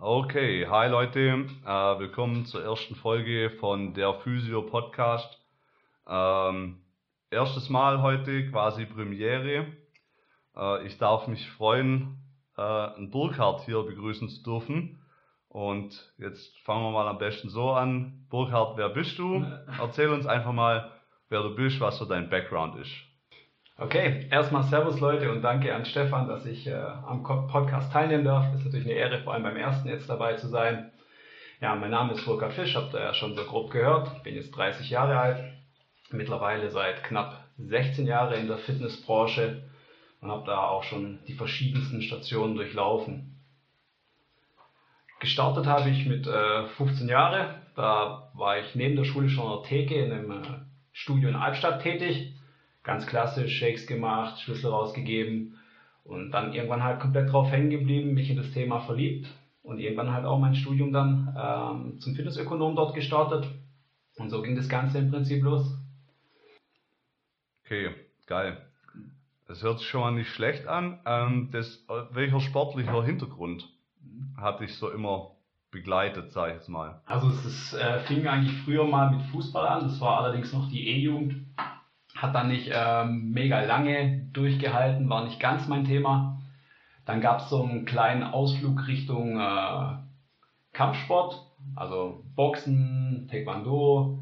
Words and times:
Okay, 0.00 0.64
hi 0.64 0.86
Leute, 0.86 1.48
äh, 1.66 1.98
willkommen 1.98 2.46
zur 2.46 2.62
ersten 2.62 2.94
Folge 2.94 3.50
von 3.58 3.94
der 3.94 4.14
Physio 4.20 4.62
Podcast. 4.62 5.44
Ähm, 6.06 6.78
erstes 7.30 7.68
Mal 7.68 8.00
heute, 8.00 8.48
quasi 8.48 8.86
Premiere. 8.86 9.66
Äh, 10.56 10.86
ich 10.86 10.98
darf 10.98 11.26
mich 11.26 11.50
freuen, 11.50 12.16
äh, 12.56 12.62
einen 12.62 13.10
Burkhard 13.10 13.62
hier 13.62 13.82
begrüßen 13.82 14.28
zu 14.28 14.44
dürfen. 14.44 15.02
Und 15.48 16.14
jetzt 16.16 16.56
fangen 16.60 16.84
wir 16.84 16.92
mal 16.92 17.08
am 17.08 17.18
besten 17.18 17.48
so 17.48 17.72
an. 17.72 18.24
Burkhard, 18.30 18.76
wer 18.76 18.90
bist 18.90 19.18
du? 19.18 19.44
Erzähl 19.80 20.10
uns 20.10 20.26
einfach 20.26 20.52
mal, 20.52 20.92
wer 21.28 21.42
du 21.42 21.56
bist, 21.56 21.80
was 21.80 21.98
so 21.98 22.04
dein 22.04 22.30
Background 22.30 22.76
ist. 22.76 23.07
Okay, 23.80 24.26
erstmal 24.32 24.64
Servus 24.64 24.98
Leute 24.98 25.30
und 25.30 25.40
danke 25.42 25.72
an 25.72 25.84
Stefan, 25.84 26.26
dass 26.26 26.44
ich 26.46 26.66
äh, 26.66 26.74
am 26.74 27.22
Podcast 27.22 27.92
teilnehmen 27.92 28.24
darf. 28.24 28.52
Ist 28.52 28.64
natürlich 28.64 28.86
eine 28.86 28.96
Ehre, 28.96 29.20
vor 29.20 29.34
allem 29.34 29.44
beim 29.44 29.56
ersten 29.56 29.88
jetzt 29.88 30.10
dabei 30.10 30.34
zu 30.34 30.48
sein. 30.48 30.90
Ja, 31.60 31.76
mein 31.76 31.92
Name 31.92 32.14
ist 32.14 32.24
Burkhard 32.24 32.54
Fisch, 32.54 32.74
habt 32.74 32.92
ihr 32.92 33.00
ja 33.00 33.14
schon 33.14 33.36
so 33.36 33.44
grob 33.44 33.70
gehört. 33.70 34.24
Bin 34.24 34.34
jetzt 34.34 34.50
30 34.50 34.90
Jahre 34.90 35.20
alt, 35.20 35.44
mittlerweile 36.10 36.70
seit 36.70 37.04
knapp 37.04 37.44
16 37.58 38.04
Jahren 38.04 38.34
in 38.34 38.48
der 38.48 38.58
Fitnessbranche 38.58 39.62
und 40.22 40.28
habe 40.32 40.44
da 40.44 40.58
auch 40.66 40.82
schon 40.82 41.20
die 41.28 41.34
verschiedensten 41.34 42.02
Stationen 42.02 42.56
durchlaufen. 42.56 43.40
Gestartet 45.20 45.66
habe 45.66 45.90
ich 45.90 46.04
mit 46.04 46.26
äh, 46.26 46.66
15 46.66 47.08
Jahren. 47.08 47.54
Da 47.76 48.32
war 48.34 48.58
ich 48.58 48.74
neben 48.74 48.96
der 48.96 49.04
Schule 49.04 49.28
schon 49.28 49.44
in 49.44 49.52
der 49.52 49.68
Theke 49.68 49.94
in 49.94 50.12
einem 50.12 50.30
äh, 50.32 50.46
Studio 50.92 51.28
in 51.28 51.36
Albstadt 51.36 51.80
tätig 51.80 52.34
ganz 52.88 53.06
klassisch 53.06 53.58
Shakes 53.58 53.86
gemacht, 53.86 54.40
Schlüssel 54.40 54.70
rausgegeben 54.70 55.58
und 56.04 56.30
dann 56.30 56.54
irgendwann 56.54 56.82
halt 56.82 57.00
komplett 57.00 57.30
drauf 57.30 57.50
hängen 57.50 57.68
geblieben, 57.68 58.14
mich 58.14 58.30
in 58.30 58.38
das 58.38 58.50
Thema 58.52 58.80
verliebt 58.80 59.28
und 59.62 59.78
irgendwann 59.78 60.10
halt 60.10 60.24
auch 60.24 60.38
mein 60.38 60.54
Studium 60.54 60.90
dann 60.90 61.36
ähm, 61.38 62.00
zum 62.00 62.14
Fitnessökonom 62.14 62.74
dort 62.76 62.94
gestartet 62.94 63.46
und 64.16 64.30
so 64.30 64.40
ging 64.40 64.56
das 64.56 64.70
Ganze 64.70 64.96
im 65.00 65.10
Prinzip 65.10 65.42
los. 65.42 65.66
Okay, 67.66 67.90
geil. 68.26 68.56
Das 69.46 69.62
hört 69.62 69.80
sich 69.80 69.88
schon 69.88 70.00
mal 70.00 70.12
nicht 70.12 70.30
schlecht 70.30 70.66
an. 70.66 70.98
Ähm, 71.04 71.50
das, 71.52 71.84
welcher 72.12 72.40
sportlicher 72.40 73.04
Hintergrund 73.04 73.68
hat 74.34 74.60
dich 74.60 74.74
so 74.76 74.90
immer 74.90 75.32
begleitet, 75.70 76.32
sag 76.32 76.48
ich 76.48 76.54
jetzt 76.54 76.70
mal? 76.70 77.02
Also 77.04 77.28
es 77.28 77.44
ist, 77.44 77.74
äh, 77.74 78.00
fing 78.04 78.26
eigentlich 78.26 78.56
früher 78.62 78.86
mal 78.86 79.10
mit 79.10 79.26
Fußball 79.26 79.66
an, 79.66 79.82
das 79.82 80.00
war 80.00 80.20
allerdings 80.22 80.54
noch 80.54 80.70
die 80.70 80.88
E-Jugend 80.88 81.44
hat 82.18 82.34
dann 82.34 82.48
nicht 82.48 82.70
ähm, 82.74 83.30
mega 83.30 83.60
lange 83.60 84.28
durchgehalten, 84.32 85.08
war 85.08 85.24
nicht 85.24 85.38
ganz 85.38 85.68
mein 85.68 85.84
Thema. 85.84 86.40
Dann 87.06 87.20
gab 87.20 87.40
es 87.40 87.48
so 87.48 87.62
einen 87.62 87.84
kleinen 87.84 88.24
Ausflug 88.24 88.88
Richtung 88.88 89.38
äh, 89.38 89.96
Kampfsport, 90.72 91.40
also 91.76 92.24
Boxen, 92.34 93.28
Taekwondo, 93.30 94.20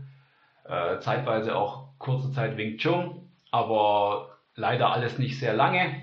äh, 0.64 0.98
zeitweise 1.00 1.56
auch 1.56 1.88
kurze 1.98 2.30
Zeit 2.32 2.58
Wing 2.58 2.76
Chun, 2.76 3.30
aber 3.50 4.38
leider 4.54 4.92
alles 4.92 5.18
nicht 5.18 5.38
sehr 5.38 5.54
lange, 5.54 6.02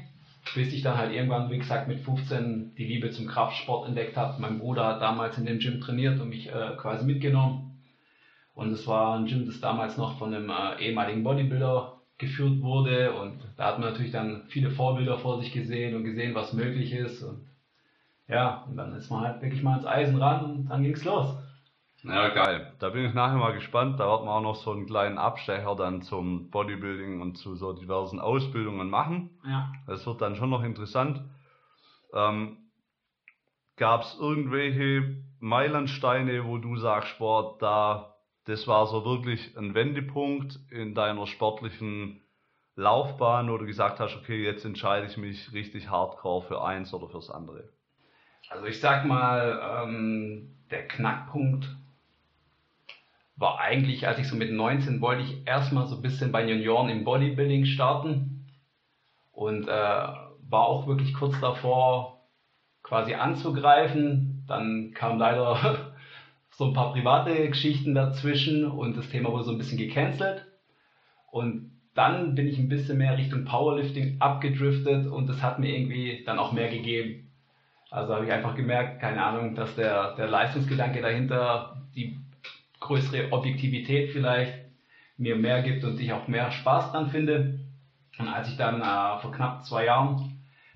bis 0.56 0.74
ich 0.74 0.82
dann 0.82 0.98
halt 0.98 1.14
irgendwann, 1.14 1.52
wie 1.52 1.60
gesagt, 1.60 1.88
mit 1.88 2.00
15 2.00 2.74
die 2.76 2.86
Liebe 2.86 3.12
zum 3.12 3.28
Kraftsport 3.28 3.88
entdeckt 3.88 4.18
habe. 4.18 4.42
Mein 4.42 4.60
Bruder 4.60 4.88
hat 4.88 5.02
damals 5.02 5.38
in 5.38 5.46
dem 5.46 5.60
Gym 5.60 5.80
trainiert 5.80 6.20
und 6.20 6.30
mich 6.30 6.50
äh, 6.50 6.76
quasi 6.76 7.06
mitgenommen. 7.06 7.73
Und 8.54 8.72
es 8.72 8.86
war 8.88 9.18
ein 9.18 9.26
Gym, 9.26 9.46
das 9.46 9.60
damals 9.60 9.98
noch 9.98 10.18
von 10.18 10.34
einem 10.34 10.50
äh, 10.50 10.80
ehemaligen 10.80 11.24
Bodybuilder 11.24 12.02
geführt 12.18 12.62
wurde. 12.62 13.14
Und 13.14 13.40
da 13.58 13.66
hat 13.66 13.80
man 13.80 13.90
natürlich 13.90 14.12
dann 14.12 14.44
viele 14.48 14.72
Vorbilder 14.72 15.18
vor 15.18 15.40
sich 15.40 15.52
gesehen 15.52 15.96
und 15.96 16.04
gesehen, 16.04 16.36
was 16.36 16.54
möglich 16.54 16.94
ist. 16.94 17.24
Und 17.24 17.48
ja, 18.28 18.64
und 18.70 18.78
dann 18.78 18.94
ist 18.94 19.10
man 19.10 19.22
halt 19.22 19.42
wirklich 19.42 19.64
mal 19.64 19.78
ins 19.78 19.86
Eisen 19.86 20.18
ran 20.18 20.46
und 20.46 20.70
dann 20.70 20.84
ging 20.84 20.94
es 20.94 21.04
los. 21.04 21.36
Ja, 22.04 22.30
geil. 22.30 22.74
Da 22.80 22.90
bin 22.90 23.06
ich 23.06 23.14
nachher 23.14 23.38
mal 23.38 23.54
gespannt. 23.54 24.00
Da 24.00 24.10
wird 24.10 24.26
man 24.26 24.34
auch 24.34 24.42
noch 24.42 24.56
so 24.56 24.72
einen 24.72 24.86
kleinen 24.86 25.18
Abstecher 25.18 25.76
dann 25.76 26.02
zum 26.02 26.50
Bodybuilding 26.50 27.22
und 27.22 27.38
zu 27.38 27.56
so 27.56 27.72
diversen 27.74 28.20
Ausbildungen 28.20 28.90
machen. 28.90 29.40
Ja. 29.48 29.72
Das 29.88 30.06
wird 30.06 30.22
dann 30.22 30.36
schon 30.36 30.50
noch 30.50 30.64
interessant. 30.64 31.22
Ähm, 32.14 32.58
Gab 33.76 34.02
es 34.02 34.18
irgendwelche 34.20 35.24
Meilensteine, 35.40 36.46
wo 36.46 36.60
du 36.60 36.76
sagst, 36.76 37.18
boah, 37.18 37.58
da 37.58 38.13
das 38.46 38.68
war 38.68 38.88
so 38.88 39.06
wirklich 39.06 39.58
ein 39.58 39.74
Wendepunkt 39.74 40.60
in 40.70 40.94
deiner 40.94 41.28
sportlichen 41.28 42.22
Laufbahn, 42.76 43.50
wo 43.50 43.58
du 43.58 43.66
gesagt 43.66 44.00
hast, 44.00 44.16
okay, 44.16 44.44
jetzt 44.44 44.66
entscheide 44.66 45.06
ich 45.06 45.18
mich 45.18 45.54
richtig 45.54 45.90
hardcore 45.90 46.44
für 46.44 46.64
eins 46.64 46.94
oder 46.94 47.08
fürs 47.08 47.30
andere? 47.30 47.70
Also 48.50 48.66
ich 48.66 48.80
sag 48.80 49.06
mal, 49.06 49.86
ähm, 49.86 50.56
der 50.72 50.88
Knackpunkt 50.88 51.68
war 53.36 53.60
eigentlich, 53.60 54.08
als 54.08 54.20
ich 54.20 54.28
so 54.28 54.36
mit 54.36 54.52
19 54.52 55.02
wollte 55.02 55.24
ich 55.24 55.48
erstmal 55.48 55.88
so 55.88 55.96
ein 55.96 56.02
bisschen 56.02 56.32
bei 56.32 56.48
Junioren 56.48 56.90
im 56.90 57.04
Bodybuilding 57.04 57.66
starten 57.66 58.46
und 59.32 59.68
äh, 59.68 59.72
war 59.72 60.66
auch 60.68 60.88
wirklich 60.88 61.14
kurz 61.14 61.40
davor 61.40 62.22
quasi 62.84 63.14
anzugreifen. 63.16 64.46
Dann 64.48 64.92
kam 64.94 65.18
leider 65.18 65.93
so 66.56 66.66
ein 66.66 66.74
paar 66.74 66.94
private 66.94 67.48
Geschichten 67.50 67.96
dazwischen 67.96 68.66
und 68.66 68.96
das 68.96 69.10
Thema 69.10 69.32
wurde 69.32 69.46
so 69.46 69.52
ein 69.52 69.58
bisschen 69.58 69.78
gecancelt. 69.78 70.46
Und 71.32 71.72
dann 71.96 72.36
bin 72.36 72.48
ich 72.48 72.58
ein 72.58 72.70
bisschen 72.70 72.98
mehr 72.98 73.18
Richtung 73.18 73.46
Powerlifting 73.46 74.18
abgedriftet 74.20 75.08
und 75.08 75.28
das 75.28 75.42
hat 75.42 75.60
mir 75.60 75.76
irgendwie 75.76 76.24
dann 76.26 76.40
auch 76.40 76.52
mehr 76.52 76.70
gegeben. 76.70 77.32
Also 77.90 78.16
habe 78.16 78.26
ich 78.26 78.32
einfach 78.32 78.56
gemerkt, 78.56 79.02
keine 79.02 79.24
Ahnung, 79.24 79.56
dass 79.56 79.76
der, 79.76 80.16
der 80.16 80.28
Leistungsgedanke 80.28 81.02
dahinter, 81.02 81.84
die 81.96 82.18
größere 82.80 83.32
Objektivität 83.32 84.12
vielleicht 84.12 84.54
mir 85.18 85.36
mehr 85.36 85.62
gibt 85.62 85.84
und 85.84 86.00
ich 86.00 86.12
auch 86.12 86.28
mehr 86.28 86.52
Spaß 86.52 86.92
dran 86.92 87.10
finde. 87.10 87.60
Und 88.18 88.28
als 88.28 88.50
ich 88.50 88.58
dann 88.58 88.82
äh, 88.82 89.22
vor 89.22 89.32
knapp 89.32 89.64
zwei 89.64 89.86
Jahren 89.86 90.33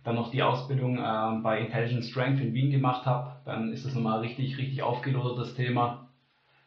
dann 0.08 0.16
noch 0.16 0.32
die 0.32 0.42
Ausbildung 0.42 1.00
äh, 1.00 1.42
bei 1.44 1.60
Intelligent 1.60 2.06
Strength 2.06 2.40
in 2.40 2.54
Wien 2.54 2.72
gemacht 2.72 3.06
habe, 3.06 3.42
dann 3.44 3.74
ist 3.74 3.86
das 3.86 3.94
nochmal 3.94 4.22
richtig, 4.22 4.58
richtig 4.58 4.82
aufgelodert, 4.82 5.38
das 5.38 5.54
Thema. 5.54 6.08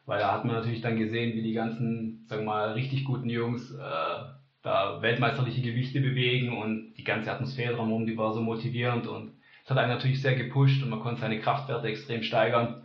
Weil 0.05 0.19
da 0.19 0.31
hat 0.31 0.45
man 0.45 0.55
natürlich 0.55 0.81
dann 0.81 0.95
gesehen, 0.95 1.33
wie 1.33 1.41
die 1.41 1.53
ganzen, 1.53 2.23
sagen 2.27 2.43
wir 2.43 2.51
mal, 2.51 2.73
richtig 2.73 3.03
guten 3.03 3.31
Jungs 3.31 3.71
äh, 3.71 4.23
da 4.61 5.01
weltmeisterliche 5.01 5.63
Gewichte 5.63 6.01
bewegen 6.01 6.55
und 6.55 6.93
die 6.93 7.03
ganze 7.03 7.31
Atmosphäre 7.31 7.73
drumherum, 7.73 8.05
die 8.05 8.15
war 8.15 8.31
so 8.31 8.41
motivierend 8.41 9.07
und 9.07 9.31
es 9.63 9.71
hat 9.71 9.77
einen 9.79 9.89
natürlich 9.89 10.21
sehr 10.21 10.35
gepusht 10.35 10.83
und 10.83 10.89
man 10.89 10.99
konnte 10.99 11.21
seine 11.21 11.39
Kraftwerte 11.39 11.87
extrem 11.87 12.21
steigern. 12.21 12.83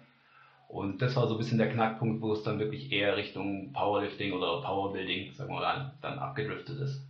Und 0.68 1.02
das 1.02 1.16
war 1.16 1.28
so 1.28 1.34
ein 1.34 1.38
bisschen 1.38 1.58
der 1.58 1.70
Knackpunkt, 1.70 2.22
wo 2.22 2.32
es 2.32 2.42
dann 2.42 2.58
wirklich 2.58 2.92
eher 2.92 3.18
Richtung 3.18 3.74
Powerlifting 3.74 4.32
oder 4.32 4.62
Powerbuilding, 4.62 5.34
sagen 5.34 5.50
wir 5.50 5.60
mal, 5.60 5.92
dann 6.00 6.18
abgedriftet 6.18 6.78
ist. 6.78 7.06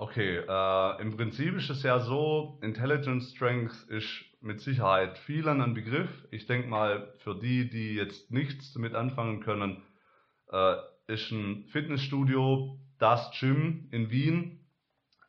Okay, 0.00 0.38
äh, 0.48 1.02
im 1.02 1.14
Prinzip 1.14 1.56
ist 1.56 1.68
es 1.68 1.82
ja 1.82 2.00
so, 2.00 2.58
Intelligence 2.62 3.32
Strength 3.32 3.86
ist 3.90 4.08
mit 4.40 4.62
Sicherheit 4.62 5.18
vielen 5.18 5.60
ein 5.60 5.74
Begriff. 5.74 6.08
Ich 6.30 6.46
denke 6.46 6.68
mal, 6.68 7.12
für 7.18 7.38
die, 7.38 7.68
die 7.68 7.96
jetzt 7.96 8.30
nichts 8.30 8.72
damit 8.72 8.94
anfangen 8.94 9.40
können, 9.40 9.82
äh, 10.50 10.76
ist 11.06 11.30
ein 11.32 11.66
Fitnessstudio, 11.66 12.78
das 12.98 13.30
Gym 13.38 13.88
in 13.90 14.10
Wien, 14.10 14.64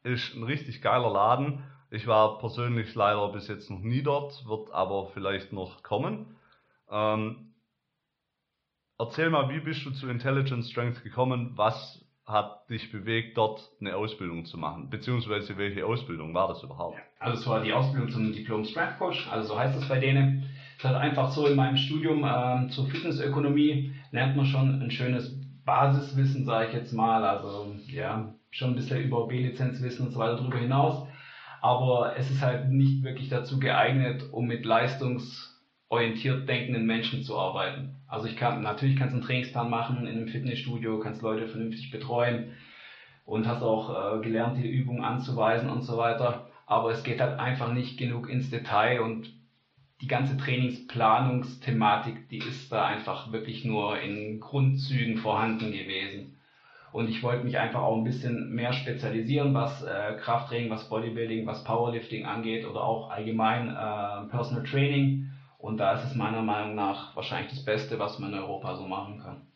ist 0.04 0.36
ein 0.36 0.44
richtig 0.44 0.82
geiler 0.82 1.12
Laden. 1.12 1.66
Ich 1.90 2.08
war 2.08 2.40
persönlich 2.40 2.96
leider 2.96 3.28
bis 3.34 3.50
jetzt 3.50 3.70
noch 3.70 3.82
nie 3.82 4.04
dort, 4.04 4.46
wird 4.48 4.72
aber 4.72 5.08
vielleicht 5.08 5.52
noch 5.52 5.84
kommen. 5.84 6.38
Ähm, 6.90 7.56
erzähl 8.98 9.32
mal, 9.32 9.50
wie 9.50 9.60
bist 9.60 9.86
du 9.86 9.92
zu 9.92 10.08
Intelligence 10.08 10.72
Strength 10.72 11.04
gekommen? 11.04 11.58
Was 11.58 12.06
hat 12.32 12.70
dich 12.70 12.92
bewegt, 12.92 13.38
dort 13.38 13.62
eine 13.80 13.96
Ausbildung 13.96 14.46
zu 14.46 14.58
machen? 14.58 14.90
Beziehungsweise 14.90 15.58
welche 15.58 15.86
Ausbildung 15.86 16.34
war 16.34 16.48
das 16.48 16.64
überhaupt? 16.64 16.98
Also 17.20 17.40
es 17.40 17.48
war 17.48 17.64
die 17.64 17.74
Ausbildung 17.74 18.10
zum 18.10 18.34
Diplom 18.34 18.66
Strength 18.66 18.98
Coach, 18.98 19.28
also 19.32 19.50
so 19.50 19.60
heißt 19.60 19.78
es 19.78 19.88
bei 19.88 20.00
denen. 20.00 20.50
Es 20.78 20.84
hat 20.86 20.96
einfach 20.96 21.30
so 21.32 21.46
in 21.46 21.56
meinem 21.56 21.78
Studium 21.78 22.26
ähm, 22.28 22.70
zur 22.72 22.88
Fitnessökonomie 22.88 23.94
lernt 24.12 24.36
man 24.36 24.46
schon 24.48 24.82
ein 24.82 24.90
schönes 24.90 25.40
Basiswissen, 25.64 26.46
sage 26.46 26.70
ich 26.70 26.74
jetzt 26.74 26.94
mal. 26.94 27.24
Also 27.24 27.76
ja, 27.88 28.34
schon 28.50 28.72
ein 28.72 28.76
bisschen 28.76 29.04
über 29.04 29.28
B-Lizenzwissen 29.28 30.08
und 30.08 30.12
so 30.12 30.20
weiter 30.20 30.38
darüber 30.38 30.58
hinaus. 30.58 31.08
Aber 31.62 32.16
es 32.18 32.32
ist 32.32 32.42
halt 32.42 32.70
nicht 32.70 33.04
wirklich 33.04 33.30
dazu 33.30 33.60
geeignet, 33.60 34.24
um 34.32 34.48
mit 34.48 34.66
leistungsorientiert 35.92 36.48
denkenden 36.48 36.86
Menschen 36.86 37.24
zu 37.24 37.38
arbeiten. 37.38 37.96
Also 38.08 38.28
ich 38.28 38.36
kann, 38.36 38.62
natürlich 38.62 38.96
kannst 38.96 39.14
du 39.14 39.18
einen 39.18 39.26
Trainingsplan 39.26 39.70
machen 39.70 40.08
in 40.08 40.18
einem 40.18 40.28
Fitnessstudio, 40.28 41.00
kannst 41.00 41.22
Leute 41.22 41.48
vernünftig 41.48 41.92
betreuen 41.92 42.54
und 43.26 43.48
hast 43.48 43.62
auch 43.62 44.18
äh, 44.18 44.22
gelernt, 44.22 44.58
die 44.58 44.68
Übungen 44.68 45.04
anzuweisen 45.04 45.70
und 45.70 45.84
so 45.84 45.98
weiter. 45.98 46.48
Aber 46.66 46.92
es 46.92 47.04
geht 47.04 47.20
halt 47.20 47.40
einfach 47.40 47.72
nicht 47.74 47.98
genug 47.98 48.30
ins 48.30 48.50
Detail 48.50 49.02
und 49.02 49.30
die 50.02 50.08
ganze 50.08 50.36
Trainingsplanungsthematik, 50.38 52.30
die 52.30 52.40
ist 52.40 52.72
da 52.72 52.86
einfach 52.86 53.32
wirklich 53.32 53.66
nur 53.66 54.00
in 54.00 54.40
Grundzügen 54.40 55.18
vorhanden 55.18 55.72
gewesen. 55.72 56.38
Und 56.92 57.08
ich 57.10 57.24
wollte 57.24 57.46
mich 57.46 57.58
einfach 57.58 57.82
auch 57.82 57.96
ein 57.96 58.04
bisschen 58.04 58.54
mehr 58.54 58.74
spezialisieren, 58.74 59.54
was 59.54 59.84
äh, 59.84 60.16
Krafttraining, 60.20 60.70
was 60.70 60.90
Bodybuilding, 60.90 61.46
was 61.46 61.64
Powerlifting 61.64 62.26
angeht 62.26 62.66
oder 62.66 62.84
auch 62.84 63.12
allgemein 63.12 63.70
äh, 63.70 64.30
Personal 64.30 64.64
Training 64.64 65.31
Und 65.62 65.78
da 65.78 65.94
ist 65.94 66.06
es 66.06 66.16
meiner 66.16 66.42
Meinung 66.42 66.76
nach 66.76 67.16
wahrscheinlich 67.16 67.52
das 67.52 67.64
Beste, 67.64 68.00
was 68.00 68.18
man 68.20 68.34
in 68.34 68.40
Europa 68.40 68.76
so 68.76 68.88
machen 68.88 69.20
kann. 69.20 69.48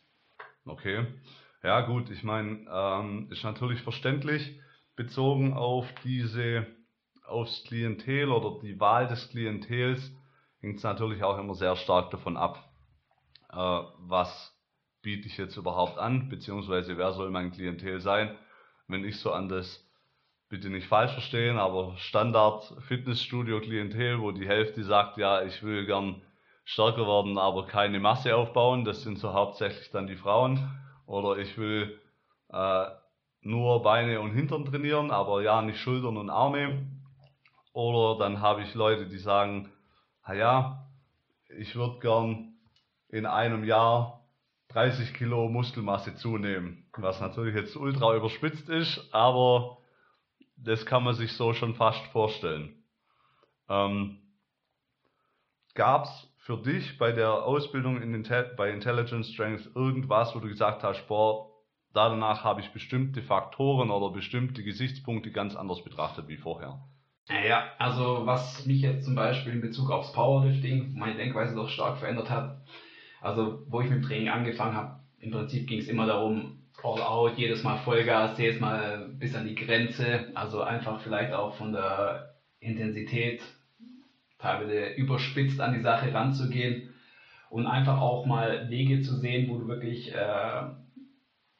Okay. 0.64 1.06
Ja, 1.62 1.80
gut, 1.80 2.10
ich 2.10 2.22
meine, 2.22 2.64
ähm, 2.70 3.28
ist 3.30 3.42
natürlich 3.42 3.82
verständlich, 3.82 4.60
bezogen 4.94 5.54
auf 5.54 5.92
diese, 6.04 6.66
aufs 7.24 7.64
Klientel 7.64 8.30
oder 8.30 8.60
die 8.62 8.78
Wahl 8.78 9.08
des 9.08 9.28
Klientels, 9.30 10.12
hängt 10.60 10.78
es 10.78 10.84
natürlich 10.84 11.24
auch 11.24 11.38
immer 11.38 11.54
sehr 11.54 11.74
stark 11.74 12.10
davon 12.10 12.36
ab, 12.36 12.72
äh, 13.52 13.56
was 13.56 14.56
biete 15.02 15.26
ich 15.26 15.36
jetzt 15.38 15.56
überhaupt 15.56 15.98
an, 15.98 16.28
beziehungsweise 16.28 16.98
wer 16.98 17.12
soll 17.12 17.30
mein 17.30 17.52
Klientel 17.52 18.00
sein. 18.00 18.36
Wenn 18.88 19.04
ich 19.04 19.18
so 19.18 19.32
an 19.32 19.48
das, 19.48 19.85
bitte 20.48 20.70
nicht 20.70 20.86
falsch 20.86 21.12
verstehen, 21.12 21.58
aber 21.58 21.96
Standard 21.96 22.72
Fitnessstudio 22.86 23.60
Klientel, 23.60 24.20
wo 24.20 24.30
die 24.30 24.46
Hälfte 24.46 24.84
sagt, 24.84 25.16
ja, 25.16 25.42
ich 25.42 25.62
will 25.62 25.86
gern 25.86 26.22
stärker 26.64 27.06
werden, 27.06 27.38
aber 27.38 27.66
keine 27.66 28.00
Masse 28.00 28.36
aufbauen, 28.36 28.84
das 28.84 29.02
sind 29.02 29.18
so 29.18 29.32
hauptsächlich 29.32 29.90
dann 29.90 30.06
die 30.06 30.16
Frauen. 30.16 30.68
Oder 31.06 31.38
ich 31.38 31.56
will 31.56 32.00
äh, 32.50 32.86
nur 33.40 33.82
Beine 33.82 34.20
und 34.20 34.32
Hintern 34.32 34.64
trainieren, 34.64 35.10
aber 35.10 35.42
ja, 35.42 35.62
nicht 35.62 35.78
Schultern 35.78 36.16
und 36.16 36.30
Arme. 36.30 36.86
Oder 37.72 38.18
dann 38.18 38.40
habe 38.40 38.62
ich 38.62 38.74
Leute, 38.74 39.06
die 39.06 39.18
sagen, 39.18 39.70
ja, 40.28 40.88
ich 41.56 41.76
würde 41.76 42.00
gern 42.00 42.54
in 43.08 43.26
einem 43.26 43.64
Jahr 43.64 44.24
30 44.68 45.14
Kilo 45.14 45.48
Muskelmasse 45.48 46.16
zunehmen. 46.16 46.88
Was 46.96 47.20
natürlich 47.20 47.54
jetzt 47.54 47.76
ultra 47.76 48.16
überspitzt 48.16 48.68
ist, 48.68 49.08
aber 49.12 49.78
das 50.56 50.86
kann 50.86 51.04
man 51.04 51.14
sich 51.14 51.32
so 51.32 51.52
schon 51.52 51.74
fast 51.74 52.04
vorstellen. 52.08 52.82
Ähm, 53.68 54.18
Gab 55.76 56.04
es 56.04 56.28
für 56.38 56.56
dich 56.56 56.96
bei 56.96 57.12
der 57.12 57.44
Ausbildung 57.44 58.00
in 58.00 58.14
Intel 58.14 58.50
bei 58.56 58.70
Intelligence 58.70 59.30
Strength 59.30 59.68
irgendwas, 59.74 60.34
wo 60.34 60.40
du 60.40 60.48
gesagt 60.48 60.82
hast, 60.82 61.06
boah, 61.06 61.50
danach 61.92 62.44
habe 62.44 62.62
ich 62.62 62.70
bestimmte 62.70 63.20
Faktoren 63.20 63.90
oder 63.90 64.10
bestimmte 64.10 64.64
Gesichtspunkte 64.64 65.30
ganz 65.30 65.54
anders 65.54 65.84
betrachtet 65.84 66.28
wie 66.28 66.38
vorher? 66.38 66.80
Ja, 67.28 67.72
also 67.78 68.22
was 68.24 68.64
mich 68.64 68.80
jetzt 68.80 69.04
zum 69.04 69.16
Beispiel 69.16 69.52
in 69.52 69.60
Bezug 69.60 69.90
aufs 69.90 70.12
Powerlifting, 70.12 70.94
meine 70.94 71.16
Denkweise 71.16 71.54
doch 71.54 71.68
stark 71.68 71.98
verändert 71.98 72.30
hat, 72.30 72.62
also 73.20 73.62
wo 73.68 73.82
ich 73.82 73.90
mit 73.90 73.98
dem 73.98 74.06
Training 74.06 74.28
angefangen 74.30 74.76
habe, 74.76 75.00
im 75.18 75.30
Prinzip 75.30 75.66
ging 75.66 75.80
es 75.80 75.88
immer 75.88 76.06
darum, 76.06 76.62
all 76.82 77.02
out, 77.02 77.36
jedes 77.36 77.62
Mal 77.64 77.78
Vollgas, 77.78 78.38
jedes 78.38 78.60
Mal 78.60 79.05
bis 79.18 79.34
an 79.34 79.46
die 79.46 79.54
Grenze, 79.54 80.30
also 80.34 80.62
einfach 80.62 81.00
vielleicht 81.00 81.32
auch 81.32 81.54
von 81.54 81.72
der 81.72 82.34
Intensität 82.60 83.42
teilweise 84.38 84.86
überspitzt 84.94 85.60
an 85.60 85.72
die 85.72 85.80
Sache 85.80 86.12
ranzugehen 86.12 86.90
und 87.50 87.66
einfach 87.66 88.00
auch 88.00 88.26
mal 88.26 88.68
Wege 88.68 89.00
zu 89.00 89.16
sehen, 89.16 89.48
wo 89.48 89.58
du 89.58 89.68
wirklich 89.68 90.14
äh, 90.14 90.62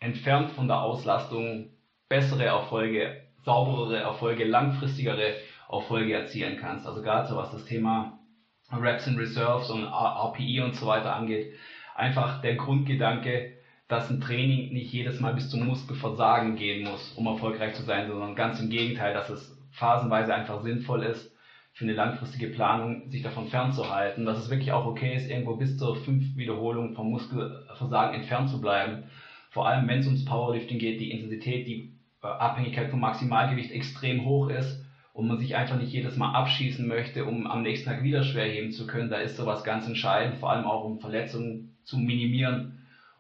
entfernt 0.01 0.51
von 0.51 0.69
der 0.69 0.81
Auslastung 0.81 1.71
bessere 2.09 2.45
Erfolge, 2.45 3.23
sauberere 3.45 3.99
Erfolge, 3.99 4.45
langfristigere 4.45 5.35
Erfolge 5.71 6.15
erzielen 6.15 6.59
kannst. 6.59 6.87
Also 6.87 7.03
gerade 7.03 7.29
so 7.29 7.37
was 7.37 7.51
das 7.51 7.65
Thema 7.65 8.19
Reps 8.73 9.07
and 9.07 9.19
Reserves 9.19 9.71
und 9.71 9.85
RPE 9.85 10.65
und 10.65 10.75
so 10.75 10.87
weiter 10.87 11.15
angeht, 11.15 11.53
einfach 11.95 12.41
der 12.43 12.57
Grundgedanke, 12.57 13.56
dass 13.89 14.11
ein 14.11 14.21
Training 14.21 14.73
nicht 14.73 14.93
jedes 14.93 15.21
Mal 15.21 15.35
bis 15.35 15.49
zum 15.49 15.65
Muskelversagen 15.67 16.57
gehen 16.57 16.85
muss, 16.89 17.13
um 17.13 17.27
erfolgreich 17.27 17.75
zu 17.75 17.83
sein, 17.83 18.09
sondern 18.09 18.35
ganz 18.35 18.61
im 18.61 18.71
Gegenteil, 18.71 19.15
dass 19.15 19.31
es 19.31 19.57
phasenweise 19.73 20.35
einfach 20.35 20.63
sinnvoll 20.63 21.05
ist, 21.05 21.33
für 21.73 21.85
eine 21.85 21.93
langfristige 21.93 22.49
Planung 22.49 23.11
sich 23.11 23.23
davon 23.23 23.49
fernzuhalten, 23.49 24.25
dass 24.25 24.39
es 24.39 24.51
wirklich 24.51 24.73
auch 24.73 24.87
okay 24.87 25.15
ist, 25.15 25.29
irgendwo 25.29 25.57
bis 25.57 25.77
zur 25.77 25.95
fünf 25.95 26.35
Wiederholung 26.35 26.95
vom 26.95 27.11
Muskelversagen 27.11 28.15
entfernt 28.15 28.49
zu 28.49 28.61
bleiben. 28.61 29.05
Vor 29.51 29.69
allem, 29.69 29.87
wenn 29.87 30.01
es 30.01 30.07
ums 30.07 30.25
Powerlifting 30.25 30.79
geht, 30.79 31.01
die 31.01 31.11
Intensität, 31.11 31.67
die 31.67 31.93
äh, 32.23 32.27
Abhängigkeit 32.27 32.91
vom 32.91 33.01
Maximalgewicht 33.01 33.73
extrem 33.73 34.25
hoch 34.25 34.49
ist 34.49 34.85
und 35.13 35.29
man 35.29 35.39
sich 35.39 35.55
einfach 35.55 35.79
nicht 35.79 35.93
jedes 35.93 36.17
Mal 36.17 36.33
abschießen 36.33 36.89
möchte, 36.89 37.27
um 37.27 37.47
am 37.47 37.63
nächsten 37.63 37.91
Tag 37.91 38.03
wieder 38.03 38.25
schwer 38.25 38.47
heben 38.47 38.73
zu 38.73 38.87
können, 38.87 39.11
da 39.11 39.19
ist 39.19 39.37
sowas 39.37 39.63
ganz 39.63 39.87
entscheidend, 39.87 40.39
vor 40.39 40.51
allem 40.51 40.65
auch 40.65 40.85
um 40.85 40.99
Verletzungen 40.99 41.77
zu 41.85 41.99
minimieren, 41.99 42.76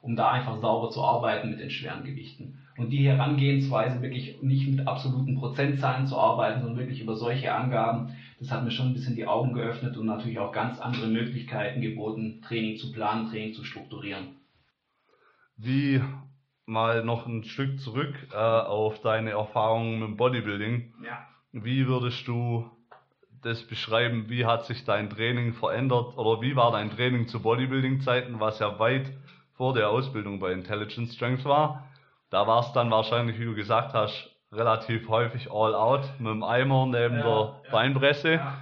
um 0.06 0.14
da 0.16 0.30
einfach 0.30 0.60
sauber 0.60 0.90
zu 0.90 1.02
arbeiten 1.02 1.50
mit 1.50 1.60
den 1.60 1.70
schweren 1.70 2.04
Gewichten. 2.04 2.58
Und 2.76 2.90
die 2.90 3.08
Herangehensweise 3.08 4.00
wirklich 4.02 4.40
nicht 4.40 4.68
mit 4.68 4.86
absoluten 4.86 5.36
Prozentzahlen 5.36 6.06
zu 6.06 6.16
arbeiten, 6.16 6.60
sondern 6.60 6.78
wirklich 6.78 7.00
über 7.00 7.16
solche 7.16 7.52
Angaben, 7.52 8.14
das 8.38 8.50
hat 8.50 8.64
mir 8.64 8.70
schon 8.70 8.88
ein 8.88 8.94
bisschen 8.94 9.16
die 9.16 9.26
Augen 9.26 9.52
geöffnet 9.52 9.96
und 9.96 10.06
natürlich 10.06 10.38
auch 10.38 10.52
ganz 10.52 10.78
andere 10.78 11.08
Möglichkeiten 11.08 11.80
geboten, 11.80 12.42
Training 12.46 12.76
zu 12.76 12.92
planen, 12.92 13.30
Training 13.30 13.54
zu 13.54 13.64
strukturieren. 13.64 14.36
Wie 15.56 16.00
mal 16.66 17.02
noch 17.04 17.26
ein 17.26 17.44
Stück 17.44 17.80
zurück 17.80 18.14
äh, 18.32 18.36
auf 18.36 19.00
deine 19.00 19.30
Erfahrungen 19.30 20.00
mit 20.00 20.16
Bodybuilding. 20.16 20.94
Ja. 21.04 21.26
Wie 21.52 21.86
würdest 21.86 22.28
du 22.28 22.70
das 23.42 23.66
beschreiben? 23.66 24.28
Wie 24.28 24.44
hat 24.44 24.66
sich 24.66 24.84
dein 24.84 25.08
Training 25.08 25.54
verändert 25.54 26.18
oder 26.18 26.42
wie 26.42 26.56
war 26.56 26.72
dein 26.72 26.90
Training 26.90 27.28
zu 27.28 27.40
Bodybuilding-Zeiten, 27.40 28.38
was 28.40 28.58
ja 28.58 28.78
weit 28.78 29.12
vor 29.56 29.74
der 29.74 29.90
Ausbildung 29.90 30.38
bei 30.38 30.52
Intelligence 30.52 31.14
Strength 31.14 31.44
war? 31.44 31.84
Da 32.30 32.46
war 32.46 32.60
es 32.60 32.72
dann 32.72 32.90
wahrscheinlich, 32.90 33.38
wie 33.38 33.44
du 33.44 33.54
gesagt 33.54 33.94
hast, 33.94 34.30
relativ 34.52 35.08
häufig 35.08 35.50
all 35.50 35.74
out 35.74 36.02
mit 36.18 36.30
dem 36.30 36.42
Eimer 36.42 36.86
neben 36.86 37.18
ja, 37.18 37.22
der 37.22 37.22
ja. 37.22 37.70
Beinpresse. 37.70 38.32
Ja. 38.34 38.54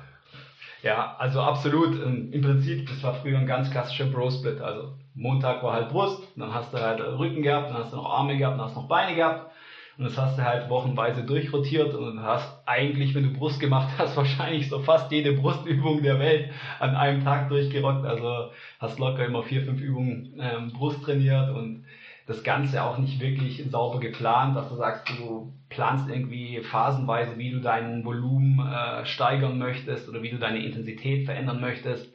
ja. 0.83 1.17
also 1.19 1.41
absolut. 1.41 2.01
Im 2.03 2.43
Prinzip, 2.43 2.89
das 2.89 3.03
war 3.03 3.15
früher 3.15 3.39
ein 3.39 3.47
ganz 3.47 3.71
klassischer 3.71 4.07
Bro-Split. 4.07 4.61
Also 4.61 4.95
Montag 5.15 5.63
war 5.63 5.75
halt 5.75 5.91
Brust, 5.91 6.23
dann 6.37 6.53
hast 6.53 6.73
du 6.73 6.79
halt 6.79 7.01
Rücken 7.01 7.43
gehabt, 7.43 7.71
dann 7.71 7.79
hast 7.79 7.93
du 7.93 7.97
noch 7.97 8.11
Arme 8.11 8.37
gehabt, 8.37 8.59
dann 8.59 8.67
hast 8.67 8.77
du 8.77 8.81
noch 8.81 8.89
Beine 8.89 9.15
gehabt. 9.15 9.51
Und 9.97 10.05
das 10.05 10.19
hast 10.19 10.39
du 10.39 10.45
halt 10.45 10.69
wochenweise 10.69 11.23
durchrotiert 11.23 11.95
und 11.95 12.21
hast 12.21 12.53
eigentlich, 12.67 13.15
wenn 13.15 13.25
du 13.25 13.39
Brust 13.39 13.61
gemacht 13.61 13.89
hast, 13.99 14.17
wahrscheinlich 14.17 14.69
so 14.69 14.81
fast 14.81 15.11
jede 15.13 15.33
Brustübung 15.33 16.03
der 16.03 16.19
Welt 16.19 16.51
an 16.81 16.97
einem 16.97 17.23
Tag 17.23 17.49
durchgerockt. 17.49 18.05
Also 18.05 18.51
hast 18.79 18.99
locker 18.99 19.25
immer 19.25 19.43
vier, 19.43 19.63
fünf 19.63 19.81
Übungen 19.81 20.35
ähm, 20.41 20.73
Brust 20.73 21.03
trainiert 21.03 21.51
und 21.51 21.85
das 22.27 22.43
Ganze 22.43 22.83
auch 22.83 22.99
nicht 22.99 23.21
wirklich 23.21 23.63
sauber 23.71 24.01
geplant, 24.01 24.57
dass 24.57 24.71
du 24.71 24.77
sagst, 24.77 25.09
du 25.11 25.53
planst 25.69 26.09
irgendwie 26.09 26.61
phasenweise, 26.61 27.37
wie 27.37 27.51
du 27.51 27.61
dein 27.61 28.05
Volumen 28.05 28.67
äh, 28.67 29.05
steigern 29.05 29.59
möchtest 29.59 30.09
oder 30.09 30.23
wie 30.23 30.31
du 30.31 30.39
deine 30.39 30.65
Intensität 30.65 31.27
verändern 31.27 31.61
möchtest. 31.61 32.09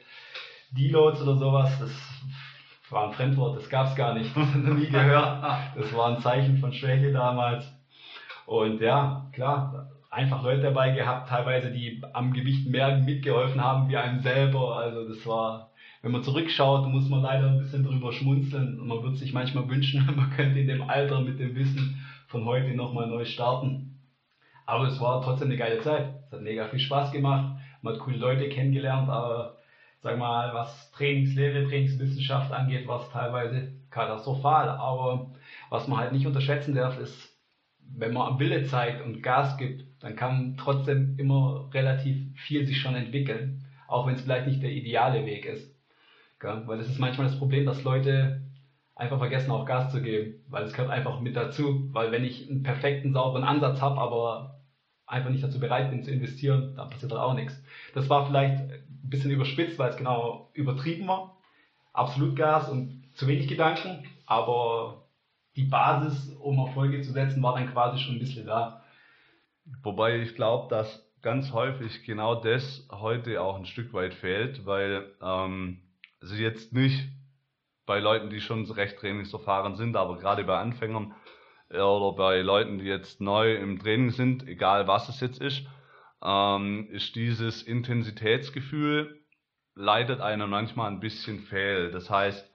Deloads 0.72 1.22
oder 1.22 1.36
sowas, 1.36 1.78
das 1.78 1.90
war 2.90 3.06
ein 3.06 3.12
Fremdwort, 3.12 3.56
das 3.56 3.68
gab 3.68 3.86
es 3.86 3.94
gar 3.94 4.14
nicht, 4.14 4.36
das 4.36 4.54
noch 4.54 4.74
nie 4.74 4.88
gehört. 4.88 5.44
Das 5.76 5.94
war 5.94 6.08
ein 6.08 6.20
Zeichen 6.22 6.58
von 6.58 6.72
Schwäche 6.72 7.12
damals. 7.12 7.64
Und 8.50 8.80
ja, 8.80 9.28
klar, 9.32 9.92
einfach 10.10 10.42
Leute 10.42 10.62
dabei 10.62 10.90
gehabt, 10.90 11.28
teilweise 11.28 11.70
die 11.70 12.02
am 12.12 12.32
Gewicht 12.32 12.68
mehr 12.68 12.98
mitgeholfen 12.98 13.62
haben 13.62 13.88
wie 13.88 13.96
einem 13.96 14.22
selber. 14.22 14.76
Also 14.76 15.08
das 15.08 15.24
war 15.24 15.70
wenn 16.02 16.10
man 16.10 16.24
zurückschaut, 16.24 16.88
muss 16.88 17.08
man 17.08 17.22
leider 17.22 17.46
ein 17.46 17.58
bisschen 17.58 17.84
drüber 17.84 18.12
schmunzeln 18.12 18.80
und 18.80 18.88
man 18.88 19.04
würde 19.04 19.16
sich 19.16 19.32
manchmal 19.32 19.68
wünschen, 19.68 20.04
man 20.16 20.30
könnte 20.30 20.58
in 20.58 20.66
dem 20.66 20.88
Alter 20.88 21.20
mit 21.20 21.38
dem 21.38 21.54
Wissen 21.54 22.02
von 22.26 22.44
heute 22.44 22.74
nochmal 22.74 23.06
neu 23.06 23.24
starten. 23.24 24.00
Aber 24.66 24.88
es 24.88 25.00
war 25.00 25.22
trotzdem 25.22 25.48
eine 25.48 25.56
geile 25.56 25.80
Zeit. 25.80 26.08
Es 26.26 26.32
hat 26.32 26.42
mega 26.42 26.66
viel 26.66 26.80
Spaß 26.80 27.12
gemacht. 27.12 27.56
Man 27.82 27.94
hat 27.94 28.00
coole 28.00 28.16
Leute 28.16 28.48
kennengelernt, 28.48 29.08
aber 29.08 29.58
sag 30.02 30.18
mal, 30.18 30.52
was 30.54 30.90
Trainingslehre, 30.90 31.68
Trainingswissenschaft 31.68 32.50
angeht, 32.52 32.88
war 32.88 33.02
es 33.02 33.10
teilweise 33.10 33.72
katastrophal. 33.90 34.68
Aber 34.68 35.30
was 35.68 35.86
man 35.86 35.98
halt 36.00 36.12
nicht 36.12 36.26
unterschätzen 36.26 36.74
darf, 36.74 36.98
ist, 36.98 37.29
wenn 37.96 38.12
man 38.12 38.38
Wille 38.38 38.64
zeigt 38.64 39.04
und 39.04 39.22
Gas 39.22 39.56
gibt, 39.56 39.84
dann 40.00 40.16
kann 40.16 40.56
trotzdem 40.56 41.18
immer 41.18 41.68
relativ 41.72 42.16
viel 42.36 42.66
sich 42.66 42.80
schon 42.80 42.94
entwickeln. 42.94 43.64
Auch 43.88 44.06
wenn 44.06 44.14
es 44.14 44.22
vielleicht 44.22 44.46
nicht 44.46 44.62
der 44.62 44.70
ideale 44.70 45.26
Weg 45.26 45.44
ist. 45.46 45.74
Gell? 46.38 46.62
Weil 46.66 46.78
das 46.78 46.88
ist 46.88 46.98
manchmal 46.98 47.26
das 47.26 47.38
Problem, 47.38 47.66
dass 47.66 47.82
Leute 47.82 48.42
einfach 48.94 49.18
vergessen, 49.18 49.50
auch 49.50 49.66
Gas 49.66 49.92
zu 49.92 50.00
geben. 50.00 50.44
Weil 50.48 50.64
es 50.64 50.72
gehört 50.72 50.90
einfach 50.90 51.20
mit 51.20 51.36
dazu. 51.36 51.88
Weil 51.92 52.12
wenn 52.12 52.24
ich 52.24 52.48
einen 52.48 52.62
perfekten, 52.62 53.12
sauberen 53.12 53.44
Ansatz 53.44 53.80
habe, 53.80 54.00
aber 54.00 54.60
einfach 55.06 55.30
nicht 55.30 55.42
dazu 55.42 55.58
bereit 55.58 55.90
bin 55.90 56.04
zu 56.04 56.10
investieren, 56.10 56.74
dann 56.76 56.88
passiert 56.88 57.12
auch 57.12 57.34
nichts. 57.34 57.62
Das 57.94 58.08
war 58.08 58.26
vielleicht 58.26 58.60
ein 58.60 58.86
bisschen 59.02 59.32
überspitzt, 59.32 59.78
weil 59.78 59.90
es 59.90 59.96
genau 59.96 60.50
übertrieben 60.54 61.08
war. 61.08 61.36
Absolut 61.92 62.36
Gas 62.36 62.68
und 62.70 63.02
zu 63.14 63.26
wenig 63.26 63.48
Gedanken, 63.48 64.04
aber 64.26 64.99
die 65.56 65.64
Basis, 65.64 66.36
um 66.40 66.58
Erfolge 66.58 67.00
zu 67.00 67.12
setzen, 67.12 67.42
war 67.42 67.54
dann 67.54 67.72
quasi 67.72 67.98
schon 67.98 68.16
ein 68.16 68.20
bisschen 68.20 68.46
da. 68.46 68.82
Wobei 69.82 70.18
ich 70.20 70.34
glaube, 70.34 70.68
dass 70.68 71.06
ganz 71.22 71.52
häufig 71.52 72.04
genau 72.04 72.34
das 72.34 72.86
heute 72.90 73.42
auch 73.42 73.56
ein 73.56 73.66
Stück 73.66 73.92
weit 73.92 74.14
fehlt, 74.14 74.64
weil 74.64 75.12
ähm, 75.22 75.82
also 76.20 76.34
jetzt 76.34 76.72
nicht 76.72 77.08
bei 77.86 77.98
Leuten, 77.98 78.30
die 78.30 78.40
schon 78.40 78.70
recht 78.70 78.98
trainingserfahren 78.98 79.76
sind, 79.76 79.96
aber 79.96 80.18
gerade 80.18 80.44
bei 80.44 80.58
Anfängern 80.58 81.14
äh, 81.68 81.80
oder 81.80 82.16
bei 82.16 82.40
Leuten, 82.40 82.78
die 82.78 82.86
jetzt 82.86 83.20
neu 83.20 83.56
im 83.56 83.78
Training 83.78 84.10
sind, 84.10 84.46
egal 84.46 84.86
was 84.86 85.08
es 85.08 85.20
jetzt 85.20 85.40
ist, 85.40 85.66
ähm, 86.22 86.88
ist 86.90 87.14
dieses 87.16 87.62
Intensitätsgefühl 87.62 89.20
leidet 89.74 90.20
einem 90.20 90.50
manchmal 90.50 90.90
ein 90.90 91.00
bisschen 91.00 91.40
fehl. 91.40 91.90
Das 91.90 92.10
heißt, 92.10 92.50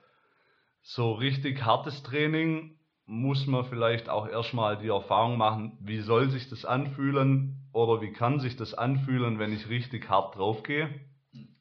so 0.82 1.14
richtig 1.14 1.66
hartes 1.66 2.04
Training 2.04 2.78
muss 3.08 3.46
man 3.46 3.66
vielleicht 3.66 4.10
auch 4.10 4.28
erstmal 4.28 4.78
die 4.78 4.88
Erfahrung 4.88 5.38
machen, 5.38 5.78
wie 5.80 6.00
soll 6.00 6.30
sich 6.30 6.50
das 6.50 6.66
anfühlen 6.66 7.68
oder 7.72 8.02
wie 8.02 8.12
kann 8.12 8.40
sich 8.40 8.56
das 8.56 8.74
anfühlen, 8.74 9.38
wenn 9.38 9.54
ich 9.54 9.70
richtig 9.70 10.10
hart 10.10 10.36
draufgehe. 10.36 10.90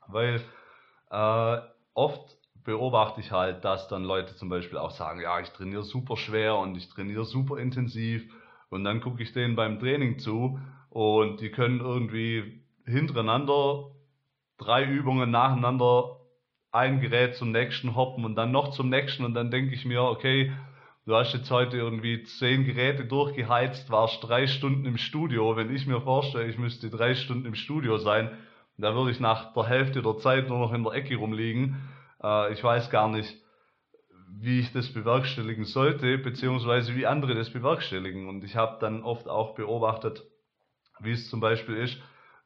Weil 0.06 0.40
äh, 1.10 1.58
oft 1.92 2.36
beobachte 2.64 3.20
ich 3.20 3.30
halt, 3.30 3.64
dass 3.64 3.88
dann 3.88 4.04
Leute 4.04 4.34
zum 4.36 4.48
Beispiel 4.48 4.78
auch 4.78 4.90
sagen, 4.90 5.20
ja, 5.20 5.38
ich 5.40 5.50
trainiere 5.50 5.84
super 5.84 6.16
schwer 6.16 6.56
und 6.56 6.76
ich 6.76 6.88
trainiere 6.88 7.24
super 7.24 7.58
intensiv 7.58 8.24
und 8.70 8.84
dann 8.84 9.00
gucke 9.00 9.22
ich 9.22 9.32
denen 9.32 9.54
beim 9.54 9.78
Training 9.78 10.18
zu 10.18 10.58
und 10.88 11.40
die 11.40 11.50
können 11.50 11.80
irgendwie 11.80 12.64
hintereinander 12.86 13.90
drei 14.56 14.84
Übungen 14.84 15.30
nacheinander 15.30 16.20
ein 16.72 17.00
Gerät 17.00 17.36
zum 17.36 17.52
nächsten 17.52 17.94
hoppen 17.94 18.24
und 18.24 18.34
dann 18.34 18.50
noch 18.50 18.70
zum 18.70 18.88
nächsten 18.88 19.24
und 19.24 19.34
dann 19.34 19.50
denke 19.50 19.74
ich 19.74 19.84
mir, 19.84 20.02
okay, 20.02 20.52
du 21.06 21.14
hast 21.14 21.34
jetzt 21.34 21.50
heute 21.50 21.76
irgendwie 21.76 22.22
zehn 22.24 22.64
Geräte 22.64 23.04
durchgeheizt, 23.04 23.90
warst 23.90 24.22
drei 24.22 24.46
Stunden 24.46 24.86
im 24.86 24.96
Studio. 24.96 25.56
Wenn 25.56 25.74
ich 25.74 25.86
mir 25.86 26.00
vorstelle, 26.00 26.46
ich 26.46 26.58
müsste 26.58 26.90
drei 26.90 27.14
Stunden 27.14 27.46
im 27.46 27.54
Studio 27.54 27.98
sein, 27.98 28.30
dann 28.76 28.94
würde 28.94 29.10
ich 29.10 29.20
nach 29.20 29.52
der 29.52 29.66
Hälfte 29.66 30.02
der 30.02 30.18
Zeit 30.18 30.48
nur 30.48 30.58
noch 30.58 30.72
in 30.72 30.82
der 30.82 30.92
Ecke 30.94 31.16
rumliegen. 31.16 31.76
Äh, 32.22 32.52
ich 32.52 32.64
weiß 32.64 32.90
gar 32.90 33.08
nicht, 33.08 33.34
wie 34.40 34.60
ich 34.60 34.72
das 34.72 34.92
bewerkstelligen 34.92 35.64
sollte, 35.64 36.18
beziehungsweise 36.18 36.94
wie 36.96 37.06
andere 37.06 37.34
das 37.34 37.50
bewerkstelligen. 37.50 38.28
Und 38.28 38.42
ich 38.42 38.56
habe 38.56 38.78
dann 38.80 39.02
oft 39.02 39.28
auch 39.28 39.54
beobachtet, 39.54 40.24
wie 41.00 41.12
es 41.12 41.30
zum 41.30 41.40
Beispiel 41.40 41.76
ist, 41.76 41.96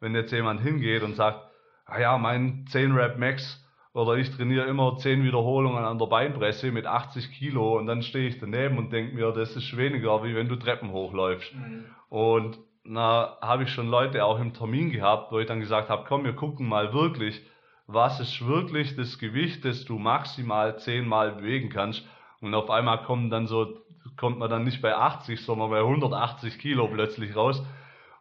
wenn 0.01 0.15
jetzt 0.15 0.33
jemand 0.33 0.61
hingeht 0.61 1.03
und 1.03 1.17
sagt, 1.17 1.41
ah 1.87 1.99
ja, 1.99 2.19
mein 2.19 2.67
10 2.69 2.93
Rap 2.93 3.19
Max 3.19 3.65
oder 3.99 4.17
ich 4.17 4.31
trainiere 4.31 4.67
immer 4.67 4.97
10 4.97 5.25
Wiederholungen 5.25 5.85
an 5.85 5.99
der 5.99 6.07
Beinpresse 6.07 6.71
mit 6.71 6.87
80 6.87 7.33
Kilo 7.33 7.77
und 7.77 7.87
dann 7.87 8.03
stehe 8.03 8.29
ich 8.29 8.39
daneben 8.39 8.79
und 8.79 8.93
denke 8.93 9.15
mir, 9.15 9.33
das 9.33 9.57
ist 9.57 9.77
weniger, 9.77 10.23
wie 10.23 10.37
wenn 10.37 10.49
du 10.49 10.55
Treppen 10.55 10.93
hochläufst. 10.93 11.53
Mhm. 11.53 11.85
Und 12.09 12.59
na, 12.85 13.37
habe 13.43 13.65
ich 13.65 13.71
schon 13.71 13.89
Leute 13.89 14.25
auch 14.25 14.39
im 14.39 14.55
Termin 14.55 14.91
gehabt, 14.91 15.33
wo 15.33 15.41
ich 15.41 15.49
dann 15.49 15.59
gesagt 15.59 15.89
habe, 15.89 16.05
komm, 16.07 16.23
wir 16.23 16.35
gucken 16.35 16.69
mal 16.69 16.93
wirklich, 16.93 17.43
was 17.89 18.21
ist 18.21 18.47
wirklich 18.47 18.95
das 18.95 19.19
Gewicht, 19.19 19.65
das 19.65 19.85
du 19.85 19.99
maximal 19.99 20.79
10 20.79 21.07
Mal 21.07 21.33
bewegen 21.33 21.69
kannst. 21.69 22.07
Und 22.41 22.55
auf 22.55 22.71
einmal 22.71 23.03
kommen 23.03 23.31
dann 23.31 23.49
so, 23.49 23.79
kommt 24.17 24.39
man 24.39 24.49
dann 24.49 24.63
nicht 24.63 24.81
bei 24.81 24.95
80, 24.95 25.45
sondern 25.45 25.71
bei 25.71 25.81
180 25.81 26.61
Kilo 26.61 26.87
plötzlich 26.87 27.35
raus. 27.35 27.65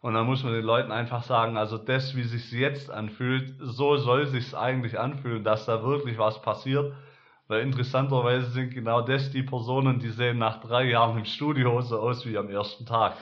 Und 0.01 0.13
dann 0.13 0.25
muss 0.25 0.43
man 0.43 0.53
den 0.53 0.63
Leuten 0.63 0.91
einfach 0.91 1.23
sagen, 1.23 1.57
also 1.57 1.77
das, 1.77 2.15
wie 2.15 2.23
sich 2.23 2.51
jetzt 2.51 2.91
anfühlt, 2.91 3.55
so 3.59 3.97
soll 3.97 4.27
sich 4.27 4.55
eigentlich 4.55 4.99
anfühlen, 4.99 5.43
dass 5.43 5.65
da 5.65 5.83
wirklich 5.83 6.17
was 6.17 6.41
passiert. 6.41 6.93
Weil 7.47 7.61
interessanterweise 7.61 8.51
sind 8.51 8.73
genau 8.73 9.01
das 9.01 9.31
die 9.31 9.43
Personen, 9.43 9.99
die 9.99 10.09
sehen 10.09 10.37
nach 10.37 10.59
drei 10.59 10.83
Jahren 10.89 11.17
im 11.17 11.25
Studio 11.25 11.81
so 11.81 11.99
aus 11.99 12.25
wie 12.25 12.37
am 12.37 12.49
ersten 12.49 12.85
Tag. 12.85 13.15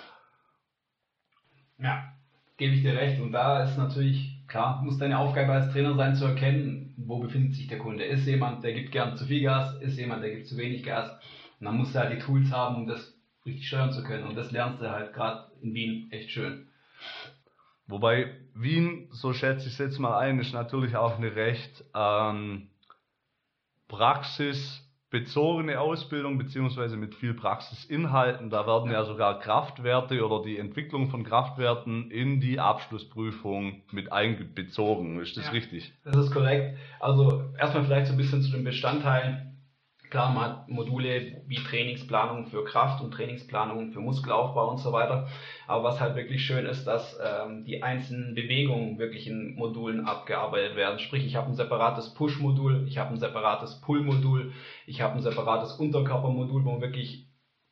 Ja, 1.77 2.12
gebe 2.58 2.74
ich 2.74 2.82
dir 2.82 2.96
recht. 2.96 3.22
Und 3.22 3.32
da 3.32 3.63
ist 3.63 3.77
natürlich, 3.77 4.46
klar, 4.48 4.82
muss 4.82 4.98
deine 4.98 5.20
Aufgabe 5.20 5.53
als 5.53 5.72
Trainer 5.72 5.96
sein, 5.96 6.15
zu 6.15 6.25
erkennen, 6.25 6.94
wo 6.98 7.20
befindet 7.20 7.53
sich 7.53 7.67
der 7.67 7.77
Kunde. 7.77 8.03
Ist 8.03 8.25
jemand, 8.25 8.63
der 8.63 8.74
gibt 8.74 8.91
gern 8.91 9.15
zu 9.15 9.25
viel 9.25 9.44
Gas, 9.44 9.75
ist 9.82 9.98
jemand, 9.98 10.24
der 10.24 10.32
gibt 10.32 10.48
zu 10.48 10.58
wenig 10.58 10.84
Gas. 10.84 11.12
Und 11.60 11.65
dann 11.65 11.77
musst 11.77 11.94
du 11.94 12.00
halt 12.00 12.13
die 12.13 12.24
Tools 12.24 12.51
haben, 12.51 12.75
um 12.75 12.88
das 12.88 13.15
richtig 13.46 13.68
steuern 13.68 13.92
zu 13.92 14.04
können. 14.04 14.25
Und 14.25 14.36
das 14.36 14.52
lernst 14.52 14.82
du 14.82 14.90
halt 14.90 15.14
gerade 15.14 15.52
in 15.62 15.74
Wien 15.74 16.08
echt 16.12 16.32
schön. 16.32 16.68
Wobei 17.88 18.32
Wien, 18.56 19.08
so 19.12 19.34
schätze 19.34 19.68
ich 19.68 19.74
es 19.74 19.80
jetzt 19.80 20.00
mal 20.00 20.18
ein, 20.18 20.40
ist 20.40 20.54
natürlich 20.54 20.96
auch 20.96 21.18
eine 21.18 21.36
recht 21.36 21.84
ähm, 21.94 22.70
praxisbezogene 23.88 25.80
Ausbildung, 25.80 26.40
beziehungsweise 26.40 26.98
mit 26.98 27.14
viel 27.14 27.36
Praxisinhalten. 27.36 28.50
Da 28.50 28.66
werden 28.66 28.92
ja 28.92 29.04
sogar 29.04 29.40
Kraftwerte 29.40 30.25
oder 30.25 30.44
die 30.44 30.58
Entwicklung 30.58 31.12
von 31.12 31.24
Kraftwerten 31.24 32.10
in 32.10 32.40
die 32.40 32.60
Abschlussprüfung 32.60 33.84
mit 33.92 34.12
einbezogen. 34.12 35.20
Ist 35.20 35.38
das 35.38 35.46
ja, 35.46 35.52
richtig? 35.52 35.94
Das 36.04 36.16
ist 36.16 36.32
korrekt. 36.32 36.80
Also 37.00 37.44
erstmal 37.60 37.86
vielleicht 37.86 38.08
so 38.08 38.14
ein 38.14 38.18
bisschen 38.18 38.42
zu 38.42 38.52
den 38.52 38.64
Bestandteilen 38.64 39.55
Klar, 40.16 40.32
man 40.32 40.44
hat 40.44 40.70
Module 40.70 41.44
wie 41.46 41.58
Trainingsplanung 41.58 42.46
für 42.46 42.64
Kraft 42.64 43.04
und 43.04 43.12
Trainingsplanung 43.12 43.92
für 43.92 44.00
Muskelaufbau 44.00 44.70
und 44.70 44.78
so 44.78 44.94
weiter. 44.94 45.28
Aber 45.68 45.84
was 45.84 46.00
halt 46.00 46.16
wirklich 46.16 46.42
schön 46.46 46.66
ist, 46.68 46.86
dass 46.86 47.20
ähm, 47.22 47.66
die 47.66 47.84
einzelnen 47.84 48.34
Bewegungen 48.34 48.98
wirklich 48.98 49.28
in 49.28 49.56
Modulen 49.56 50.06
abgearbeitet 50.06 50.78
werden. 50.78 51.00
Sprich, 51.00 51.26
ich 51.26 51.36
habe 51.36 51.48
ein 51.50 51.56
separates 51.56 52.14
Push-Modul, 52.14 52.86
ich 52.88 52.98
habe 52.98 53.10
ein 53.10 53.20
separates 53.20 53.82
Pull-Modul, 53.82 54.54
ich 54.86 55.02
habe 55.02 55.16
ein 55.16 55.22
separates 55.22 55.74
Unterkörpermodul, 55.74 56.64
wo 56.64 56.72
man 56.72 56.80
wirklich 56.80 57.28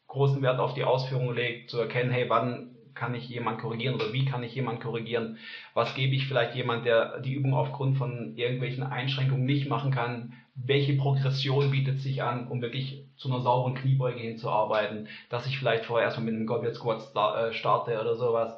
großen 0.07 0.41
Wert 0.41 0.59
auf 0.59 0.73
die 0.73 0.83
Ausführung 0.83 1.33
legt, 1.33 1.69
zu 1.69 1.79
erkennen, 1.79 2.11
hey, 2.11 2.27
wann 2.27 2.75
kann 2.93 3.15
ich 3.15 3.29
jemand 3.29 3.61
korrigieren 3.61 3.95
oder 3.95 4.11
wie 4.11 4.25
kann 4.25 4.43
ich 4.43 4.53
jemand 4.53 4.81
korrigieren? 4.81 5.37
Was 5.73 5.93
gebe 5.93 6.13
ich 6.13 6.27
vielleicht 6.27 6.55
jemand, 6.55 6.85
der 6.85 7.21
die 7.21 7.33
Übung 7.33 7.53
aufgrund 7.53 7.97
von 7.97 8.35
irgendwelchen 8.35 8.83
Einschränkungen 8.83 9.45
nicht 9.45 9.65
machen 9.65 9.91
kann? 9.91 10.33
Welche 10.55 10.93
Progression 10.93 11.71
bietet 11.71 11.99
sich 11.99 12.21
an, 12.21 12.47
um 12.47 12.61
wirklich 12.61 13.05
zu 13.17 13.27
einer 13.27 13.41
sauberen 13.41 13.75
Kniebeuge 13.75 14.19
hinzuarbeiten, 14.19 15.07
dass 15.29 15.47
ich 15.47 15.57
vielleicht 15.57 15.85
vorher 15.85 16.05
erstmal 16.05 16.25
mit 16.25 16.35
einem 16.35 16.45
Goblet 16.45 16.75
Squat 16.75 17.15
äh, 17.15 17.53
starte 17.53 17.99
oder 17.99 18.15
sowas. 18.15 18.57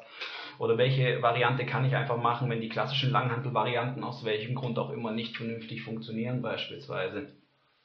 Oder 0.58 0.78
welche 0.78 1.22
Variante 1.22 1.66
kann 1.66 1.84
ich 1.84 1.94
einfach 1.94 2.16
machen, 2.16 2.48
wenn 2.48 2.60
die 2.60 2.68
klassischen 2.68 3.10
Langhantel-Varianten 3.10 4.02
aus 4.04 4.24
welchem 4.24 4.54
Grund 4.54 4.78
auch 4.78 4.90
immer 4.90 5.12
nicht 5.12 5.36
vernünftig 5.36 5.82
funktionieren 5.82 6.42
beispielsweise. 6.42 7.28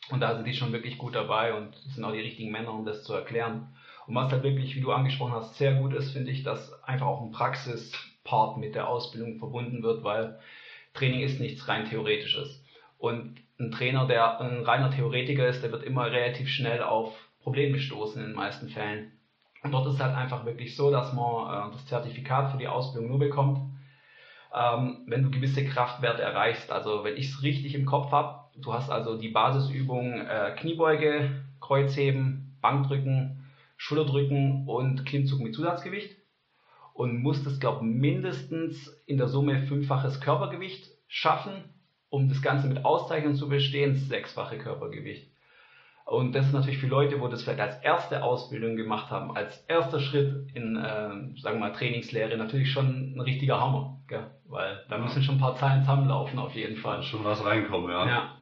Und 0.10 0.22
da 0.22 0.36
sind 0.36 0.48
die 0.48 0.54
schon 0.54 0.72
wirklich 0.72 0.98
gut 0.98 1.16
dabei 1.16 1.54
und 1.54 1.76
sind 1.76 2.04
auch 2.04 2.14
die 2.14 2.22
richtigen 2.22 2.52
Männer, 2.52 2.74
um 2.74 2.86
das 2.86 3.04
zu 3.04 3.14
erklären. 3.14 3.74
Und 4.08 4.16
was 4.16 4.32
halt 4.32 4.44
wirklich, 4.44 4.76
wie 4.76 4.82
du 4.82 4.92
angesprochen 4.92 5.34
hast, 5.34 5.58
sehr 5.58 5.76
gut 5.76 5.94
ist, 5.94 6.12
finde 6.12 6.32
ich, 6.32 6.44
dass 6.44 6.82
einfach 6.84 7.08
auch 7.08 7.22
ein 7.22 7.32
Praxispart 7.32 8.58
mit 8.58 8.76
der 8.76 8.88
Ausbildung 8.88 9.38
verbunden 9.38 9.84
wird, 9.84 10.04
weil 10.04 10.40
Training 10.94 11.22
ist 11.22 11.40
nichts 11.40 11.68
rein 11.68 11.88
Theoretisches. 11.88 12.64
Und 12.98 13.36
ein 13.62 13.72
Trainer, 13.72 14.08
der 14.08 14.40
ein 14.40 14.64
reiner 14.64 14.92
Theoretiker 14.92 15.48
ist, 15.48 15.64
der 15.64 15.72
wird 15.72 15.84
immer 15.84 16.12
relativ 16.12 16.50
schnell 16.50 16.82
auf 16.82 17.14
Probleme 17.40 17.80
stoßen 17.80 18.22
in 18.22 18.30
den 18.30 18.36
meisten 18.36 18.70
Fällen. 18.70 19.12
Und 19.64 19.72
dort 19.72 19.88
ist 19.88 19.96
es 19.96 20.02
halt 20.02 20.16
einfach 20.16 20.46
wirklich 20.46 20.76
so, 20.76 20.92
dass 20.92 21.14
man 21.14 21.70
äh, 21.70 21.72
das 21.72 21.86
Zertifikat 21.86 22.52
für 22.52 22.58
die 22.58 22.68
Ausbildung 22.68 23.10
nur 23.10 23.20
bekommt, 23.20 23.60
ähm, 24.54 25.04
wenn 25.08 25.24
du 25.24 25.30
gewisse 25.30 25.64
Kraftwerte 25.66 26.22
erreichst. 26.22 26.72
Also 26.72 27.04
wenn 27.04 27.16
ich 27.16 27.30
es 27.30 27.44
richtig 27.44 27.76
im 27.76 27.86
Kopf 27.86 28.12
habe, 28.12 28.46
du 28.60 28.74
hast 28.74 28.90
also 28.90 29.18
die 29.18 29.30
Basisübung 29.30 30.20
äh, 30.20 30.56
Kniebeuge, 30.58 31.30
Kreuzheben, 31.60 32.58
Bankdrücken, 32.62 33.46
Schulterdrücken 33.78 34.68
und 34.68 35.06
Klimmzug 35.06 35.42
mit 35.42 35.56
Zusatzgewicht 35.56 36.16
und 36.94 37.22
musst 37.22 37.46
es, 37.46 37.60
glaube 37.60 37.86
ich, 37.86 37.92
mindestens 37.92 38.88
in 39.06 39.18
der 39.18 39.28
Summe 39.28 39.64
fünffaches 39.64 40.22
Körpergewicht 40.22 40.90
schaffen 41.08 41.64
um 42.12 42.28
das 42.30 42.42
Ganze 42.42 42.68
mit 42.68 42.86
Auszeichnung 42.86 43.36
zu 43.36 43.50
bestehen, 43.50 43.96
sechsfache 43.96 44.58
Körpergewicht. 44.58 45.32
Und 46.06 46.34
das 46.36 46.46
ist 46.46 46.52
natürlich 46.52 46.80
für 46.80 46.88
Leute, 46.88 47.22
wo 47.22 47.30
das 47.30 47.42
vielleicht 47.42 47.62
als 47.62 47.82
erste 47.82 48.22
Ausbildung 48.22 48.76
gemacht 48.76 49.10
haben, 49.10 49.36
als 49.36 49.58
erster 49.70 50.02
Schritt 50.02 50.50
in, 50.54 50.76
äh, 50.76 51.40
sagen 51.40 51.56
wir 51.56 51.60
mal, 51.60 51.72
Trainingslehre, 51.72 52.36
natürlich 52.38 52.70
schon 52.70 53.16
ein 53.16 53.22
richtiger 53.22 53.62
Hammer. 53.62 53.98
Gell? 54.08 54.30
Weil 54.46 54.84
da 54.90 54.98
müssen 54.98 55.24
schon 55.24 55.36
ein 55.36 55.40
paar 55.42 55.56
Zahlen 55.56 55.82
zusammenlaufen, 55.82 56.38
auf 56.38 56.54
jeden 56.54 56.76
Fall. 56.76 57.02
Schon 57.04 57.24
was 57.24 57.46
reinkommen, 57.46 57.90
ja. 57.90 58.06
ja. 58.06 58.42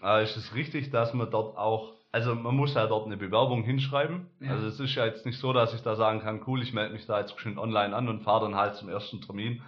Aber 0.00 0.22
ist 0.22 0.36
es 0.36 0.54
richtig, 0.54 0.90
dass 0.90 1.12
man 1.12 1.30
dort 1.30 1.58
auch, 1.58 1.92
also 2.10 2.34
man 2.34 2.56
muss 2.56 2.74
ja 2.74 2.86
dort 2.86 3.04
eine 3.04 3.18
Bewerbung 3.18 3.64
hinschreiben. 3.64 4.30
Ja. 4.40 4.52
Also 4.52 4.66
es 4.68 4.80
ist 4.80 4.94
ja 4.94 5.04
jetzt 5.04 5.26
nicht 5.26 5.38
so, 5.38 5.52
dass 5.52 5.74
ich 5.74 5.82
da 5.82 5.96
sagen 5.96 6.20
kann, 6.20 6.40
cool, 6.46 6.62
ich 6.62 6.72
melde 6.72 6.94
mich 6.94 7.04
da 7.04 7.20
jetzt 7.20 7.38
schön 7.38 7.58
online 7.58 7.94
an 7.94 8.08
und 8.08 8.22
fahre 8.22 8.46
dann 8.46 8.54
halt 8.54 8.76
zum 8.76 8.88
ersten 8.88 9.20
Termin. 9.20 9.60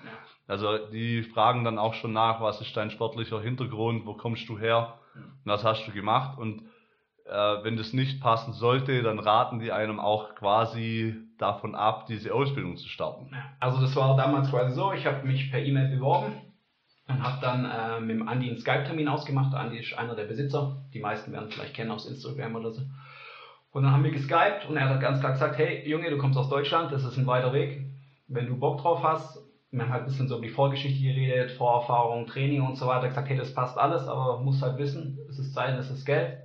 Also 0.46 0.78
die 0.90 1.22
fragen 1.22 1.64
dann 1.64 1.78
auch 1.78 1.94
schon 1.94 2.12
nach, 2.12 2.40
was 2.40 2.60
ist 2.60 2.76
dein 2.76 2.90
sportlicher 2.90 3.40
Hintergrund, 3.40 4.06
wo 4.06 4.14
kommst 4.14 4.48
du 4.48 4.58
her, 4.58 4.98
was 5.44 5.64
hast 5.64 5.86
du 5.86 5.92
gemacht 5.92 6.38
und 6.38 6.62
äh, 7.26 7.64
wenn 7.64 7.76
das 7.76 7.92
nicht 7.92 8.20
passen 8.20 8.52
sollte, 8.52 9.02
dann 9.02 9.18
raten 9.18 9.58
die 9.58 9.72
einem 9.72 9.98
auch 9.98 10.34
quasi 10.36 11.16
davon 11.38 11.74
ab, 11.74 12.06
diese 12.06 12.32
Ausbildung 12.32 12.76
zu 12.76 12.88
starten. 12.88 13.30
Also 13.60 13.80
das 13.80 13.96
war 13.96 14.16
damals 14.16 14.50
quasi 14.50 14.74
so, 14.74 14.92
ich 14.92 15.06
habe 15.06 15.26
mich 15.26 15.50
per 15.50 15.60
E-Mail 15.60 15.88
beworben 15.96 16.34
und 17.08 17.22
habe 17.22 17.40
dann 17.40 17.64
äh, 17.64 18.00
mit 18.00 18.16
dem 18.16 18.28
Andi 18.28 18.48
einen 18.48 18.58
Skype-Termin 18.58 19.08
ausgemacht. 19.08 19.54
Andi 19.54 19.78
ist 19.78 19.98
einer 19.98 20.14
der 20.14 20.24
Besitzer, 20.24 20.84
die 20.94 21.00
meisten 21.00 21.32
werden 21.32 21.50
vielleicht 21.50 21.74
kennen 21.74 21.90
aus 21.90 22.06
Instagram 22.06 22.54
oder 22.54 22.72
so. 22.72 22.82
Und 23.72 23.82
dann 23.82 23.92
haben 23.92 24.04
wir 24.04 24.10
geskypt 24.10 24.66
und 24.68 24.76
er 24.76 24.88
hat 24.88 25.00
ganz 25.00 25.20
klar 25.20 25.32
gesagt, 25.32 25.58
hey 25.58 25.86
Junge, 25.88 26.08
du 26.10 26.18
kommst 26.18 26.38
aus 26.38 26.48
Deutschland, 26.48 26.92
das 26.92 27.04
ist 27.04 27.18
ein 27.18 27.26
weiter 27.26 27.52
Weg. 27.52 27.84
Wenn 28.28 28.46
du 28.46 28.56
Bock 28.58 28.80
drauf 28.80 29.02
hast, 29.02 29.38
haben 29.83 29.92
halt 29.92 30.02
ein 30.02 30.06
bisschen 30.06 30.28
so 30.28 30.37
über 30.37 30.47
die 30.47 30.52
Vorgeschichte 30.52 31.02
geredet, 31.02 31.52
Vorerfahrung, 31.52 32.26
Training 32.26 32.62
und 32.62 32.76
so 32.76 32.87
weiter, 32.87 33.09
gesagt, 33.09 33.28
hey, 33.28 33.37
das 33.37 33.54
passt 33.54 33.78
alles, 33.78 34.06
aber 34.09 34.40
muss 34.40 34.62
halt 34.62 34.78
wissen, 34.78 35.18
es 35.28 35.38
ist 35.38 35.54
Zeit, 35.54 35.78
es 35.78 35.90
ist 35.90 36.04
Geld. 36.04 36.38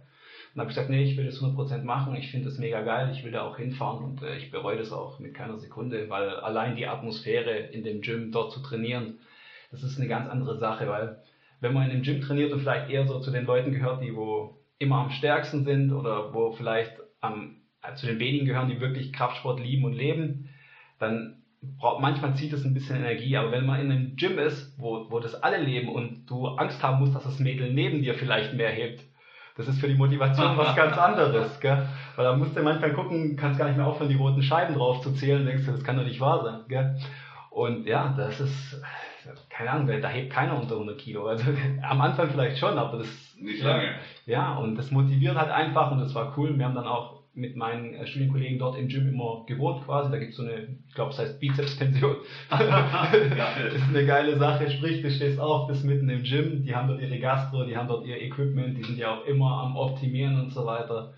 Und 0.54 0.60
habe 0.60 0.70
ich 0.70 0.76
gesagt, 0.76 0.90
nee, 0.90 1.04
ich 1.04 1.16
will 1.16 1.26
das 1.26 1.42
100% 1.42 1.84
machen, 1.84 2.16
ich 2.16 2.30
finde 2.30 2.50
das 2.50 2.58
mega 2.58 2.82
geil, 2.82 3.10
ich 3.14 3.24
will 3.24 3.32
da 3.32 3.44
auch 3.44 3.58
hinfahren 3.58 4.04
und 4.04 4.22
äh, 4.22 4.36
ich 4.36 4.52
bereue 4.52 4.78
das 4.78 4.92
auch 4.92 5.20
mit 5.20 5.34
keiner 5.34 5.58
Sekunde, 5.58 6.10
weil 6.10 6.30
allein 6.30 6.76
die 6.76 6.88
Atmosphäre 6.88 7.52
in 7.58 7.84
dem 7.84 8.02
Gym 8.02 8.32
dort 8.32 8.52
zu 8.52 8.62
trainieren, 8.62 9.20
das 9.72 9.84
ist 9.84 9.98
eine 9.98 10.10
ganz 10.10 10.30
andere 10.30 10.58
Sache, 10.58 10.90
weil 10.90 11.22
wenn 11.62 11.74
man 11.74 11.86
in 11.86 11.92
einem 11.92 12.04
Gym 12.04 12.22
trainiert 12.22 12.52
und 12.52 12.60
vielleicht 12.60 12.90
eher 12.90 13.08
so 13.08 13.22
zu 13.22 13.32
den 13.32 13.46
Leuten 13.46 13.72
gehört, 13.72 14.04
die 14.04 14.16
wo 14.16 14.58
immer 14.80 14.98
am 14.98 15.12
stärksten 15.12 15.64
sind 15.64 15.94
oder 15.94 16.34
wo 16.34 16.52
vielleicht 16.52 16.98
am, 17.22 17.58
zu 17.96 18.08
den 18.08 18.20
wenigen 18.20 18.48
gehören, 18.48 18.68
die 18.68 18.82
wirklich 18.82 19.14
Kraftsport 19.14 19.60
lieben 19.60 19.86
und 19.86 19.94
leben, 19.94 20.50
dann 21.00 21.41
manchmal 21.62 22.36
zieht 22.36 22.54
es 22.54 22.66
ein 22.66 22.74
bisschen 22.74 22.98
Energie, 22.98 23.38
aber 23.38 23.52
wenn 23.52 23.66
man 23.66 23.80
in 23.80 23.92
einem 23.92 24.16
Gym 24.16 24.40
ist, 24.40 24.74
wo, 24.80 25.06
wo 25.10 25.20
das 25.20 25.42
alle 25.44 25.58
leben 25.58 25.90
und 25.90 26.26
du 26.26 26.48
Angst 26.48 26.82
haben 26.82 27.00
musst, 27.00 27.16
dass 27.16 27.24
das 27.24 27.40
Mädel 27.40 27.72
neben 27.74 28.02
dir 28.02 28.16
vielleicht 28.16 28.54
mehr 28.54 28.72
hebt, 28.72 29.04
das 29.58 29.68
ist 29.68 29.80
für 29.80 29.88
die 29.88 29.96
Motivation 29.96 30.58
was 30.58 30.76
ganz 30.76 30.98
anderes, 30.98 31.60
gell? 31.60 31.86
Weil 32.16 32.26
da 32.26 32.36
musst 32.36 32.56
du 32.56 32.64
manchmal 32.64 32.94
gucken, 32.94 33.36
kannst 33.36 33.60
gar 33.60 33.68
nicht 33.68 33.78
mehr 33.78 33.86
aufhören, 33.86 34.10
die 34.10 34.16
roten 34.16 34.42
Scheiben 34.42 34.76
drauf 34.76 35.02
zu 35.02 35.14
zählen, 35.14 35.46
denkst 35.46 35.66
du, 35.66 35.72
das 35.72 35.84
kann 35.84 35.98
doch 35.98 36.04
nicht 36.04 36.20
wahr 36.20 36.44
sein, 36.44 36.62
gell? 36.68 36.98
Und 37.52 37.86
ja, 37.86 38.14
das 38.18 38.40
ist, 38.40 38.82
keine 39.50 39.72
Ahnung, 39.72 40.02
da 40.02 40.08
hebt 40.08 40.32
keiner 40.32 40.58
unter 40.58 40.76
100 40.76 40.98
Kilo. 40.98 41.28
Also 41.28 41.46
am 41.84 42.02
Anfang 42.02 42.30
vielleicht 42.32 42.58
schon, 42.58 42.78
aber 42.78 43.00
das. 43.00 43.36
Nicht 43.40 43.62
lange. 43.64 43.96
Ja, 44.26 44.56
und 44.56 44.76
das 44.76 44.92
motiviert 44.92 45.36
halt 45.36 45.52
einfach 45.52 45.92
und 45.92 46.00
das 46.00 46.16
war 46.16 46.34
cool. 46.38 46.58
Wir 46.58 46.66
haben 46.66 46.76
dann 46.76 46.88
auch 46.88 47.21
mit 47.34 47.56
meinen 47.56 47.94
äh, 47.94 48.06
Studienkollegen 48.08 48.60
dort 48.60 48.78
im 48.78 48.88
Gym 48.88 49.08
immer 49.08 49.46
gewohnt 49.48 49.86
quasi. 49.86 50.12
Da 50.12 50.18
gibt 50.18 50.32
es 50.32 50.38
so 50.38 50.44
eine, 50.44 50.78
ich 50.88 50.94
glaube, 50.94 51.12
es 51.12 51.20
heißt 51.20 51.40
Bizepspension. 51.40 52.18
das 52.50 53.74
ist 53.74 53.88
eine 53.90 54.06
geile 54.06 54.38
Sache. 54.38 54.70
Sprich, 54.70 55.02
du 55.02 55.10
stehst 55.10 55.40
auf, 55.40 55.68
bist 55.68 55.86
mitten 55.86 56.10
im 56.10 56.24
Gym, 56.24 56.64
die 56.64 56.76
haben 56.76 56.88
dort 56.88 57.02
ihre 57.02 57.20
Gastro, 57.20 57.64
die 57.64 57.78
haben 57.78 57.88
dort 57.88 58.06
ihr 58.06 58.22
Equipment, 58.22 58.78
die 58.78 58.84
sind 58.84 58.98
ja 58.98 59.16
auch 59.16 59.26
immer 59.26 59.64
am 59.64 59.78
Optimieren 59.78 60.40
und 60.40 60.52
so 60.52 60.66
weiter. 60.66 61.14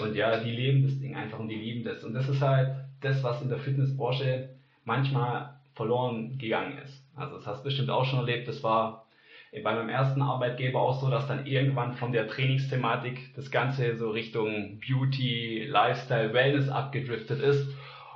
Und 0.00 0.14
ja, 0.14 0.38
die 0.38 0.52
leben 0.52 0.84
das 0.84 0.98
Ding 0.98 1.16
einfach 1.16 1.38
und 1.38 1.48
die 1.48 1.56
lieben 1.56 1.84
das. 1.84 2.04
Und 2.04 2.14
das 2.14 2.28
ist 2.28 2.40
halt 2.40 2.70
das, 3.00 3.22
was 3.22 3.42
in 3.42 3.48
der 3.48 3.58
Fitnessbranche 3.58 4.50
manchmal 4.84 5.60
verloren 5.74 6.38
gegangen 6.38 6.78
ist. 6.78 7.04
Also 7.14 7.36
das 7.36 7.46
hast 7.46 7.60
du 7.60 7.64
bestimmt 7.64 7.90
auch 7.90 8.04
schon 8.04 8.20
erlebt. 8.20 8.48
Das 8.48 8.62
war 8.62 9.06
bei 9.52 9.74
meinem 9.74 9.88
ersten 9.88 10.22
Arbeitgeber 10.22 10.80
auch 10.80 11.00
so, 11.00 11.10
dass 11.10 11.26
dann 11.26 11.44
irgendwann 11.44 11.94
von 11.94 12.12
der 12.12 12.28
Trainingsthematik 12.28 13.34
das 13.34 13.50
Ganze 13.50 13.96
so 13.96 14.10
Richtung 14.10 14.80
Beauty, 14.80 15.66
Lifestyle, 15.68 16.32
Wellness 16.32 16.68
abgedriftet 16.68 17.40
ist. 17.40 17.68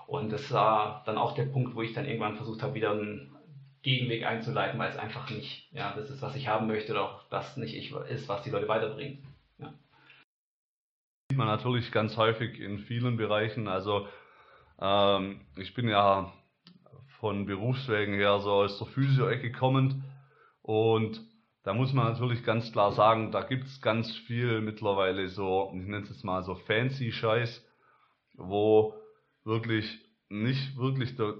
Und 0.06 0.30
das 0.32 0.52
war 0.52 1.02
dann 1.06 1.18
auch 1.18 1.34
der 1.34 1.46
Punkt, 1.46 1.74
wo 1.74 1.82
ich 1.82 1.92
dann 1.92 2.06
irgendwann 2.06 2.36
versucht 2.36 2.62
habe, 2.62 2.74
wieder 2.74 2.92
einen 2.92 3.34
Gegenweg 3.82 4.24
einzuleiten, 4.24 4.78
weil 4.78 4.90
es 4.90 4.96
einfach 4.96 5.28
nicht, 5.30 5.68
ja, 5.72 5.92
das 5.96 6.08
ist, 6.08 6.22
was 6.22 6.36
ich 6.36 6.46
haben 6.46 6.68
möchte, 6.68 6.92
oder 6.92 7.02
auch 7.02 7.28
das 7.30 7.56
nicht 7.56 7.74
ist, 7.74 8.28
was 8.28 8.42
die 8.42 8.50
Leute 8.50 8.68
weiterbringt. 8.68 9.24
Ja. 9.58 9.74
Sieht 11.30 11.38
man 11.38 11.48
natürlich 11.48 11.90
ganz 11.90 12.16
häufig 12.16 12.60
in 12.60 12.78
vielen 12.78 13.16
Bereichen. 13.16 13.66
Also 13.66 14.06
ähm, 14.80 15.40
ich 15.56 15.74
bin 15.74 15.88
ja 15.88 16.32
von 17.18 17.44
Berufswegen 17.46 18.14
her 18.14 18.38
so 18.38 18.52
aus 18.52 18.78
der 18.78 18.86
Physio-Ecke 18.86 19.50
kommend 19.50 19.96
und 20.64 21.20
da 21.62 21.74
muss 21.74 21.92
man 21.92 22.06
natürlich 22.10 22.42
ganz 22.42 22.72
klar 22.72 22.92
sagen, 22.92 23.32
da 23.32 23.42
gibt 23.42 23.66
es 23.66 23.82
ganz 23.82 24.10
viel 24.16 24.62
mittlerweile 24.62 25.28
so, 25.28 25.70
ich 25.74 25.82
nenne 25.82 26.04
es 26.04 26.08
jetzt 26.08 26.24
mal 26.24 26.42
so 26.42 26.54
fancy 26.54 27.12
Scheiß, 27.12 27.62
wo 28.32 28.94
wirklich 29.44 30.00
nicht 30.30 30.78
wirklich 30.78 31.16
der, 31.16 31.34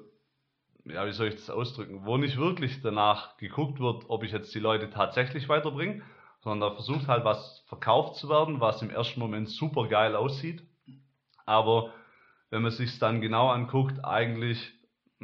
ja, 0.85 1.07
wie 1.07 1.13
soll 1.13 1.29
ich 1.29 1.37
das 1.37 1.49
ausdrücken, 1.49 2.05
wo 2.05 2.19
nicht 2.19 2.37
wirklich 2.37 2.83
danach 2.83 3.39
geguckt 3.39 3.81
wird, 3.81 4.05
ob 4.09 4.25
ich 4.25 4.33
jetzt 4.33 4.55
die 4.55 4.61
Leute 4.61 4.91
tatsächlich 4.91 5.49
weiterbringe, 5.49 6.03
sondern 6.41 6.69
da 6.69 6.75
versucht 6.75 7.09
halt 7.09 7.25
was 7.25 7.65
verkauft 7.67 8.17
zu 8.17 8.29
werden, 8.29 8.61
was 8.61 8.83
im 8.83 8.91
ersten 8.91 9.21
Moment 9.21 9.49
super 9.49 9.89
geil 9.89 10.17
aussieht. 10.17 10.63
Aber 11.47 11.95
wenn 12.51 12.61
man 12.61 12.73
sich 12.73 12.99
dann 12.99 13.23
genau 13.23 13.49
anguckt, 13.49 14.05
eigentlich 14.05 14.75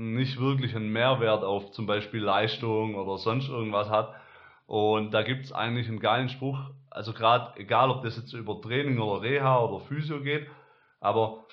nicht 0.01 0.41
wirklich 0.41 0.75
einen 0.75 0.91
Mehrwert 0.91 1.45
auf 1.45 1.73
zum 1.73 1.87
Beispiel 1.87 2.23
Leistung 2.23 2.95
oder 2.95 3.19
sonst 3.19 3.49
irgendwas 3.49 3.91
hat. 3.91 4.15
Und 4.67 5.13
da 5.13 5.23
gibt 5.23 5.45
es 5.45 5.53
eigentlich 5.53 5.89
einen 5.89 6.01
geilen 6.01 6.29
Spruch, 6.29 6.59
also 6.91 7.13
gerade 7.13 7.59
egal 7.59 7.91
ob 7.91 8.03
das 8.03 8.17
jetzt 8.17 8.33
über 8.33 8.61
Training 8.61 8.99
oder 8.99 9.23
Reha 9.23 9.59
oder 9.61 9.85
Physio 9.85 10.21
geht, 10.21 10.47
aber 11.01 11.45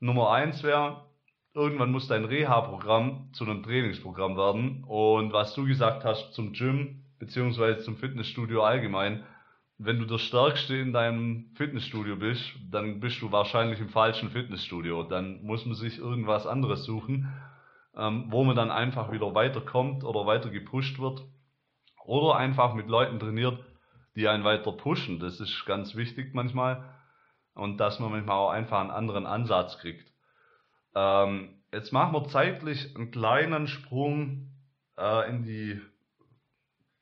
Nummer 0.00 0.30
eins 0.30 0.62
wäre, 0.62 1.06
irgendwann 1.54 1.92
muss 1.92 2.08
dein 2.08 2.24
Reha-Programm 2.24 3.30
zu 3.32 3.44
einem 3.44 3.62
Trainingsprogramm 3.62 4.36
werden. 4.36 4.84
Und 4.84 5.32
was 5.32 5.54
du 5.54 5.64
gesagt 5.64 6.04
hast 6.04 6.32
zum 6.34 6.52
Gym 6.52 7.04
beziehungsweise 7.18 7.80
zum 7.84 7.96
Fitnessstudio 7.96 8.62
allgemein, 8.62 9.24
wenn 9.78 9.98
du 9.98 10.06
der 10.06 10.18
Stärkste 10.18 10.76
in 10.76 10.92
deinem 10.92 11.50
Fitnessstudio 11.54 12.16
bist, 12.16 12.42
dann 12.70 13.00
bist 13.00 13.20
du 13.20 13.32
wahrscheinlich 13.32 13.80
im 13.80 13.88
falschen 13.88 14.30
Fitnessstudio. 14.30 15.02
Dann 15.04 15.42
muss 15.42 15.66
man 15.66 15.74
sich 15.74 15.98
irgendwas 15.98 16.46
anderes 16.46 16.84
suchen 16.84 17.32
ähm, 17.96 18.26
wo 18.28 18.44
man 18.44 18.56
dann 18.56 18.70
einfach 18.70 19.12
wieder 19.12 19.34
weiterkommt 19.34 20.04
oder 20.04 20.26
weiter 20.26 20.50
gepusht 20.50 20.98
wird. 20.98 21.22
Oder 22.04 22.36
einfach 22.36 22.74
mit 22.74 22.88
Leuten 22.88 23.20
trainiert, 23.20 23.64
die 24.16 24.28
einen 24.28 24.44
weiter 24.44 24.72
pushen. 24.72 25.20
Das 25.20 25.40
ist 25.40 25.64
ganz 25.66 25.94
wichtig 25.94 26.34
manchmal. 26.34 26.84
Und 27.54 27.78
dass 27.78 28.00
man 28.00 28.10
manchmal 28.10 28.36
auch 28.36 28.50
einfach 28.50 28.80
einen 28.80 28.90
anderen 28.90 29.26
Ansatz 29.26 29.78
kriegt. 29.78 30.10
Ähm, 30.94 31.62
jetzt 31.72 31.92
machen 31.92 32.12
wir 32.12 32.24
zeitlich 32.28 32.96
einen 32.96 33.10
kleinen 33.10 33.66
Sprung 33.66 34.50
äh, 34.98 35.28
in 35.28 35.44
die 35.44 35.80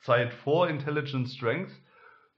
Zeit 0.00 0.32
vor 0.32 0.68
Intelligent 0.68 1.28
Strength. 1.28 1.72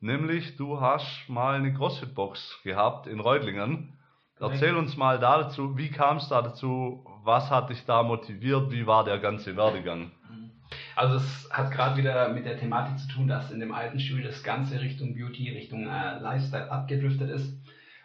Nämlich, 0.00 0.56
du 0.56 0.80
hast 0.80 1.28
mal 1.28 1.54
eine 1.54 1.72
CrossFit-Box 1.72 2.60
gehabt 2.64 3.06
in 3.06 3.20
Reutlingen. 3.20 3.98
Erzähl 4.42 4.76
uns 4.76 4.96
mal 4.96 5.18
dazu, 5.18 5.78
wie 5.78 5.88
kam 5.88 6.16
es 6.16 6.28
da 6.28 6.42
dazu, 6.42 7.04
was 7.22 7.50
hat 7.50 7.70
dich 7.70 7.84
da 7.84 8.02
motiviert? 8.02 8.70
Wie 8.72 8.86
war 8.86 9.04
der 9.04 9.18
ganze 9.18 9.56
Werdegang? 9.56 10.10
Also 10.96 11.16
es 11.16 11.48
hat 11.50 11.70
gerade 11.70 11.96
wieder 11.96 12.28
mit 12.28 12.44
der 12.44 12.58
Thematik 12.58 12.98
zu 12.98 13.08
tun, 13.08 13.28
dass 13.28 13.50
in 13.50 13.60
dem 13.60 13.72
alten 13.72 14.00
Stuhl 14.00 14.22
das 14.22 14.42
Ganze 14.42 14.80
Richtung 14.80 15.14
Beauty, 15.14 15.50
Richtung 15.50 15.86
äh, 15.86 16.18
Lifestyle 16.18 16.70
abgedriftet 16.70 17.30
ist 17.30 17.54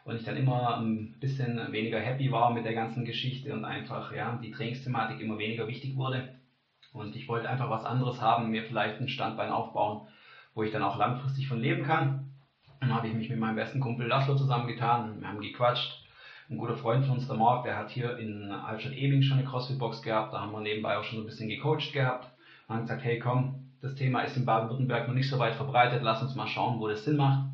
und 0.05 0.15
ich 0.15 0.23
dann 0.23 0.37
immer 0.37 0.77
ein 0.77 1.17
bisschen 1.19 1.59
weniger 1.71 1.99
happy 1.99 2.31
war 2.31 2.53
mit 2.53 2.65
der 2.65 2.73
ganzen 2.73 3.03
Geschichte 3.03 3.53
und 3.53 3.65
einfach 3.65 4.13
ja, 4.13 4.39
die 4.41 4.51
Trainingsthematik 4.51 5.19
immer 5.19 5.37
weniger 5.37 5.67
wichtig 5.67 5.97
wurde. 5.97 6.35
Und 6.93 7.15
ich 7.15 7.27
wollte 7.27 7.49
einfach 7.49 7.69
was 7.69 7.83
anderes 7.83 8.21
haben, 8.21 8.49
mir 8.49 8.63
vielleicht 8.63 9.01
ein 9.01 9.09
Standbein 9.09 9.51
aufbauen, 9.51 10.07
wo 10.55 10.63
ich 10.63 10.71
dann 10.71 10.83
auch 10.83 10.97
langfristig 10.97 11.47
von 11.47 11.59
leben 11.59 11.83
kann. 11.83 12.31
Dann 12.79 12.93
habe 12.93 13.07
ich 13.07 13.13
mich 13.13 13.29
mit 13.29 13.39
meinem 13.39 13.55
besten 13.55 13.79
Kumpel 13.79 14.07
Laszlo 14.07 14.35
zusammengetan, 14.35 15.19
wir 15.19 15.27
haben 15.27 15.41
gequatscht, 15.41 16.06
ein 16.49 16.57
guter 16.57 16.77
Freund 16.77 17.05
von 17.05 17.15
uns, 17.15 17.27
der 17.27 17.35
Marc, 17.35 17.63
der 17.63 17.77
hat 17.77 17.89
hier 17.89 18.17
in 18.17 18.51
Altstadt-Ebing 18.51 19.21
schon 19.21 19.39
eine 19.39 19.47
CrossFit-Box 19.47 20.01
gehabt. 20.01 20.33
Da 20.33 20.39
haben 20.39 20.53
wir 20.53 20.61
nebenbei 20.61 20.97
auch 20.97 21.03
schon 21.03 21.17
so 21.17 21.23
ein 21.23 21.25
bisschen 21.25 21.49
gecoacht 21.49 21.91
gehabt. 21.91 22.29
Und 22.67 22.75
haben 22.75 22.81
gesagt, 22.83 23.03
hey 23.03 23.19
komm, 23.19 23.67
das 23.81 23.95
Thema 23.95 24.21
ist 24.21 24.37
in 24.37 24.45
Baden-Württemberg 24.45 25.07
noch 25.07 25.13
nicht 25.13 25.29
so 25.29 25.39
weit 25.39 25.55
verbreitet, 25.55 26.03
lass 26.03 26.21
uns 26.21 26.35
mal 26.35 26.47
schauen, 26.47 26.79
wo 26.79 26.87
das 26.87 27.03
Sinn 27.03 27.17
macht. 27.17 27.49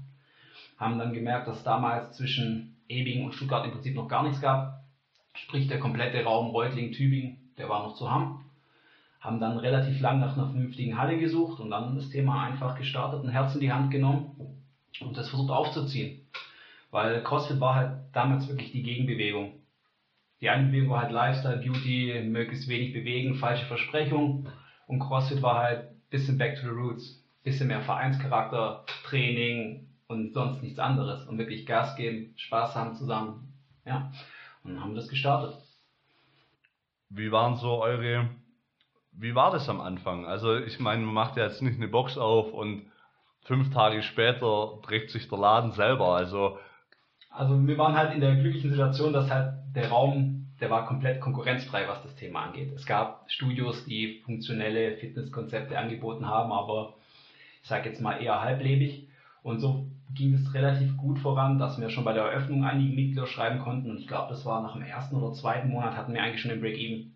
Haben 0.77 0.99
dann 0.99 1.13
gemerkt, 1.13 1.47
dass 1.47 1.57
es 1.57 1.63
damals 1.63 2.11
zwischen 2.15 2.75
Ebing 2.87 3.23
und 3.23 3.33
Stuttgart 3.33 3.65
im 3.65 3.71
Prinzip 3.71 3.95
noch 3.95 4.07
gar 4.07 4.23
nichts 4.23 4.41
gab. 4.41 4.83
Sprich, 5.33 5.67
der 5.67 5.79
komplette 5.79 6.23
Raum 6.23 6.51
Reutling-Tübingen, 6.51 7.39
der 7.57 7.69
war 7.69 7.81
noch 7.81 7.95
zu 7.95 8.09
haben. 8.09 8.45
Haben 9.19 9.39
dann 9.39 9.57
relativ 9.57 9.99
lang 10.01 10.19
nach 10.19 10.35
einer 10.35 10.49
vernünftigen 10.49 10.97
Halle 10.97 11.17
gesucht 11.17 11.59
und 11.59 11.71
dann 11.71 11.95
das 11.95 12.09
Thema 12.09 12.43
einfach 12.43 12.75
gestartet, 12.77 13.23
ein 13.23 13.29
Herz 13.29 13.55
in 13.55 13.61
die 13.61 13.71
Hand 13.71 13.89
genommen 13.89 14.37
und 14.99 15.17
das 15.17 15.29
versucht 15.29 15.49
aufzuziehen. 15.49 16.22
Weil 16.93 17.23
CrossFit 17.23 17.59
war 17.59 17.73
halt 17.73 17.97
damals 18.13 18.47
wirklich 18.47 18.71
die 18.71 18.83
Gegenbewegung. 18.83 19.63
Die 20.41 20.49
eine 20.49 20.67
Bewegung 20.67 20.91
war 20.91 21.01
halt 21.01 21.11
Lifestyle, 21.11 21.57
Beauty, 21.57 22.21
möglichst 22.23 22.67
wenig 22.67 22.93
bewegen, 22.93 23.33
falsche 23.33 23.65
Versprechungen. 23.65 24.47
Und 24.85 24.99
CrossFit 24.99 25.41
war 25.41 25.63
halt 25.63 25.89
bisschen 26.11 26.37
back 26.37 26.55
to 26.55 26.61
the 26.61 26.67
roots. 26.67 27.19
Bisschen 27.43 27.69
mehr 27.69 27.81
Vereinscharakter, 27.81 28.85
Training 29.05 29.87
und 30.05 30.33
sonst 30.33 30.61
nichts 30.61 30.77
anderes. 30.77 31.27
Und 31.27 31.39
wirklich 31.39 31.65
Gas 31.65 31.95
geben, 31.95 32.35
Spaß 32.37 32.75
haben 32.75 32.93
zusammen. 32.93 33.51
Ja. 33.85 34.11
Und 34.63 34.75
dann 34.75 34.83
haben 34.83 34.91
wir 34.91 34.97
das 34.97 35.09
gestartet. 35.09 35.55
Wie 37.09 37.31
waren 37.31 37.55
so 37.55 37.81
eure, 37.81 38.29
wie 39.13 39.33
war 39.33 39.49
das 39.49 39.67
am 39.67 39.81
Anfang? 39.81 40.27
Also 40.27 40.57
ich 40.57 40.79
meine, 40.79 41.01
man 41.01 41.15
macht 41.15 41.37
ja 41.37 41.45
jetzt 41.47 41.63
nicht 41.63 41.77
eine 41.77 41.87
Box 41.87 42.19
auf 42.19 42.53
und 42.53 42.85
fünf 43.45 43.73
Tage 43.73 44.03
später 44.03 44.79
trägt 44.83 45.09
sich 45.09 45.27
der 45.27 45.39
Laden 45.39 45.71
selber. 45.71 46.15
Also 46.15 46.59
also 47.33 47.67
wir 47.67 47.77
waren 47.77 47.95
halt 47.95 48.13
in 48.13 48.21
der 48.21 48.35
glücklichen 48.35 48.69
Situation, 48.69 49.11
dass 49.11 49.29
halt 49.29 49.53
der 49.75 49.89
Raum, 49.89 50.47
der 50.59 50.69
war 50.69 50.85
komplett 50.85 51.19
konkurrenzfrei, 51.19 51.87
was 51.87 52.03
das 52.03 52.15
Thema 52.15 52.43
angeht. 52.43 52.71
Es 52.73 52.85
gab 52.85 53.25
Studios, 53.27 53.85
die 53.85 54.21
funktionelle 54.23 54.97
Fitnesskonzepte 54.97 55.77
angeboten 55.77 56.27
haben, 56.27 56.51
aber 56.51 56.95
ich 57.61 57.67
sage 57.67 57.89
jetzt 57.89 58.01
mal 58.01 58.21
eher 58.21 58.41
halblebig. 58.41 59.07
Und 59.41 59.59
so 59.59 59.87
ging 60.13 60.35
es 60.35 60.53
relativ 60.53 60.95
gut 60.95 61.19
voran, 61.19 61.57
dass 61.57 61.81
wir 61.81 61.89
schon 61.89 62.05
bei 62.05 62.13
der 62.13 62.23
Eröffnung 62.23 62.63
einige 62.63 62.93
Mitglieder 62.93 63.25
schreiben 63.25 63.59
konnten. 63.59 63.89
Und 63.89 63.97
ich 63.97 64.07
glaube, 64.07 64.29
das 64.29 64.45
war 64.45 64.61
nach 64.61 64.73
dem 64.73 64.83
ersten 64.83 65.15
oder 65.15 65.33
zweiten 65.33 65.69
Monat 65.69 65.97
hatten 65.97 66.13
wir 66.13 66.21
eigentlich 66.21 66.41
schon 66.41 66.51
den 66.51 66.61
Break-Even. 66.61 67.15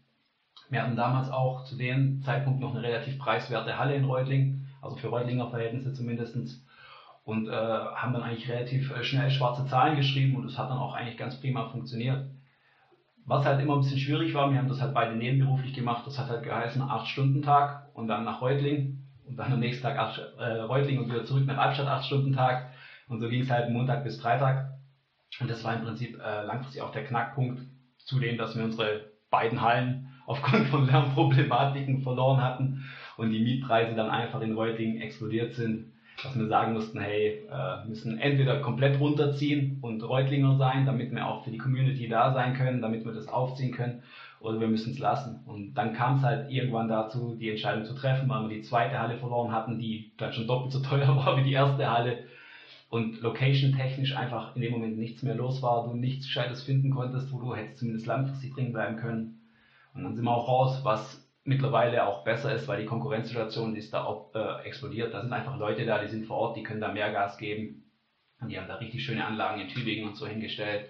Wir 0.69 0.83
hatten 0.83 0.95
damals 0.97 1.29
auch 1.29 1.63
zu 1.65 1.77
dem 1.77 2.21
Zeitpunkt 2.23 2.59
noch 2.59 2.75
eine 2.75 2.83
relativ 2.83 3.19
preiswerte 3.19 3.77
Halle 3.77 3.95
in 3.95 4.03
Reutling, 4.03 4.65
also 4.81 4.97
für 4.97 5.07
Reutlinger 5.07 5.49
Verhältnisse 5.49 5.93
zumindestens 5.93 6.65
und 7.27 7.49
äh, 7.49 7.51
haben 7.51 8.13
dann 8.13 8.23
eigentlich 8.23 8.49
relativ 8.49 8.89
äh, 8.89 9.03
schnell 9.03 9.29
schwarze 9.29 9.65
Zahlen 9.65 9.97
geschrieben 9.97 10.37
und 10.37 10.45
es 10.45 10.57
hat 10.57 10.69
dann 10.69 10.77
auch 10.77 10.93
eigentlich 10.93 11.17
ganz 11.17 11.37
prima 11.41 11.67
funktioniert. 11.67 12.25
Was 13.25 13.45
halt 13.45 13.61
immer 13.61 13.75
ein 13.75 13.81
bisschen 13.81 13.99
schwierig 13.99 14.33
war, 14.33 14.49
wir 14.49 14.57
haben 14.57 14.69
das 14.69 14.79
halt 14.79 14.93
beide 14.93 15.13
nebenberuflich 15.13 15.73
gemacht, 15.73 16.07
das 16.07 16.17
hat 16.17 16.29
halt 16.29 16.43
geheißen 16.43 16.81
8-Stunden-Tag 16.81 17.89
und 17.93 18.07
dann 18.07 18.23
nach 18.23 18.41
Reutling 18.41 19.03
und 19.27 19.35
dann 19.35 19.51
am 19.51 19.59
nächsten 19.59 19.83
Tag 19.83 19.99
acht, 19.99 20.21
äh, 20.39 20.61
Reutling 20.61 20.99
und 20.99 21.09
wieder 21.09 21.25
zurück 21.25 21.45
nach 21.45 21.57
Albstadt, 21.57 21.87
acht 21.87 22.05
Stunden 22.05 22.31
Tag. 22.31 22.69
Und 23.09 23.19
so 23.19 23.27
ging 23.27 23.41
es 23.41 23.51
halt 23.51 23.71
Montag 23.71 24.05
bis 24.05 24.21
Freitag. 24.21 24.77
Und 25.41 25.49
das 25.49 25.65
war 25.65 25.75
im 25.75 25.83
Prinzip 25.83 26.17
äh, 26.17 26.45
langfristig 26.45 26.81
auch 26.81 26.93
der 26.93 27.03
Knackpunkt, 27.03 27.59
zudem, 27.97 28.37
dass 28.37 28.55
wir 28.55 28.63
unsere 28.63 29.01
beiden 29.29 29.61
Hallen 29.61 30.13
aufgrund 30.25 30.67
von 30.67 30.87
Lärmproblematiken 30.87 32.03
verloren 32.03 32.41
hatten 32.41 32.85
und 33.17 33.31
die 33.31 33.43
Mietpreise 33.43 33.95
dann 33.95 34.09
einfach 34.09 34.39
in 34.39 34.53
Reutlingen 34.53 35.01
explodiert 35.01 35.55
sind, 35.55 35.91
dass 36.23 36.37
wir 36.37 36.47
sagen 36.47 36.73
mussten, 36.73 36.99
hey, 36.99 37.47
äh, 37.51 37.87
müssen 37.87 38.17
entweder 38.17 38.59
komplett 38.61 38.99
runterziehen 38.99 39.77
und 39.81 40.01
Reutlinger 40.01 40.57
sein, 40.57 40.85
damit 40.85 41.11
wir 41.11 41.27
auch 41.27 41.43
für 41.43 41.51
die 41.51 41.57
Community 41.57 42.07
da 42.07 42.33
sein 42.33 42.53
können, 42.53 42.81
damit 42.81 43.05
wir 43.05 43.13
das 43.13 43.27
aufziehen 43.27 43.71
können, 43.71 44.01
oder 44.39 44.59
wir 44.59 44.67
müssen 44.67 44.93
es 44.93 44.99
lassen. 44.99 45.41
Und 45.45 45.75
dann 45.75 45.93
kam 45.93 46.17
es 46.17 46.23
halt 46.23 46.51
irgendwann 46.51 46.87
dazu, 46.87 47.35
die 47.39 47.49
Entscheidung 47.49 47.85
zu 47.85 47.93
treffen, 47.93 48.29
weil 48.29 48.49
wir 48.49 48.55
die 48.57 48.61
zweite 48.61 48.99
Halle 48.99 49.17
verloren 49.17 49.51
hatten, 49.51 49.79
die 49.79 50.11
dann 50.17 50.33
schon 50.33 50.47
doppelt 50.47 50.71
so 50.71 50.79
teuer 50.79 51.15
war 51.25 51.37
wie 51.37 51.43
die 51.43 51.53
erste 51.53 51.89
Halle 51.89 52.19
und 52.89 53.21
location-technisch 53.21 54.15
einfach 54.15 54.55
in 54.55 54.61
dem 54.61 54.71
Moment 54.71 54.97
nichts 54.97 55.21
mehr 55.21 55.35
los 55.35 55.61
war, 55.61 55.85
du 55.85 55.93
nichts 55.93 56.25
Gescheites 56.25 56.63
finden 56.63 56.91
konntest, 56.91 57.31
wo 57.31 57.39
du 57.39 57.53
hättest 57.53 57.79
zumindest 57.79 58.05
langfristig 58.05 58.53
drin 58.53 58.71
bleiben 58.71 58.97
können. 58.97 59.41
Und 59.93 60.03
dann 60.03 60.15
sind 60.15 60.23
wir 60.23 60.31
auch 60.31 60.47
raus, 60.47 60.81
was 60.83 61.26
mittlerweile 61.47 62.05
auch 62.05 62.23
besser 62.23 62.53
ist, 62.53 62.67
weil 62.67 62.81
die 62.81 62.85
Konkurrenzsituation 62.85 63.75
ist 63.75 63.93
da 63.93 64.03
auch, 64.03 64.35
äh, 64.35 64.65
explodiert. 64.67 65.13
Da 65.13 65.21
sind 65.21 65.31
einfach 65.31 65.57
Leute 65.57 65.85
da, 65.85 65.99
die 65.99 66.09
sind 66.09 66.25
vor 66.25 66.37
Ort, 66.37 66.57
die 66.57 66.63
können 66.63 66.81
da 66.81 66.91
mehr 66.91 67.11
Gas 67.11 67.37
geben. 67.37 67.85
Und 68.41 68.49
die 68.49 68.59
haben 68.59 68.67
da 68.67 68.75
richtig 68.75 69.03
schöne 69.03 69.25
Anlagen 69.25 69.61
in 69.61 69.69
Tübingen 69.69 70.09
und 70.09 70.15
so 70.15 70.27
hingestellt. 70.27 70.89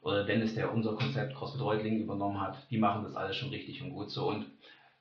Oder 0.00 0.24
Dennis, 0.24 0.54
der 0.54 0.72
unser 0.72 0.94
Konzept 0.94 1.34
CrossFit 1.34 1.60
Reutlingen 1.60 2.00
übernommen 2.00 2.40
hat, 2.40 2.66
die 2.70 2.78
machen 2.78 3.04
das 3.04 3.14
alles 3.14 3.36
schon 3.36 3.50
richtig 3.50 3.82
und 3.82 3.90
gut 3.90 4.10
so. 4.10 4.28
Und 4.28 4.46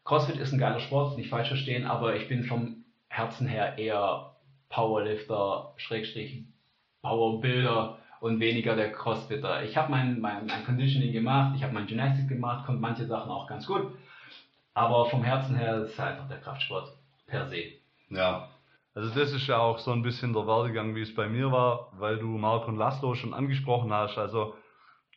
CrossFit 0.04 0.36
ist 0.36 0.52
ein 0.52 0.60
geiler 0.60 0.82
Sport, 0.82 1.18
nicht 1.18 1.30
falsch 1.30 1.48
verstehen, 1.48 1.88
aber 1.88 2.18
ich 2.18 2.28
bin 2.28 2.44
vom 2.44 2.84
Herzen 3.08 3.48
her 3.48 3.78
eher 3.78 4.36
Powerlifter, 4.68 5.74
Schrägstrich, 5.78 6.44
Powerbuilder 7.02 7.98
und 8.20 8.42
weniger 8.42 8.76
der 8.76 8.92
Crossfitter. 8.92 9.64
Ich 9.64 9.78
habe 9.78 9.90
mein, 9.90 10.20
mein, 10.20 10.48
mein 10.48 10.66
Conditioning 10.66 11.14
gemacht, 11.14 11.56
ich 11.56 11.64
habe 11.64 11.74
mein 11.74 11.88
Gymnastics 11.88 12.28
gemacht, 12.28 12.66
konnte 12.66 12.82
manche 12.82 13.06
Sachen 13.06 13.32
auch 13.32 13.48
ganz 13.48 13.66
gut. 13.66 13.88
Aber 14.74 15.10
vom 15.10 15.24
Herzen 15.24 15.56
her 15.56 15.84
ist 15.84 15.94
es 15.94 16.00
einfach 16.00 16.28
der 16.28 16.40
Kraftsport 16.40 16.94
per 17.28 17.48
se. 17.48 17.64
Ja, 18.10 18.50
also 18.96 19.18
das 19.18 19.32
ist 19.32 19.48
ja 19.48 19.60
auch 19.60 19.78
so 19.80 19.92
ein 19.92 20.02
bisschen 20.02 20.34
der 20.34 20.48
Werdegang, 20.48 20.96
wie 20.96 21.02
es 21.04 21.14
bei 21.14 21.28
mir 21.28 21.52
war, 21.52 21.92
weil 21.94 22.18
du 22.18 22.26
Mark 22.26 22.68
und 22.68 22.78
Laszlo 22.78 23.16
schon 23.16 23.34
angesprochen 23.34 23.94
hast. 23.94 24.18
Also 24.18 24.56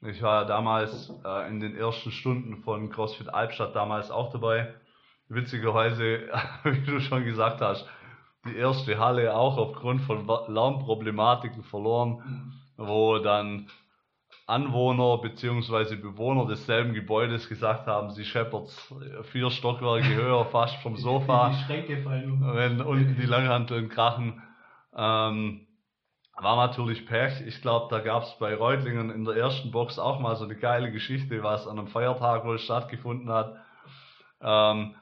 ich 0.02 0.22
war 0.22 0.42
ja 0.42 0.44
damals 0.46 1.12
äh, 1.24 1.48
in 1.48 1.60
den 1.60 1.76
ersten 1.76 2.10
Stunden 2.10 2.58
von 2.58 2.90
CrossFit 2.90 3.28
Albstadt 3.28 3.74
damals 3.74 4.10
auch 4.10 4.30
dabei. 4.30 4.74
Witzigerweise, 5.28 6.28
wie 6.64 6.84
du 6.84 7.00
schon 7.00 7.24
gesagt 7.24 7.60
hast, 7.60 7.88
die 8.44 8.56
erste 8.56 8.98
Halle 8.98 9.34
auch 9.34 9.56
aufgrund 9.56 10.02
von 10.02 10.26
Lärmproblematiken 10.26 11.62
verloren, 11.64 12.22
mhm. 12.24 12.52
wo 12.76 13.18
dann 13.18 13.68
Anwohner 14.46 15.18
bzw. 15.18 15.96
Bewohner 15.96 16.46
desselben 16.46 16.94
Gebäudes 16.94 17.48
gesagt 17.48 17.86
haben, 17.86 18.10
sie 18.10 18.24
scheppert 18.24 18.70
vier 19.30 19.50
Stockwerke 19.50 20.14
höher 20.14 20.44
fast 20.52 20.76
vom 20.82 20.96
Sofa, 20.96 21.50
die 21.50 21.64
Schränke 21.64 22.02
fallen 22.02 22.32
um. 22.32 22.54
wenn 22.54 22.80
unten 22.80 23.16
die 23.16 23.26
Langhanteln 23.26 23.88
krachen. 23.88 24.42
Ähm, 24.94 25.66
war 26.36 26.56
natürlich 26.56 27.06
Pech. 27.06 27.40
Ich 27.46 27.60
glaube, 27.62 27.86
da 27.94 28.00
gab 28.00 28.24
es 28.24 28.36
bei 28.38 28.54
Reutlingen 28.54 29.10
in 29.10 29.24
der 29.24 29.36
ersten 29.36 29.70
Box 29.70 29.98
auch 29.98 30.18
mal 30.18 30.34
so 30.36 30.44
eine 30.44 30.56
geile 30.56 30.90
Geschichte, 30.90 31.42
was 31.42 31.66
an 31.66 31.78
einem 31.78 31.88
Feiertag 31.88 32.44
wohl 32.44 32.58
stattgefunden 32.58 33.30
hat. 33.30 33.54
Ähm, 34.40 34.94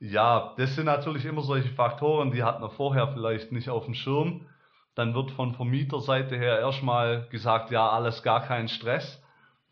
ja, 0.00 0.54
das 0.56 0.74
sind 0.74 0.86
natürlich 0.86 1.24
immer 1.24 1.42
solche 1.42 1.68
Faktoren, 1.70 2.32
die 2.32 2.42
hat 2.42 2.60
man 2.60 2.70
vorher 2.70 3.08
vielleicht 3.08 3.52
nicht 3.52 3.68
auf 3.68 3.84
dem 3.84 3.94
Schirm. 3.94 4.46
Dann 4.94 5.14
wird 5.14 5.30
von 5.30 5.54
Vermieterseite 5.54 6.36
her 6.36 6.58
erstmal 6.58 7.26
gesagt, 7.30 7.70
ja, 7.70 7.88
alles 7.88 8.22
gar 8.22 8.42
kein 8.42 8.68
Stress. 8.68 9.22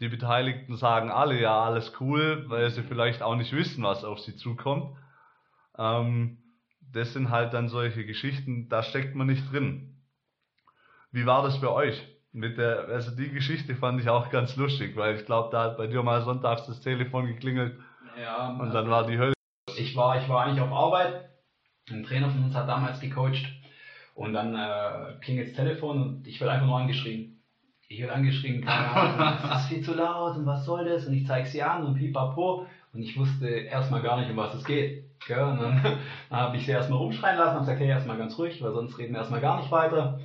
Die 0.01 0.09
Beteiligten 0.09 0.77
sagen 0.77 1.11
alle, 1.11 1.39
ja, 1.39 1.63
alles 1.63 1.93
cool, 2.01 2.45
weil 2.49 2.71
sie 2.71 2.83
vielleicht 2.83 3.23
auch 3.23 3.37
nicht 3.37 3.53
wissen, 3.53 3.85
was 3.85 4.03
auf 4.03 4.21
sie 4.21 4.35
zukommt. 4.35 4.97
Ähm, 5.77 6.39
das 6.81 7.13
sind 7.13 7.31
halt 7.31 7.53
dann 7.53 7.69
solche 7.69 8.07
Geschichten, 8.07 8.69
da 8.69 8.83
steckt 8.83 9.15
man 9.15 9.27
nicht 9.27 9.53
drin. 9.53 10.03
Wie 11.13 11.27
war 11.27 11.43
das 11.43 11.61
bei 11.61 11.69
euch? 11.69 12.03
Mit 12.33 12.57
der, 12.57 12.89
also 12.89 13.15
die 13.15 13.31
Geschichte 13.31 13.75
fand 13.75 14.01
ich 14.01 14.09
auch 14.09 14.31
ganz 14.31 14.57
lustig, 14.57 14.97
weil 14.97 15.17
ich 15.17 15.27
glaube, 15.27 15.51
da 15.51 15.65
hat 15.65 15.77
bei 15.77 15.87
dir 15.87 16.03
mal 16.03 16.23
sonntags 16.23 16.67
das 16.67 16.81
Telefon 16.81 17.27
geklingelt 17.27 17.79
ja, 18.19 18.49
und 18.59 18.73
dann 18.73 18.89
war 18.89 19.07
die 19.07 19.19
Hölle. 19.19 19.35
Ich 19.77 19.97
war, 19.97 20.21
ich 20.21 20.29
war 20.29 20.45
eigentlich 20.45 20.61
auf 20.61 20.73
Arbeit. 20.73 21.29
Ein 21.91 22.05
Trainer 22.05 22.31
von 22.31 22.45
uns 22.45 22.55
hat 22.55 22.69
damals 22.69 23.01
gecoacht 23.01 23.60
und 24.15 24.33
dann 24.33 24.55
äh, 24.55 25.15
klingelt 25.21 25.49
das 25.49 25.57
Telefon 25.57 26.03
und 26.03 26.27
ich 26.27 26.41
werde 26.41 26.53
einfach 26.53 26.67
nur 26.67 26.79
angeschrien. 26.79 27.41
Ich 27.89 28.01
werde 28.01 28.15
angeschrien, 28.15 28.65
keine 28.65 28.91
Ahnung, 28.95 29.39
das 29.43 29.63
ist 29.63 29.69
viel 29.69 29.83
zu 29.83 29.95
laut 29.95 30.37
und 30.37 30.47
was 30.47 30.65
soll 30.65 30.85
das? 30.85 31.07
Und 31.07 31.15
ich 31.15 31.27
zeige 31.27 31.49
sie 31.49 31.63
an 31.63 31.85
und 31.85 31.95
pipapo. 31.95 32.67
Und 32.93 33.03
ich 33.03 33.17
wusste 33.17 33.49
erstmal 33.49 34.03
gar 34.03 34.19
nicht, 34.19 34.31
um 34.31 34.37
was 34.37 34.55
es 34.55 34.65
geht. 34.65 35.05
Gell? 35.27 35.43
Und 35.43 35.61
dann, 35.61 35.83
dann 36.31 36.41
habe 36.41 36.57
ich 36.57 36.67
sie 36.67 36.73
erstmal 36.73 36.99
rumschreien 36.99 37.39
lassen 37.39 37.57
und 37.57 37.63
gesagt, 37.63 37.81
hey, 37.81 37.89
erstmal 37.89 38.19
ganz 38.19 38.37
ruhig, 38.39 38.61
weil 38.63 38.73
sonst 38.73 38.99
reden 38.99 39.13
wir 39.13 39.21
erstmal 39.21 39.41
gar 39.41 39.59
nicht 39.59 39.71
weiter. 39.71 40.21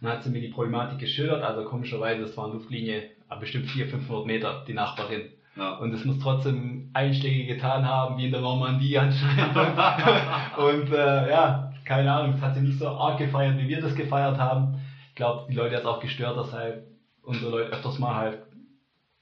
Dann 0.00 0.12
hat 0.12 0.22
sie 0.22 0.30
mir 0.30 0.40
die 0.40 0.48
Problematik 0.48 0.98
geschildert, 0.98 1.42
also 1.42 1.64
komischerweise, 1.64 2.22
das 2.22 2.36
war 2.36 2.44
eine 2.46 2.54
Luftlinie, 2.54 3.10
bestimmt 3.38 3.66
400, 3.66 4.00
500 4.00 4.26
Meter, 4.26 4.64
die 4.66 4.72
Nachbarin. 4.72 5.28
Ja. 5.56 5.74
Und 5.74 5.92
es 5.92 6.04
muss 6.04 6.18
trotzdem 6.20 6.90
Einschläge 6.94 7.54
getan 7.54 7.86
haben, 7.86 8.16
wie 8.16 8.26
in 8.26 8.32
der 8.32 8.40
Normandie 8.40 8.96
anscheinend. 8.98 9.56
und 10.56 10.90
äh, 10.90 11.30
ja, 11.30 11.69
keine 11.90 12.12
Ahnung, 12.12 12.34
das 12.34 12.42
hat 12.42 12.54
sie 12.54 12.60
nicht 12.60 12.78
so 12.78 12.86
arg 12.86 13.18
gefeiert, 13.18 13.58
wie 13.58 13.66
wir 13.66 13.80
das 13.80 13.96
gefeiert 13.96 14.38
haben. 14.38 14.80
Ich 15.08 15.16
glaube, 15.16 15.50
die 15.50 15.56
Leute 15.56 15.74
hat 15.74 15.82
es 15.82 15.88
auch 15.88 15.98
gestört, 15.98 16.36
dass 16.36 16.52
halt 16.52 16.84
unsere 17.20 17.50
Leute 17.50 17.72
öfters 17.72 17.98
mal 17.98 18.14
halt 18.14 18.38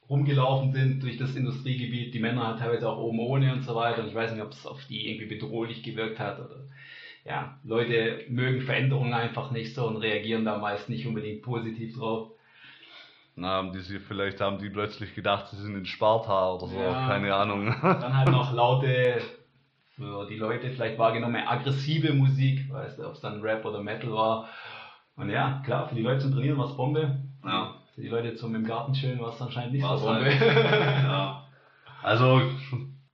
rumgelaufen 0.06 0.74
sind 0.74 1.02
durch 1.02 1.16
das 1.16 1.34
Industriegebiet, 1.34 2.12
die 2.12 2.18
Männer 2.18 2.46
halt 2.46 2.58
teilweise 2.58 2.90
auch 2.90 2.98
oben 2.98 3.20
ohne 3.20 3.54
und 3.54 3.62
so 3.62 3.74
weiter. 3.74 4.02
Und 4.02 4.08
ich 4.08 4.14
weiß 4.14 4.32
nicht, 4.32 4.42
ob 4.42 4.50
es 4.50 4.66
auf 4.66 4.84
die 4.84 5.08
irgendwie 5.08 5.34
bedrohlich 5.34 5.82
gewirkt 5.82 6.18
hat 6.18 6.40
oder 6.40 6.66
ja, 7.24 7.58
Leute 7.64 8.26
mögen 8.28 8.60
Veränderungen 8.60 9.14
einfach 9.14 9.50
nicht 9.50 9.74
so 9.74 9.86
und 9.86 9.96
reagieren 9.96 10.44
da 10.44 10.58
meist 10.58 10.90
nicht 10.90 11.06
unbedingt 11.06 11.40
positiv 11.40 11.96
drauf. 11.96 12.32
Na, 13.34 13.48
haben 13.48 13.72
die 13.72 13.80
sie, 13.80 13.98
vielleicht 13.98 14.42
haben 14.42 14.58
die 14.58 14.68
plötzlich 14.68 15.14
gedacht, 15.14 15.48
sie 15.48 15.56
sind 15.56 15.74
in 15.74 15.86
Sparta 15.86 16.52
oder 16.52 16.66
so, 16.66 16.78
ja, 16.78 17.08
keine 17.08 17.34
Ahnung. 17.34 17.74
Dann 17.80 18.14
halt 18.14 18.28
noch 18.28 18.52
laute, 18.54 19.22
für 19.98 20.26
die 20.26 20.36
Leute 20.36 20.70
vielleicht 20.70 20.96
wahrgenommene 20.96 21.46
aggressive 21.48 22.14
Musik, 22.14 22.72
weißt 22.72 22.98
du, 22.98 23.06
ob 23.06 23.14
es 23.14 23.20
dann 23.20 23.42
Rap 23.42 23.64
oder 23.64 23.82
Metal 23.82 24.12
war. 24.12 24.48
Und 25.16 25.28
ja, 25.28 25.60
klar, 25.64 25.88
für 25.88 25.96
die 25.96 26.02
Leute 26.02 26.20
zum 26.20 26.32
Trainieren 26.32 26.56
war 26.56 26.66
es 26.66 26.76
Bombe. 26.76 27.18
Ja. 27.44 27.74
Für 27.94 28.00
die 28.00 28.08
Leute 28.08 28.36
zum 28.36 28.54
im 28.54 28.64
Garten 28.64 28.92
chillen 28.92 29.20
war 29.20 29.30
es 29.30 29.42
anscheinend 29.42 29.72
nicht 29.72 29.82
war's 29.82 30.00
so 30.00 30.06
Bombe. 30.06 30.26
Halt. 30.26 30.40
ja. 31.02 31.44
Also 32.02 32.40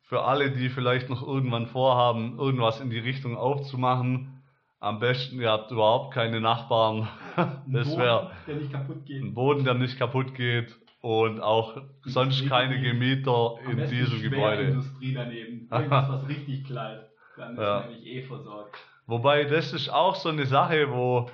für 0.03 0.25
alle, 0.25 0.51
die 0.51 0.69
vielleicht 0.69 1.09
noch 1.09 1.27
irgendwann 1.27 1.67
vorhaben, 1.67 2.39
irgendwas 2.39 2.81
in 2.81 2.91
die 2.91 2.99
Richtung 2.99 3.39
aufzumachen, 3.39 4.43
am 4.79 4.99
besten, 4.99 5.41
ihr 5.41 5.51
habt 5.51 5.71
überhaupt 5.71 6.13
keine 6.13 6.41
Nachbarn. 6.41 7.09
Das 7.67 7.97
wäre 7.97 8.31
ein 8.47 9.35
Boden, 9.35 9.65
der 9.65 9.75
nicht 9.75 9.99
kaputt 9.99 10.35
geht 10.37 10.77
und 11.05 11.43
auch 11.43 11.83
sonst 12.05 12.49
keine 12.49 12.81
Gemieter 12.81 13.59
in 13.71 13.77
diesem 13.91 14.23
Gebäude. 14.23 14.63
Industrie 14.63 15.13
daneben. 15.13 15.69
Irgendwas, 15.71 16.09
was 16.09 16.29
richtig 16.29 16.65
klein. 16.65 17.01
Dann 17.37 17.53
ist 17.53 17.61
ja. 17.61 17.81
nämlich 17.81 18.07
eh 18.07 18.23
versorgt. 18.23 18.75
Wobei, 19.07 19.45
das 19.45 19.75
ist 19.75 19.91
auch 19.91 20.15
so 20.15 20.31
eine 20.31 20.47
Sache, 20.47 20.91
wo 20.91 21.31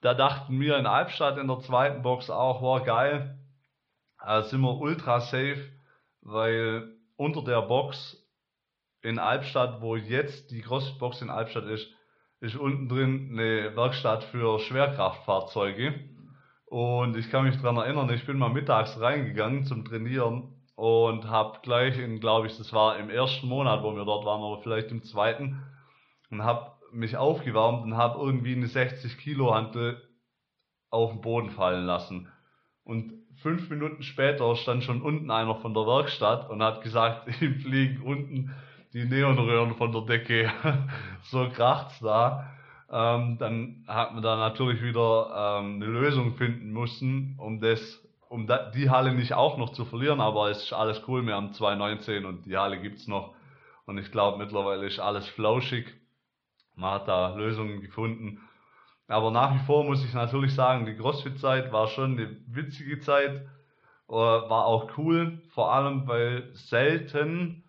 da 0.00 0.14
dachten 0.14 0.60
wir 0.60 0.76
in 0.78 0.86
Albstadt 0.86 1.38
in 1.38 1.46
der 1.46 1.60
zweiten 1.60 2.02
Box 2.02 2.28
auch, 2.28 2.60
war 2.60 2.82
geil. 2.82 3.38
Da 4.20 4.42
sind 4.42 4.62
wir 4.62 4.80
ultra 4.80 5.20
safe, 5.20 5.62
weil 6.20 6.96
unter 7.14 7.44
der 7.44 7.62
Box 7.62 8.20
in 9.00 9.20
Albstadt, 9.20 9.80
wo 9.80 9.94
jetzt 9.94 10.50
die 10.50 10.60
CrossFit-Box 10.60 11.22
in 11.22 11.30
Albstadt 11.30 11.66
ist, 11.66 11.86
ist 12.40 12.56
unten 12.56 12.88
drin 12.88 13.28
eine 13.30 13.76
Werkstatt 13.76 14.24
für 14.24 14.58
Schwerkraftfahrzeuge. 14.58 15.94
Und 16.74 17.16
ich 17.16 17.30
kann 17.30 17.44
mich 17.44 17.56
daran 17.58 17.76
erinnern, 17.76 18.10
ich 18.10 18.26
bin 18.26 18.36
mal 18.36 18.48
mittags 18.48 19.00
reingegangen 19.00 19.62
zum 19.62 19.84
Trainieren 19.84 20.56
und 20.74 21.28
habe 21.28 21.60
gleich 21.62 21.96
in, 22.00 22.18
glaube 22.18 22.48
ich, 22.48 22.56
das 22.56 22.72
war 22.72 22.98
im 22.98 23.10
ersten 23.10 23.46
Monat, 23.46 23.84
wo 23.84 23.94
wir 23.94 24.04
dort 24.04 24.24
waren, 24.24 24.42
oder 24.42 24.60
vielleicht 24.60 24.90
im 24.90 25.04
zweiten, 25.04 25.62
und 26.32 26.42
habe 26.42 26.72
mich 26.90 27.16
aufgewärmt 27.16 27.84
und 27.84 27.96
habe 27.96 28.18
irgendwie 28.18 28.56
eine 28.56 28.66
60 28.66 29.18
Kilo 29.18 29.54
Hantel 29.54 30.02
auf 30.90 31.12
den 31.12 31.20
Boden 31.20 31.50
fallen 31.50 31.86
lassen. 31.86 32.26
Und 32.82 33.22
fünf 33.36 33.70
Minuten 33.70 34.02
später 34.02 34.56
stand 34.56 34.82
schon 34.82 35.00
unten 35.00 35.30
einer 35.30 35.54
von 35.54 35.74
der 35.74 35.86
Werkstatt 35.86 36.50
und 36.50 36.60
hat 36.60 36.82
gesagt, 36.82 37.28
ihm 37.40 37.54
fliegen 37.60 38.02
unten 38.02 38.52
die 38.92 39.04
Neonröhren 39.04 39.76
von 39.76 39.92
der 39.92 40.02
Decke. 40.02 40.52
so 41.22 41.48
kracht's 41.50 42.00
da. 42.00 42.53
Ähm, 42.90 43.38
dann 43.38 43.84
hat 43.88 44.12
man 44.12 44.22
da 44.22 44.36
natürlich 44.36 44.82
wieder 44.82 45.60
ähm, 45.60 45.76
eine 45.76 45.86
Lösung 45.86 46.36
finden 46.36 46.70
müssen, 46.70 47.36
um 47.38 47.60
das, 47.60 47.80
um 48.28 48.46
da, 48.46 48.70
die 48.70 48.90
Halle 48.90 49.14
nicht 49.14 49.34
auch 49.34 49.56
noch 49.56 49.70
zu 49.70 49.84
verlieren, 49.84 50.20
aber 50.20 50.50
es 50.50 50.62
ist 50.64 50.72
alles 50.72 51.02
cool, 51.08 51.26
wir 51.26 51.34
haben 51.34 51.52
219 51.52 52.24
und 52.24 52.46
die 52.46 52.56
Halle 52.56 52.80
gibt's 52.80 53.06
noch. 53.08 53.34
Und 53.86 53.98
ich 53.98 54.10
glaube 54.10 54.38
mittlerweile 54.38 54.86
ist 54.86 54.98
alles 54.98 55.28
flauschig. 55.28 55.86
Man 56.76 56.92
hat 56.92 57.08
da 57.08 57.34
Lösungen 57.34 57.80
gefunden. 57.80 58.40
Aber 59.08 59.30
nach 59.30 59.54
wie 59.54 59.66
vor 59.66 59.84
muss 59.84 60.04
ich 60.04 60.14
natürlich 60.14 60.54
sagen, 60.54 60.86
die 60.86 60.96
CrossFit-Zeit 60.96 61.72
war 61.72 61.88
schon 61.88 62.18
eine 62.18 62.36
witzige 62.46 63.00
Zeit, 63.00 63.42
äh, 64.08 64.12
war 64.12 64.64
auch 64.64 64.96
cool, 64.96 65.42
vor 65.50 65.72
allem 65.72 66.06
weil 66.06 66.50
selten 66.54 67.64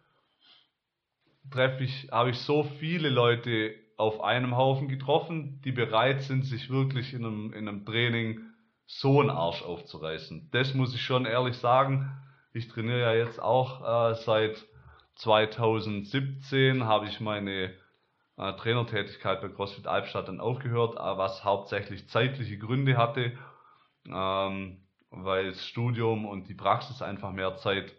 treffe 1.52 1.84
ich, 1.84 2.10
habe 2.12 2.32
ich 2.32 2.40
so 2.40 2.64
viele 2.80 3.10
Leute 3.10 3.76
auf 3.98 4.22
einem 4.22 4.58
Haufen 4.58 4.88
getroffen, 4.88 5.62
die 5.64 5.72
bereit 5.72 6.22
sind, 6.22 6.44
sich 6.44 6.70
wirklich 6.70 7.14
in 7.14 7.26
einem, 7.26 7.54
in 7.54 7.68
einem 7.68 7.86
Training 7.86 8.42
so 8.86 9.22
einen 9.22 9.30
Arsch 9.30 9.64
aufzureißen. 9.64 10.50
Das 10.52 10.74
muss 10.74 10.94
ich 10.94 11.02
schon 11.02 11.26
ehrlich 11.26 11.58
sagen. 11.58 12.12
Ich 12.54 12.68
trainiere 12.68 13.02
ja 13.02 13.14
jetzt 13.14 13.42
auch 13.42 14.12
äh, 14.12 14.16
seit 14.16 14.66
2017, 15.16 16.84
habe 16.84 17.08
ich 17.08 17.20
meine 17.20 17.74
äh, 18.38 18.54
Trainertätigkeit 18.54 19.42
bei 19.42 19.50
CrossFit 19.50 19.88
Albstadt 19.88 20.28
dann 20.28 20.40
aufgehört, 20.40 20.96
äh, 20.96 21.18
was 21.18 21.44
hauptsächlich 21.44 22.10
zeitliche 22.10 22.58
Gründe 22.58 22.98
hatte, 22.98 23.38
ähm, 24.08 24.84
weil 25.10 25.52
das 25.52 25.66
Studium 25.66 26.26
und 26.26 26.48
die 26.50 26.54
Praxis 26.54 27.02
einfach 27.02 27.32
mehr 27.32 27.56
Zeit 27.56 27.94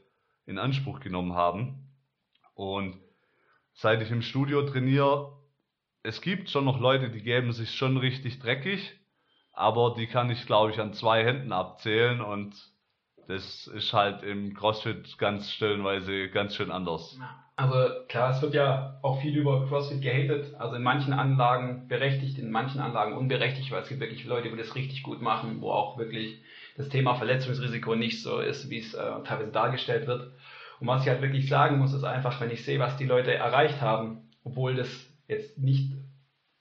in 0.44 0.58
Anspruch 0.58 1.00
genommen 1.00 1.34
haben. 1.34 1.90
Und 2.54 2.98
seit 3.74 4.02
ich 4.02 4.10
im 4.10 4.22
Studio 4.22 4.62
trainiere, 4.62 5.35
es 6.06 6.20
gibt 6.20 6.50
schon 6.50 6.64
noch 6.64 6.78
Leute, 6.78 7.10
die 7.10 7.22
geben 7.22 7.52
sich 7.52 7.74
schon 7.74 7.96
richtig 7.96 8.38
dreckig, 8.38 8.92
aber 9.52 9.94
die 9.98 10.06
kann 10.06 10.30
ich, 10.30 10.46
glaube 10.46 10.70
ich, 10.70 10.80
an 10.80 10.92
zwei 10.92 11.24
Händen 11.24 11.52
abzählen 11.52 12.20
und 12.20 12.54
das 13.26 13.66
ist 13.66 13.92
halt 13.92 14.22
im 14.22 14.54
CrossFit 14.54 15.18
ganz 15.18 15.50
stellenweise 15.50 16.28
ganz 16.28 16.54
schön 16.54 16.70
anders. 16.70 17.18
Also 17.56 17.88
klar, 18.06 18.30
es 18.30 18.42
wird 18.42 18.54
ja 18.54 19.00
auch 19.02 19.20
viel 19.20 19.36
über 19.36 19.66
CrossFit 19.66 20.00
gehatet, 20.00 20.54
also 20.58 20.76
in 20.76 20.82
manchen 20.82 21.12
Anlagen 21.12 21.88
berechtigt, 21.88 22.38
in 22.38 22.52
manchen 22.52 22.80
Anlagen 22.80 23.16
unberechtigt, 23.16 23.72
weil 23.72 23.82
es 23.82 23.88
gibt 23.88 24.00
wirklich 24.00 24.24
Leute, 24.26 24.50
die 24.50 24.56
das 24.56 24.76
richtig 24.76 25.02
gut 25.02 25.20
machen, 25.20 25.60
wo 25.60 25.72
auch 25.72 25.98
wirklich 25.98 26.40
das 26.76 26.88
Thema 26.88 27.14
Verletzungsrisiko 27.16 27.96
nicht 27.96 28.22
so 28.22 28.38
ist, 28.38 28.70
wie 28.70 28.78
es 28.78 28.94
äh, 28.94 29.10
teilweise 29.24 29.50
dargestellt 29.50 30.06
wird. 30.06 30.30
Und 30.78 30.86
was 30.86 31.02
ich 31.02 31.08
halt 31.08 31.22
wirklich 31.22 31.48
sagen 31.48 31.78
muss, 31.78 31.94
ist 31.94 32.04
einfach, 32.04 32.40
wenn 32.40 32.50
ich 32.50 32.64
sehe, 32.64 32.78
was 32.78 32.98
die 32.98 33.06
Leute 33.06 33.34
erreicht 33.34 33.80
haben, 33.80 34.28
obwohl 34.44 34.76
das 34.76 35.05
jetzt 35.28 35.58
nicht 35.58 35.92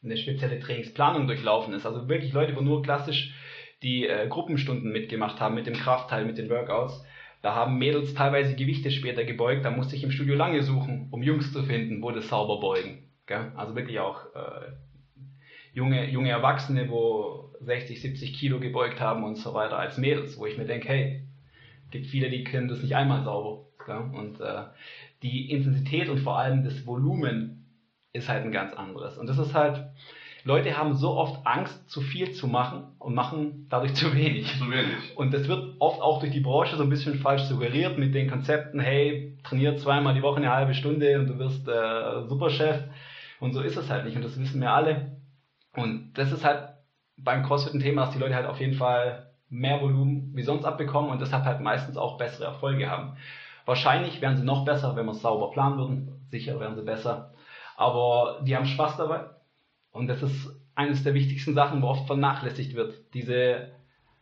eine 0.04 0.18
spezielle 0.18 0.60
Trainingsplanung 0.60 1.28
durchlaufen 1.28 1.74
ist. 1.74 1.86
Also 1.86 2.08
wirklich 2.08 2.34
Leute, 2.34 2.56
wo 2.56 2.62
nur 2.62 2.82
klassisch 2.84 3.34
die 3.82 4.08
äh, 4.08 4.28
Gruppenstunden 4.28 4.92
mitgemacht 4.92 5.40
haben 5.40 5.56
mit 5.56 5.68
dem 5.68 5.74
Kraftteil, 5.76 6.26
mit 6.26 6.38
den 6.38 6.50
Workouts. 6.50 7.04
Da 7.42 7.54
haben 7.54 7.78
Mädels 7.78 8.14
teilweise 8.14 8.56
Gewichte 8.56 8.90
später 8.90 9.24
gebeugt. 9.24 9.66
Da 9.66 9.72
musste 9.72 9.96
ich 9.96 10.04
im 10.04 10.12
Studio 10.12 10.36
lange 10.36 10.64
suchen, 10.64 11.10
um 11.12 11.22
Jungs 11.22 11.54
zu 11.54 11.64
finden, 11.64 12.02
wo 12.02 12.12
das 12.12 12.28
sauber 12.28 12.60
beugen. 12.60 13.10
Gell? 13.28 13.52
Also 13.56 13.76
wirklich 13.76 14.00
auch 14.00 14.26
äh, 14.36 14.72
junge, 15.74 16.10
junge 16.10 16.30
Erwachsene, 16.30 16.90
wo 16.90 17.54
60, 17.62 18.02
70 18.02 18.34
Kilo 18.34 18.60
gebeugt 18.60 19.00
haben 19.00 19.24
und 19.24 19.36
so 19.36 19.54
weiter 19.54 19.78
als 19.78 19.98
Mädels, 19.98 20.38
wo 20.38 20.46
ich 20.46 20.58
mir 20.58 20.66
denke, 20.66 20.88
hey, 20.88 21.22
gibt 21.92 22.08
viele, 22.08 22.30
die 22.30 22.44
können 22.44 22.68
das 22.68 22.82
nicht 22.82 22.96
einmal 22.96 23.24
sauber. 23.24 23.68
Gell? 23.86 24.10
Und 24.14 24.40
äh, 24.42 24.64
die 25.22 25.52
Intensität 25.52 26.10
und 26.10 26.20
vor 26.20 26.40
allem 26.40 26.64
das 26.64 26.86
Volumen 26.88 27.65
ist 28.16 28.30
halt 28.30 28.44
ein 28.44 28.52
ganz 28.52 28.74
anderes. 28.74 29.18
Und 29.18 29.28
das 29.28 29.38
ist 29.38 29.54
halt, 29.54 29.86
Leute 30.44 30.78
haben 30.78 30.94
so 30.94 31.18
oft 31.18 31.46
Angst, 31.46 31.90
zu 31.90 32.02
viel 32.02 32.32
zu 32.32 32.48
machen 32.48 32.84
und 33.00 33.16
machen 33.16 33.68
dadurch 33.70 33.96
zu 33.96 34.16
wenig. 34.16 34.58
Zu 34.58 34.70
wenig. 34.70 35.16
Und 35.16 35.34
das 35.34 35.48
wird 35.48 35.76
oft 35.80 36.02
auch 36.02 36.20
durch 36.20 36.32
die 36.32 36.40
Branche 36.40 36.76
so 36.78 36.84
ein 36.84 36.90
bisschen 36.90 37.16
falsch 37.16 37.44
suggeriert 37.44 37.98
mit 37.98 38.14
den 38.14 38.30
Konzepten, 38.30 38.80
hey, 38.80 39.38
trainier 39.44 39.78
zweimal 39.78 40.14
die 40.14 40.22
Woche 40.22 40.38
eine 40.38 40.52
halbe 40.52 40.74
Stunde 40.74 41.20
und 41.20 41.28
du 41.28 41.40
wirst 41.40 41.68
äh, 41.68 42.28
Superchef. 42.28 42.84
Und 43.40 43.54
so 43.54 43.62
ist 43.62 43.76
es 43.76 43.90
halt 43.90 44.06
nicht 44.06 44.16
und 44.16 44.24
das 44.24 44.40
wissen 44.40 44.62
wir 44.62 44.72
alle. 44.72 45.18
Und 45.76 46.14
das 46.14 46.32
ist 46.32 46.46
halt 46.46 46.70
beim 47.18 47.44
CrossFit 47.44 47.74
ein 47.74 47.80
Thema, 47.80 48.06
dass 48.06 48.14
die 48.14 48.20
Leute 48.20 48.36
halt 48.36 48.48
auf 48.48 48.60
jeden 48.60 48.76
Fall 48.76 49.32
mehr 49.50 49.82
Volumen 49.82 50.32
wie 50.34 50.44
sonst 50.44 50.66
abbekommen 50.66 51.12
und 51.12 51.22
deshalb 51.22 51.46
halt 51.46 51.60
meistens 51.60 51.98
auch 51.98 52.18
bessere 52.18 52.46
Erfolge 52.46 52.90
haben. 52.90 53.18
Wahrscheinlich 53.66 54.22
wären 54.22 54.38
sie 54.38 54.44
noch 54.44 54.64
besser, 54.64 54.96
wenn 54.96 55.06
wir 55.06 55.14
es 55.14 55.22
sauber 55.22 55.52
planen 55.52 55.78
würden. 55.78 56.28
Sicher 56.30 56.60
wären 56.60 56.76
sie 56.76 56.84
besser. 56.84 57.34
Aber 57.76 58.42
die 58.44 58.56
haben 58.56 58.66
Spaß 58.66 58.98
dabei. 58.98 59.26
Und 59.92 60.08
das 60.08 60.22
ist 60.22 60.50
eines 60.76 61.04
der 61.04 61.14
wichtigsten 61.14 61.54
Sachen, 61.54 61.82
wo 61.82 61.88
oft 61.88 62.08
vernachlässigt 62.08 62.76
wird. 62.76 62.96
Diese 63.14 63.70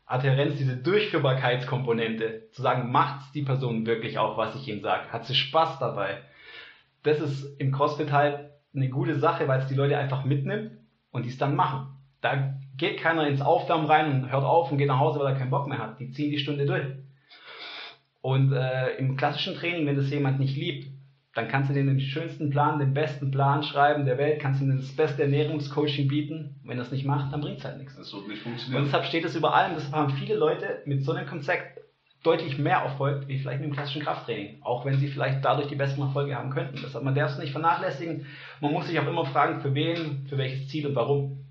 Adherenz, 0.05 0.57
diese 0.57 0.77
Durchführbarkeitskomponente. 0.77 2.49
Zu 2.51 2.61
sagen, 2.61 2.91
macht 2.91 3.33
die 3.33 3.41
Person 3.41 3.85
wirklich 3.85 4.17
auch, 4.17 4.37
was 4.37 4.55
ich 4.55 4.67
ihnen 4.67 4.81
sage? 4.81 5.11
Hat 5.11 5.25
sie 5.25 5.35
Spaß 5.35 5.79
dabei? 5.79 6.19
Das 7.03 7.19
ist 7.19 7.59
im 7.59 7.71
CrossFit 7.71 8.11
halt 8.11 8.51
eine 8.75 8.89
gute 8.89 9.19
Sache, 9.19 9.47
weil 9.47 9.59
es 9.59 9.67
die 9.67 9.75
Leute 9.75 9.97
einfach 9.97 10.25
mitnimmt 10.25 10.71
und 11.11 11.25
die 11.25 11.29
es 11.29 11.37
dann 11.37 11.55
machen. 11.55 11.87
Da 12.21 12.55
geht 12.77 12.99
keiner 12.99 13.27
ins 13.27 13.41
Aufwärmen 13.41 13.85
rein 13.85 14.11
und 14.11 14.31
hört 14.31 14.43
auf 14.43 14.71
und 14.71 14.77
geht 14.77 14.87
nach 14.87 14.99
Hause, 14.99 15.19
weil 15.19 15.33
er 15.33 15.37
keinen 15.37 15.51
Bock 15.51 15.67
mehr 15.67 15.79
hat. 15.79 15.99
Die 15.99 16.11
ziehen 16.11 16.31
die 16.31 16.39
Stunde 16.39 16.65
durch. 16.65 16.85
Und 18.21 18.53
äh, 18.53 18.95
im 18.95 19.17
klassischen 19.17 19.55
Training, 19.55 19.85
wenn 19.85 19.97
das 19.97 20.09
jemand 20.09 20.39
nicht 20.39 20.55
liebt, 20.55 20.92
dann 21.33 21.47
kannst 21.47 21.69
du 21.69 21.73
denen 21.73 21.97
den 21.97 21.99
schönsten 21.99 22.51
Plan, 22.51 22.77
den 22.77 22.93
besten 22.93 23.31
Plan 23.31 23.63
schreiben 23.63 24.05
der 24.05 24.19
Welt, 24.19 24.39
kannst 24.39 24.61
du 24.61 24.65
ihnen 24.65 24.77
das 24.77 24.95
beste 24.95 25.23
Ernährungscoaching 25.23 26.07
bieten. 26.07 26.59
Wenn 26.63 26.77
das 26.77 26.91
nicht 26.91 27.05
macht, 27.05 27.33
dann 27.33 27.41
bringt 27.41 27.57
es 27.57 27.65
halt 27.65 27.79
nichts. 27.79 27.95
Das 27.95 28.13
wird 28.13 28.27
nicht 28.27 28.43
funktionieren. 28.43 28.83
Und 28.83 28.87
deshalb 28.87 29.05
steht 29.05 29.25
es 29.25 29.35
über 29.35 29.53
allem. 29.55 29.73
Deshalb 29.73 29.93
haben 29.95 30.11
viele 30.11 30.35
Leute 30.35 30.83
mit 30.85 31.03
so 31.03 31.11
einem 31.11 31.27
Konzept 31.27 31.79
deutlich 32.21 32.59
mehr 32.59 32.77
Erfolg 32.77 33.27
wie 33.27 33.39
vielleicht 33.39 33.61
mit 33.61 33.69
dem 33.69 33.73
klassischen 33.73 34.03
Krafttraining. 34.03 34.59
Auch 34.61 34.85
wenn 34.85 34.99
sie 34.99 35.07
vielleicht 35.07 35.43
dadurch 35.43 35.67
die 35.67 35.75
besten 35.75 36.01
Erfolge 36.01 36.35
haben 36.35 36.51
könnten. 36.51 36.79
Deshalb, 36.83 37.03
man 37.03 37.15
darf 37.15 37.31
es 37.31 37.39
nicht 37.39 37.51
vernachlässigen. 37.51 38.27
Man 38.61 38.71
muss 38.71 38.87
sich 38.87 38.99
auch 38.99 39.07
immer 39.07 39.25
fragen, 39.25 39.61
für 39.61 39.73
wen, 39.73 40.27
für 40.29 40.37
welches 40.37 40.67
Ziel 40.67 40.85
und 40.85 40.95
warum. 40.95 41.45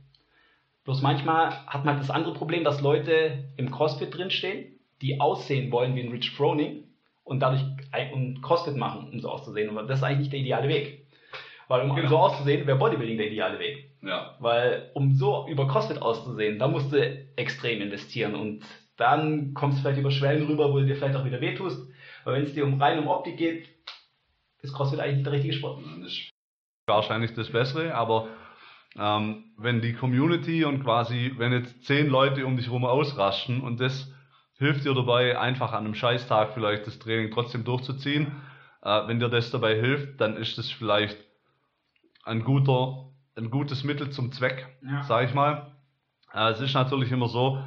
Bloß 0.84 1.02
manchmal 1.02 1.50
hat 1.66 1.84
man 1.84 1.94
halt 1.94 2.04
das 2.04 2.10
andere 2.10 2.34
Problem, 2.34 2.62
dass 2.62 2.80
Leute 2.80 3.44
im 3.56 3.70
CrossFit 3.72 4.16
drinstehen, 4.16 4.78
die 5.00 5.20
aussehen 5.20 5.72
wollen 5.72 5.96
wie 5.96 6.02
ein 6.02 6.10
Rich 6.10 6.30
Froning 6.30 6.84
und 7.24 7.40
dadurch 7.40 7.62
und 8.12 8.42
CrossFit 8.42 8.76
machen, 8.76 9.10
um 9.12 9.20
so 9.20 9.30
auszusehen. 9.30 9.76
Und 9.76 9.88
das 9.88 9.98
ist 9.98 10.04
eigentlich 10.04 10.18
nicht 10.18 10.32
der 10.32 10.40
ideale 10.40 10.68
Weg. 10.68 11.06
Weil 11.68 11.82
um, 11.82 11.90
um 11.90 12.08
so 12.08 12.18
auszusehen, 12.18 12.66
wäre 12.66 12.78
Bodybuilding 12.78 13.16
der 13.16 13.28
ideale 13.28 13.58
Weg. 13.58 13.92
Ja. 14.02 14.36
Weil 14.40 14.90
um 14.94 15.12
so 15.14 15.46
über 15.48 15.68
CrossFit 15.68 16.02
auszusehen, 16.02 16.58
da 16.58 16.68
musst 16.68 16.92
du 16.92 16.98
extrem 17.36 17.80
investieren 17.80 18.34
und 18.34 18.64
dann 18.96 19.54
kommst 19.54 19.78
du 19.78 19.82
vielleicht 19.82 20.00
über 20.00 20.10
Schwellen 20.10 20.46
rüber, 20.46 20.72
wo 20.72 20.78
du 20.78 20.86
dir 20.86 20.96
vielleicht 20.96 21.16
auch 21.16 21.24
wieder 21.24 21.40
wehtust. 21.40 21.88
Weil 22.24 22.34
wenn 22.34 22.42
es 22.44 22.54
dir 22.54 22.64
um 22.64 22.80
rein 22.80 22.98
um 22.98 23.08
Optik 23.08 23.36
geht, 23.36 23.68
ist 24.60 24.74
CrossFit 24.74 25.00
eigentlich 25.00 25.16
nicht 25.16 25.26
der 25.26 25.32
richtige 25.32 25.54
Sport. 25.54 25.80
Wahrscheinlich 26.86 27.34
das 27.34 27.50
Bessere, 27.50 27.94
aber 27.94 28.28
ähm, 28.98 29.44
wenn 29.56 29.80
die 29.80 29.94
Community 29.94 30.64
und 30.64 30.82
quasi, 30.82 31.32
wenn 31.38 31.52
jetzt 31.52 31.84
zehn 31.84 32.08
Leute 32.08 32.44
um 32.44 32.56
dich 32.56 32.66
herum 32.66 32.84
ausraschen 32.84 33.60
und 33.60 33.80
das 33.80 34.11
hilft 34.62 34.84
dir 34.84 34.94
dabei, 34.94 35.38
einfach 35.38 35.72
an 35.72 35.84
einem 35.84 35.94
Scheißtag 35.94 36.54
vielleicht 36.54 36.86
das 36.86 36.98
Training 36.98 37.32
trotzdem 37.32 37.64
durchzuziehen. 37.64 38.32
Äh, 38.82 39.08
wenn 39.08 39.18
dir 39.18 39.28
das 39.28 39.50
dabei 39.50 39.74
hilft, 39.74 40.20
dann 40.20 40.36
ist 40.36 40.56
das 40.56 40.70
vielleicht 40.70 41.18
ein 42.24 42.44
guter, 42.44 43.10
ein 43.36 43.50
gutes 43.50 43.82
Mittel 43.82 44.10
zum 44.10 44.30
Zweck, 44.30 44.68
ja. 44.82 45.02
sage 45.02 45.26
ich 45.26 45.34
mal. 45.34 45.72
Äh, 46.32 46.50
es 46.50 46.60
ist 46.60 46.74
natürlich 46.74 47.10
immer 47.10 47.28
so, 47.28 47.62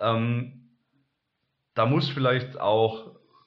ähm, 0.00 0.70
da 1.74 1.86
muss 1.86 2.08
vielleicht 2.08 2.60
auch 2.60 3.06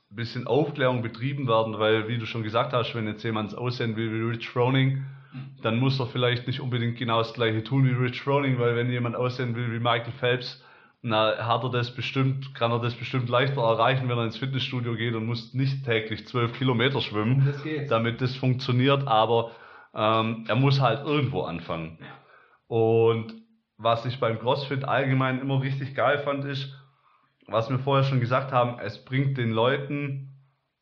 ein 0.10 0.16
bisschen 0.16 0.48
Aufklärung 0.48 1.02
betrieben 1.02 1.48
werden, 1.50 1.78
weil, 1.78 2.08
wie 2.08 2.18
du 2.18 2.26
schon 2.26 2.44
gesagt 2.44 2.72
hast, 2.72 2.96
wenn 2.96 3.08
jetzt 3.08 3.24
jemand 3.24 3.58
aussehen 3.58 3.98
will 3.98 4.12
wie 4.14 4.32
Rich 4.32 4.50
Froning, 4.50 5.06
dann 5.62 5.78
muss 5.78 6.00
er 6.00 6.08
vielleicht 6.08 6.48
nicht 6.48 6.60
unbedingt 6.60 6.98
genau 6.98 7.20
das 7.20 7.34
gleiche 7.34 7.64
tun 7.64 7.86
wie 7.86 7.92
Rich 7.92 8.22
Froning, 8.22 8.60
weil 8.60 8.76
wenn 8.76 8.90
jemand 8.90 9.16
aussehen 9.16 9.56
will 9.56 9.72
wie 9.72 9.80
Michael 9.80 10.12
Phelps, 10.14 10.64
na, 11.02 11.48
hat 11.48 11.64
er 11.64 11.72
das 11.72 11.96
bestimmt, 11.96 12.54
kann 12.54 12.72
er 12.72 12.80
das 12.80 12.94
bestimmt 12.94 13.28
leichter 13.28 13.62
erreichen, 13.62 14.08
wenn 14.08 14.18
er 14.18 14.26
ins 14.26 14.38
Fitnessstudio 14.38 14.96
geht 14.96 15.16
und 15.16 15.26
muss 15.26 15.54
nicht 15.54 15.84
täglich 15.84 16.28
zwölf 16.28 16.54
Kilometer 16.54 17.02
schwimmen, 17.02 17.46
das 17.46 17.88
damit 17.90 18.22
das 18.22 18.36
funktioniert, 18.36 19.08
aber 19.08 19.52
ähm, 19.96 20.46
er 20.48 20.56
muss 20.56 20.80
halt 20.80 21.06
irgendwo 21.06 21.42
anfangen. 21.42 21.98
Ja. 22.00 22.08
Und 22.68 23.34
was 23.78 24.06
ich 24.06 24.20
beim 24.20 24.40
CrossFit 24.40 24.84
allgemein 24.84 25.40
immer 25.40 25.62
richtig 25.62 25.96
geil 25.96 26.20
fand, 26.20 26.46
ist, 26.46 26.72
was 27.48 27.70
wir 27.70 27.80
vorher 27.80 28.04
schon 28.04 28.20
gesagt 28.20 28.52
haben, 28.52 28.80
es 28.80 29.04
bringt 29.04 29.38
den 29.38 29.52
Leuten 29.52 30.28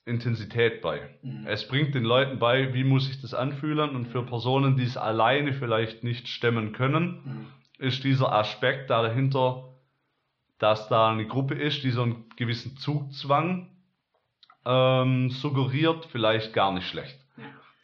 Intensität 0.06 0.82
bei. 0.82 1.02
Mhm. 1.22 1.46
Es 1.48 1.68
bringt 1.68 1.96
den 1.96 2.04
Leuten 2.04 2.40
bei, 2.40 2.74
wie 2.74 2.84
muss 2.84 3.08
sich 3.08 3.22
das 3.22 3.34
anfühlen 3.34 3.96
und 3.96 4.08
für 4.08 4.24
Personen, 4.24 4.76
die 4.76 4.84
es 4.84 4.98
alleine 4.98 5.54
vielleicht 5.54 6.04
nicht 6.04 6.28
stemmen 6.28 6.74
können, 6.74 7.22
mhm. 7.24 7.86
ist 7.86 8.04
dieser 8.04 8.34
Aspekt 8.34 8.90
dahinter 8.90 9.69
dass 10.60 10.88
da 10.90 11.10
eine 11.10 11.26
Gruppe 11.26 11.56
ist, 11.56 11.84
die 11.84 11.92
so 11.92 12.04
einen 12.04 12.26
gewissen 12.36 12.78
Zugzwang 12.78 13.70
ähm, 14.66 15.30
suggeriert, 15.32 16.06
vielleicht 16.12 16.54
gar 16.54 16.72
nicht 16.72 16.88
schlecht. 16.88 17.18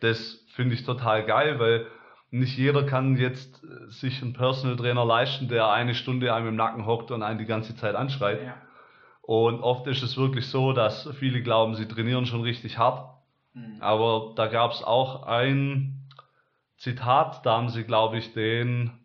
Das 0.01 0.45
finde 0.49 0.75
ich 0.75 0.83
total 0.83 1.25
geil, 1.25 1.59
weil 1.59 1.87
nicht 2.31 2.57
jeder 2.57 2.83
kann 2.83 3.15
jetzt 3.15 3.63
äh, 3.63 3.89
sich 3.89 4.21
einen 4.21 4.33
Personal 4.33 4.75
Trainer 4.75 5.05
leisten, 5.05 5.47
der 5.47 5.69
eine 5.71 5.95
Stunde 5.95 6.33
einem 6.33 6.49
im 6.49 6.55
Nacken 6.55 6.85
hockt 6.85 7.11
und 7.11 7.23
einen 7.23 7.39
die 7.39 7.45
ganze 7.45 7.75
Zeit 7.75 7.95
anschreit. 7.95 8.43
Ja. 8.43 8.57
Und 9.21 9.61
oft 9.61 9.87
ist 9.87 10.03
es 10.03 10.17
wirklich 10.17 10.47
so, 10.47 10.73
dass 10.73 11.09
viele 11.17 11.41
glauben, 11.41 11.75
sie 11.75 11.87
trainieren 11.87 12.25
schon 12.25 12.41
richtig 12.41 12.77
hart. 12.77 13.09
Mhm. 13.53 13.77
Aber 13.79 14.33
da 14.35 14.47
gab 14.47 14.71
es 14.71 14.83
auch 14.83 15.23
ein 15.23 16.09
Zitat, 16.77 17.45
da 17.45 17.57
haben 17.57 17.69
sie, 17.69 17.85
glaube 17.85 18.17
ich, 18.17 18.33
den 18.33 19.04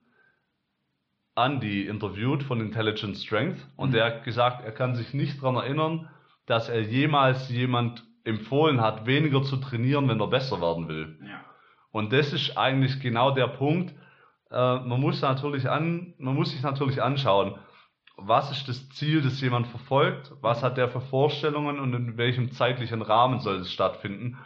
Andy 1.44 1.86
interviewt 1.86 2.42
von 2.42 2.60
Intelligent 2.60 3.16
Strength 3.16 3.58
und 3.76 3.90
mhm. 3.90 3.92
der 3.94 4.04
hat 4.04 4.24
gesagt, 4.24 4.64
er 4.64 4.72
kann 4.72 4.94
sich 4.94 5.14
nicht 5.14 5.42
daran 5.42 5.56
erinnern, 5.56 6.08
dass 6.46 6.68
er 6.68 6.80
jemals 6.80 7.48
jemand 7.48 8.04
empfohlen 8.24 8.80
hat, 8.80 9.06
weniger 9.06 9.42
zu 9.42 9.56
trainieren, 9.56 10.08
wenn 10.08 10.20
er 10.20 10.26
besser 10.26 10.60
werden 10.60 10.88
will. 10.88 11.18
Ja. 11.22 11.40
Und 11.92 12.12
das 12.12 12.32
ist 12.32 12.56
eigentlich 12.56 13.00
genau 13.00 13.32
der 13.32 13.48
Punkt. 13.48 13.94
Äh, 14.50 14.54
man 14.80 15.00
muss 15.00 15.22
natürlich 15.22 15.68
an, 15.68 16.14
man 16.18 16.34
muss 16.34 16.52
sich 16.52 16.62
natürlich 16.62 17.02
anschauen, 17.02 17.54
was 18.16 18.50
ist 18.50 18.68
das 18.68 18.88
Ziel, 18.90 19.22
das 19.22 19.40
jemand 19.40 19.66
verfolgt, 19.68 20.32
was 20.40 20.62
hat 20.62 20.76
der 20.76 20.88
für 20.88 21.00
Vorstellungen 21.00 21.78
und 21.78 21.94
in 21.94 22.16
welchem 22.18 22.52
zeitlichen 22.52 23.00
Rahmen 23.00 23.40
soll 23.40 23.56
es 23.56 23.72
stattfinden 23.72 24.36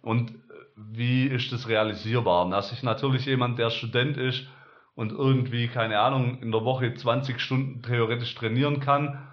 und 0.00 0.32
wie 0.76 1.26
ist 1.26 1.52
das 1.52 1.68
realisierbar. 1.68 2.48
Dass 2.50 2.70
sich 2.70 2.82
natürlich 2.82 3.26
jemand, 3.26 3.58
der 3.58 3.70
Student 3.70 4.16
ist 4.16 4.46
und 4.98 5.12
irgendwie, 5.12 5.68
keine 5.68 6.00
Ahnung, 6.00 6.38
in 6.42 6.50
der 6.50 6.64
Woche 6.64 6.92
20 6.92 7.38
Stunden 7.38 7.82
theoretisch 7.82 8.34
trainieren 8.34 8.80
kann, 8.80 9.28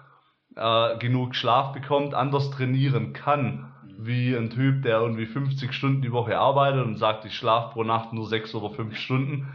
äh, 0.54 0.96
genug 0.98 1.34
Schlaf 1.34 1.72
bekommt, 1.72 2.14
anders 2.14 2.52
trainieren 2.52 3.12
kann, 3.12 3.72
wie 3.98 4.36
ein 4.36 4.50
Typ, 4.50 4.82
der 4.82 5.00
irgendwie 5.00 5.26
50 5.26 5.72
Stunden 5.72 6.02
die 6.02 6.12
Woche 6.12 6.38
arbeitet 6.38 6.86
und 6.86 6.98
sagt, 6.98 7.24
ich 7.24 7.34
schlafe 7.34 7.72
pro 7.72 7.82
Nacht 7.82 8.12
nur 8.12 8.28
sechs 8.28 8.54
oder 8.54 8.72
fünf 8.76 8.96
Stunden. 8.96 9.48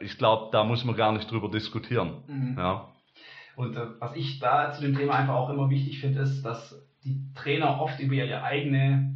Ich 0.00 0.18
glaube, 0.18 0.48
da 0.50 0.64
muss 0.64 0.84
man 0.84 0.96
gar 0.96 1.12
nicht 1.12 1.30
drüber 1.30 1.48
diskutieren. 1.48 2.24
Mhm. 2.26 2.56
Ja. 2.58 2.88
Und 3.54 3.76
äh, 3.76 3.86
was 4.00 4.16
ich 4.16 4.40
da 4.40 4.72
zu 4.72 4.80
dem 4.82 4.96
Thema 4.96 5.14
einfach 5.14 5.36
auch 5.36 5.50
immer 5.50 5.70
wichtig 5.70 6.00
finde, 6.00 6.22
ist, 6.22 6.42
dass 6.42 6.74
die 7.04 7.32
Trainer 7.36 7.80
oft 7.80 8.00
über 8.00 8.14
ihre 8.14 8.42
eigene 8.42 9.14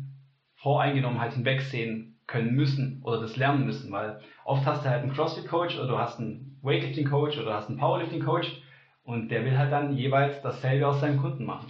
Voreingenommenheit 0.55 1.33
hinwegsehen 1.33 2.21
können 2.29 2.55
müssen 2.55 3.03
oder 3.03 3.21
das 3.21 3.37
lernen 3.37 3.67
müssen, 3.67 3.91
weil 3.91 4.21
oft 4.45 4.65
hast 4.67 4.85
du 4.85 4.91
halt 4.91 5.03
einen 5.03 5.13
CrossFit-Coach 5.13 5.77
oder 5.77 5.89
du 5.89 5.99
hast 5.99 6.21
einen 6.21 6.59
Weightlifting-Coach 6.63 7.39
oder 7.39 7.47
du 7.47 7.55
hast 7.55 7.69
einen 7.69 7.79
Powerlifting-Coach 7.79 8.63
und 9.05 9.29
der 9.31 9.45
will 9.45 9.57
halt 9.57 9.73
dann 9.73 9.97
jeweils 9.97 10.41
dasselbe 10.43 10.87
aus 10.87 11.01
seinem 11.01 11.21
Kunden 11.21 11.45
machen. 11.45 11.69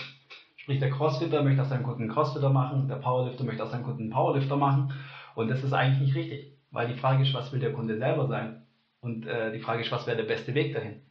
Sprich, 0.56 0.80
der 0.80 0.90
Crossfitter 0.90 1.42
möchte 1.42 1.62
aus 1.62 1.68
seinem 1.68 1.82
Kunden 1.82 2.02
einen 2.02 2.12
Crossfitter 2.12 2.50
machen, 2.50 2.88
der 2.88 2.96
Powerlifter 2.96 3.44
möchte 3.44 3.62
aus 3.62 3.70
seinem 3.70 3.84
Kunden 3.84 4.04
einen 4.04 4.12
Powerlifter 4.12 4.56
machen. 4.56 4.92
Und 5.34 5.48
das 5.48 5.62
ist 5.62 5.72
eigentlich 5.72 6.00
nicht 6.00 6.14
richtig, 6.14 6.56
weil 6.70 6.88
die 6.88 6.98
Frage 6.98 7.22
ist, 7.22 7.34
was 7.34 7.52
will 7.52 7.60
der 7.60 7.72
Kunde 7.72 7.98
selber 7.98 8.28
sein? 8.28 8.62
Und 9.00 9.26
äh, 9.26 9.52
die 9.52 9.58
Frage 9.58 9.82
ist, 9.82 9.92
was 9.92 10.06
wäre 10.06 10.16
der 10.16 10.24
beste 10.24 10.54
Weg 10.54 10.72
dahin? 10.72 11.02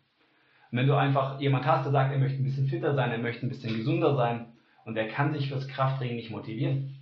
Und 0.71 0.80
wenn 0.80 0.88
du 0.88 0.95
einfach 0.95 1.39
jemand 1.39 1.67
hast, 1.67 1.86
der 1.86 1.91
sagt, 1.91 2.12
er 2.12 2.17
möchte 2.17 2.41
ein 2.41 2.43
bisschen 2.43 2.67
fitter 2.67 2.95
sein, 2.95 3.12
er 3.12 3.19
möchte 3.19 3.45
ein 3.45 3.49
bisschen 3.49 3.78
gesunder 3.78 4.15
sein 4.15 4.47
und 4.86 4.97
er 4.97 5.08
kann 5.08 5.34
sich 5.34 5.49
fürs 5.49 5.67
Krafttraining 5.67 6.15
nicht 6.15 6.32
motivieren, 6.32 6.95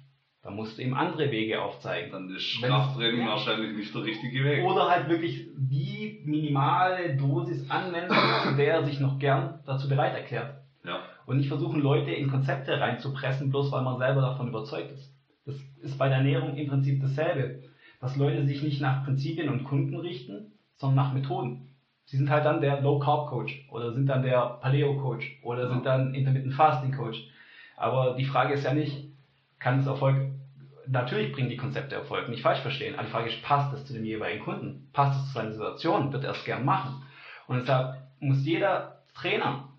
dann 0.43 0.56
musst 0.56 0.77
du 0.77 0.82
ihm 0.82 0.95
andere 0.95 1.30
Wege 1.30 1.62
aufzeigen. 1.62 2.12
Dann 2.12 2.30
ist 2.36 2.62
Krafttraining 2.62 3.27
wahrscheinlich 3.27 3.75
nicht 3.75 3.93
der 3.93 4.04
richtige 4.04 4.43
Weg. 4.43 4.63
Oder 4.63 4.89
halt 4.89 5.08
wirklich 5.08 5.47
die 5.56 6.21
minimale 6.25 7.15
Dosis 7.15 7.69
anwenden, 7.69 8.15
zu 8.43 8.56
der 8.56 8.73
er 8.75 8.84
sich 8.84 8.99
noch 8.99 9.19
gern 9.19 9.60
dazu 9.65 9.88
bereit 9.88 10.15
erklärt. 10.15 10.56
Ja. 10.84 10.99
Und 11.27 11.38
nicht 11.38 11.47
versuchen, 11.47 11.80
Leute 11.80 12.12
in 12.12 12.30
Konzepte 12.30 12.80
reinzupressen, 12.80 13.51
bloß 13.51 13.71
weil 13.71 13.84
man 13.84 13.99
selber 13.99 14.21
davon 14.21 14.47
überzeugt 14.47 14.91
ist. 14.91 15.13
Das 15.45 15.56
ist 15.82 15.97
bei 15.99 16.08
der 16.08 16.17
Ernährung 16.17 16.56
im 16.56 16.67
Prinzip 16.67 17.01
dasselbe. 17.01 17.62
Dass 17.99 18.15
Leute 18.15 18.43
sich 18.47 18.63
nicht 18.63 18.82
nach 18.82 19.06
Prinzipien 19.06 19.47
und 19.47 19.63
Kunden 19.63 19.95
richten, 19.95 20.54
sondern 20.75 20.95
nach 20.95 21.13
Methoden. 21.13 21.69
Sie 22.06 22.17
sind 22.17 22.32
halt 22.32 22.45
dann 22.45 22.62
der 22.62 22.82
Low 22.82 22.97
Carb 22.97 23.30
Coach 23.30 23.67
oder 23.69 23.93
sind 23.93 24.08
dann 24.08 24.23
der 24.23 24.58
Paleo 24.60 24.97
Coach 24.97 25.39
oder 25.43 25.69
sind 25.69 25.86
dann 25.86 26.15
Intermittent 26.15 26.56
Fasting 26.56 26.93
Coach. 26.93 27.27
Aber 27.77 28.15
die 28.15 28.25
Frage 28.25 28.56
ist 28.56 28.65
ja 28.65 28.73
nicht, 28.73 29.11
kann 29.62 29.80
es 29.80 29.88
Erfolg, 29.88 30.17
natürlich 30.88 31.32
bringen 31.32 31.50
die 31.50 31.58
Konzepte 31.58 31.95
Erfolg, 31.95 32.30
nicht 32.30 32.41
falsch 32.41 32.62
verstehen. 32.62 32.95
Aber 32.95 33.04
die 33.04 33.12
Frage 33.12 33.30
ist, 33.30 33.41
passt 33.43 33.74
es 33.74 33.86
zu 33.86 33.93
dem 33.93 34.04
jeweiligen 34.04 34.43
Kunden? 34.43 34.89
Passt 34.91 35.19
es 35.19 35.28
zu 35.28 35.34
seiner 35.34 35.52
Situation? 35.52 36.12
Wird 36.12 36.24
er 36.24 36.32
es 36.32 36.43
gern 36.43 36.65
machen? 36.65 37.04
Und 37.47 37.62
deshalb 37.62 37.97
muss 38.19 38.45
jeder 38.45 39.04
Trainer 39.13 39.69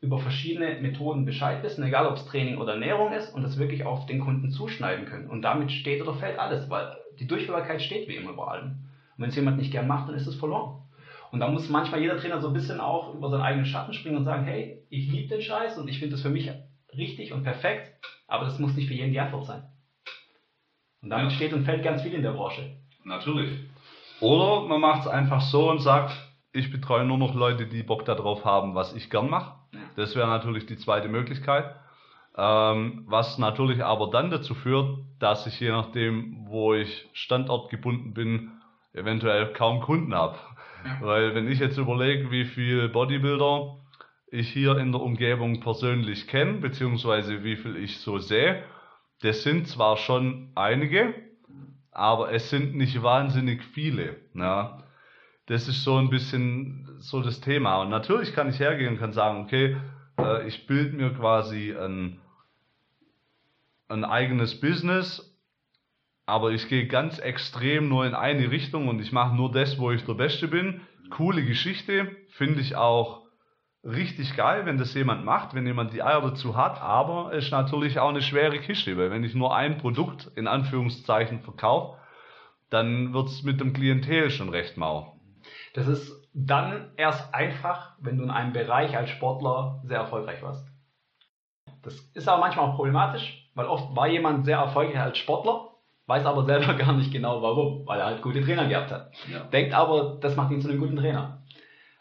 über 0.00 0.18
verschiedene 0.18 0.80
Methoden 0.80 1.24
Bescheid 1.24 1.62
wissen, 1.62 1.84
egal 1.84 2.06
ob 2.06 2.16
es 2.16 2.26
Training 2.26 2.58
oder 2.58 2.74
Ernährung 2.74 3.12
ist 3.12 3.34
und 3.34 3.42
das 3.42 3.58
wirklich 3.58 3.84
auf 3.84 4.06
den 4.06 4.20
Kunden 4.20 4.50
zuschneiden 4.50 5.06
können. 5.06 5.28
Und 5.28 5.42
damit 5.42 5.72
steht 5.72 6.02
oder 6.02 6.14
fällt 6.14 6.38
alles, 6.38 6.68
weil 6.70 6.96
die 7.18 7.26
Durchführbarkeit 7.26 7.82
steht 7.82 8.08
wie 8.08 8.16
immer 8.16 8.30
über 8.30 8.50
allem. 8.50 8.68
Und 9.16 9.22
wenn 9.22 9.30
es 9.30 9.36
jemand 9.36 9.58
nicht 9.58 9.72
gern 9.72 9.86
macht, 9.86 10.08
dann 10.08 10.16
ist 10.16 10.26
es 10.26 10.36
verloren. 10.36 10.82
Und 11.32 11.40
da 11.40 11.48
muss 11.48 11.68
manchmal 11.68 12.00
jeder 12.00 12.18
Trainer 12.18 12.40
so 12.40 12.48
ein 12.48 12.54
bisschen 12.54 12.80
auch 12.80 13.14
über 13.14 13.30
seinen 13.30 13.42
eigenen 13.42 13.66
Schatten 13.66 13.92
springen 13.92 14.16
und 14.16 14.24
sagen, 14.24 14.44
hey, 14.44 14.84
ich 14.90 15.10
liebe 15.10 15.28
den 15.28 15.42
Scheiß 15.42 15.76
und 15.78 15.88
ich 15.88 15.98
finde 15.98 16.14
das 16.14 16.22
für 16.22 16.30
mich 16.30 16.50
richtig 16.96 17.32
und 17.32 17.42
perfekt, 17.42 17.96
aber 18.26 18.44
das 18.44 18.58
muss 18.58 18.74
nicht 18.74 18.88
für 18.88 18.94
jeden 18.94 19.12
die 19.12 19.20
Antwort 19.20 19.46
sein. 19.46 19.62
Und 21.02 21.10
damit 21.10 21.30
ja. 21.32 21.36
steht 21.36 21.52
und 21.52 21.64
fällt 21.64 21.82
ganz 21.82 22.02
viel 22.02 22.14
in 22.14 22.22
der 22.22 22.32
Branche. 22.32 22.76
Natürlich. 23.04 23.50
Oder 24.20 24.66
man 24.66 24.80
macht 24.80 25.02
es 25.02 25.08
einfach 25.08 25.40
so 25.40 25.70
und 25.70 25.80
sagt, 25.80 26.12
ich 26.52 26.72
betreue 26.72 27.04
nur 27.04 27.18
noch 27.18 27.34
Leute, 27.34 27.66
die 27.66 27.82
Bock 27.82 28.04
darauf 28.04 28.44
haben, 28.44 28.74
was 28.74 28.94
ich 28.94 29.10
gern 29.10 29.28
mache. 29.28 29.54
Das 29.96 30.16
wäre 30.16 30.26
natürlich 30.26 30.66
die 30.66 30.76
zweite 30.76 31.08
Möglichkeit. 31.08 31.74
Ähm, 32.36 33.04
was 33.06 33.38
natürlich 33.38 33.84
aber 33.84 34.10
dann 34.10 34.30
dazu 34.30 34.54
führt, 34.54 34.98
dass 35.18 35.46
ich 35.46 35.58
je 35.60 35.70
nachdem, 35.70 36.46
wo 36.46 36.74
ich 36.74 37.08
standortgebunden 37.12 38.12
bin, 38.12 38.52
eventuell 38.92 39.52
kaum 39.52 39.80
Kunden 39.80 40.14
habe. 40.14 40.36
Ja. 40.84 40.98
Weil 41.00 41.34
wenn 41.34 41.50
ich 41.50 41.58
jetzt 41.58 41.78
überlege, 41.78 42.30
wie 42.30 42.44
viele 42.44 42.88
Bodybuilder 42.88 43.76
ich 44.28 44.52
hier 44.52 44.76
in 44.78 44.92
der 44.92 45.00
Umgebung 45.00 45.60
persönlich 45.60 46.26
kenne, 46.26 46.54
beziehungsweise 46.54 47.44
wie 47.44 47.56
viel 47.56 47.76
ich 47.76 47.98
so 47.98 48.18
sehe, 48.18 48.62
das 49.22 49.42
sind 49.42 49.68
zwar 49.68 49.96
schon 49.96 50.50
einige, 50.54 51.14
aber 51.90 52.32
es 52.32 52.50
sind 52.50 52.74
nicht 52.74 53.02
wahnsinnig 53.02 53.62
viele. 53.64 54.16
Ja 54.34 54.82
das 55.46 55.68
ist 55.68 55.84
so 55.84 55.96
ein 55.96 56.10
bisschen 56.10 56.96
so 56.98 57.22
das 57.22 57.40
Thema. 57.40 57.80
Und 57.80 57.88
natürlich 57.88 58.34
kann 58.34 58.50
ich 58.50 58.58
hergehen 58.58 58.94
und 58.94 58.98
kann 58.98 59.12
sagen, 59.12 59.44
okay, 59.44 59.76
äh, 60.18 60.46
ich 60.46 60.66
bilde 60.66 60.96
mir 60.96 61.10
quasi 61.14 61.72
ein, 61.72 62.20
ein 63.88 64.04
eigenes 64.04 64.60
Business, 64.60 65.36
aber 66.26 66.50
ich 66.50 66.68
gehe 66.68 66.88
ganz 66.88 67.20
extrem 67.20 67.88
nur 67.88 68.04
in 68.04 68.14
eine 68.14 68.50
Richtung 68.50 68.88
und 68.88 69.00
ich 69.00 69.12
mache 69.12 69.36
nur 69.36 69.52
das, 69.52 69.78
wo 69.78 69.92
ich 69.92 70.04
der 70.04 70.14
Beste 70.14 70.48
bin. 70.48 70.80
Coole 71.10 71.44
Geschichte, 71.44 72.10
finde 72.30 72.60
ich 72.60 72.74
auch 72.74 73.22
richtig 73.86 74.36
geil, 74.36 74.66
wenn 74.66 74.78
das 74.78 74.94
jemand 74.94 75.24
macht, 75.24 75.54
wenn 75.54 75.66
jemand 75.66 75.92
die 75.92 76.02
Eier 76.02 76.20
dazu 76.20 76.56
hat, 76.56 76.80
aber 76.82 77.32
es 77.32 77.46
ist 77.46 77.50
natürlich 77.52 77.98
auch 77.98 78.08
eine 78.08 78.22
schwere 78.22 78.58
Kiste, 78.58 78.96
weil 78.96 79.10
wenn 79.10 79.24
ich 79.24 79.34
nur 79.34 79.54
ein 79.54 79.78
Produkt 79.78 80.30
in 80.34 80.46
Anführungszeichen 80.48 81.40
verkaufe, 81.40 81.98
dann 82.70 83.12
wird 83.12 83.28
es 83.28 83.42
mit 83.42 83.60
dem 83.60 83.72
Klientel 83.72 84.30
schon 84.30 84.48
recht 84.48 84.76
mau. 84.76 85.20
Das 85.74 85.86
ist 85.86 86.12
dann 86.34 86.90
erst 86.96 87.32
einfach, 87.32 87.92
wenn 88.00 88.18
du 88.18 88.24
in 88.24 88.30
einem 88.30 88.52
Bereich 88.52 88.96
als 88.96 89.10
Sportler 89.10 89.82
sehr 89.84 89.98
erfolgreich 89.98 90.42
warst. 90.42 90.66
Das 91.82 91.94
ist 92.14 92.28
aber 92.28 92.40
manchmal 92.40 92.66
auch 92.66 92.76
problematisch, 92.76 93.48
weil 93.54 93.66
oft 93.66 93.94
war 93.94 94.08
jemand 94.08 94.44
sehr 94.44 94.58
erfolgreich 94.58 94.98
als 94.98 95.18
Sportler, 95.18 95.70
weiß 96.06 96.26
aber 96.26 96.44
selber 96.44 96.74
gar 96.78 96.92
nicht 96.92 97.12
genau 97.12 97.40
warum, 97.40 97.86
weil 97.86 98.00
er 98.00 98.06
halt 98.06 98.22
gute 98.22 98.42
Trainer 98.42 98.66
gehabt 98.66 98.90
hat. 98.90 99.12
Ja. 99.30 99.44
Denkt 99.44 99.72
aber, 99.72 100.18
das 100.20 100.34
macht 100.34 100.50
ihn 100.50 100.60
zu 100.60 100.68
einem 100.68 100.80
guten 100.80 100.96
Trainer. 100.96 101.42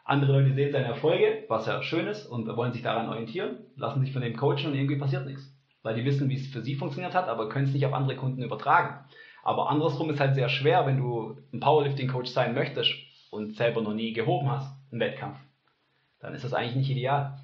Andere 0.08 0.34
Leute 0.34 0.54
sehen 0.54 0.72
seine 0.72 0.86
Erfolge, 0.86 1.46
was 1.50 1.66
ja 1.66 1.82
schön 1.82 2.06
ist, 2.06 2.28
und 2.28 2.48
wollen 2.56 2.72
sich 2.72 2.84
daran 2.84 3.10
orientieren, 3.10 3.58
lassen 3.76 4.02
sich 4.02 4.14
von 4.14 4.22
dem 4.22 4.38
coachen 4.38 4.68
und 4.68 4.76
irgendwie 4.76 4.98
passiert 4.98 5.26
nichts. 5.26 5.52
Weil 5.82 5.96
die 5.96 6.06
wissen, 6.06 6.30
wie 6.30 6.36
es 6.36 6.48
für 6.48 6.62
sie 6.62 6.76
funktioniert 6.76 7.16
hat, 7.16 7.28
aber 7.28 7.50
können 7.50 7.66
es 7.66 7.74
nicht 7.74 7.86
auf 7.88 7.94
andere 7.94 8.16
Kunden 8.16 8.44
übertragen. 8.44 9.04
Aber 9.44 9.70
andersrum 9.70 10.12
ist 10.12 10.20
halt 10.20 10.36
sehr 10.36 10.50
schwer, 10.50 10.86
wenn 10.86 10.98
du 10.98 11.38
ein 11.52 11.60
Powerlifting-Coach 11.60 12.30
sein 12.32 12.54
möchtest 12.54 12.92
und 13.32 13.56
selber 13.56 13.82
noch 13.82 13.94
nie 13.94 14.14
gehoben 14.14 14.50
hast 14.50 14.72
im 14.92 15.00
Wettkampf, 15.00 15.38
dann 16.20 16.36
ist 16.36 16.44
das 16.44 16.54
eigentlich 16.54 16.76
nicht 16.76 16.90
ideal. 16.92 17.40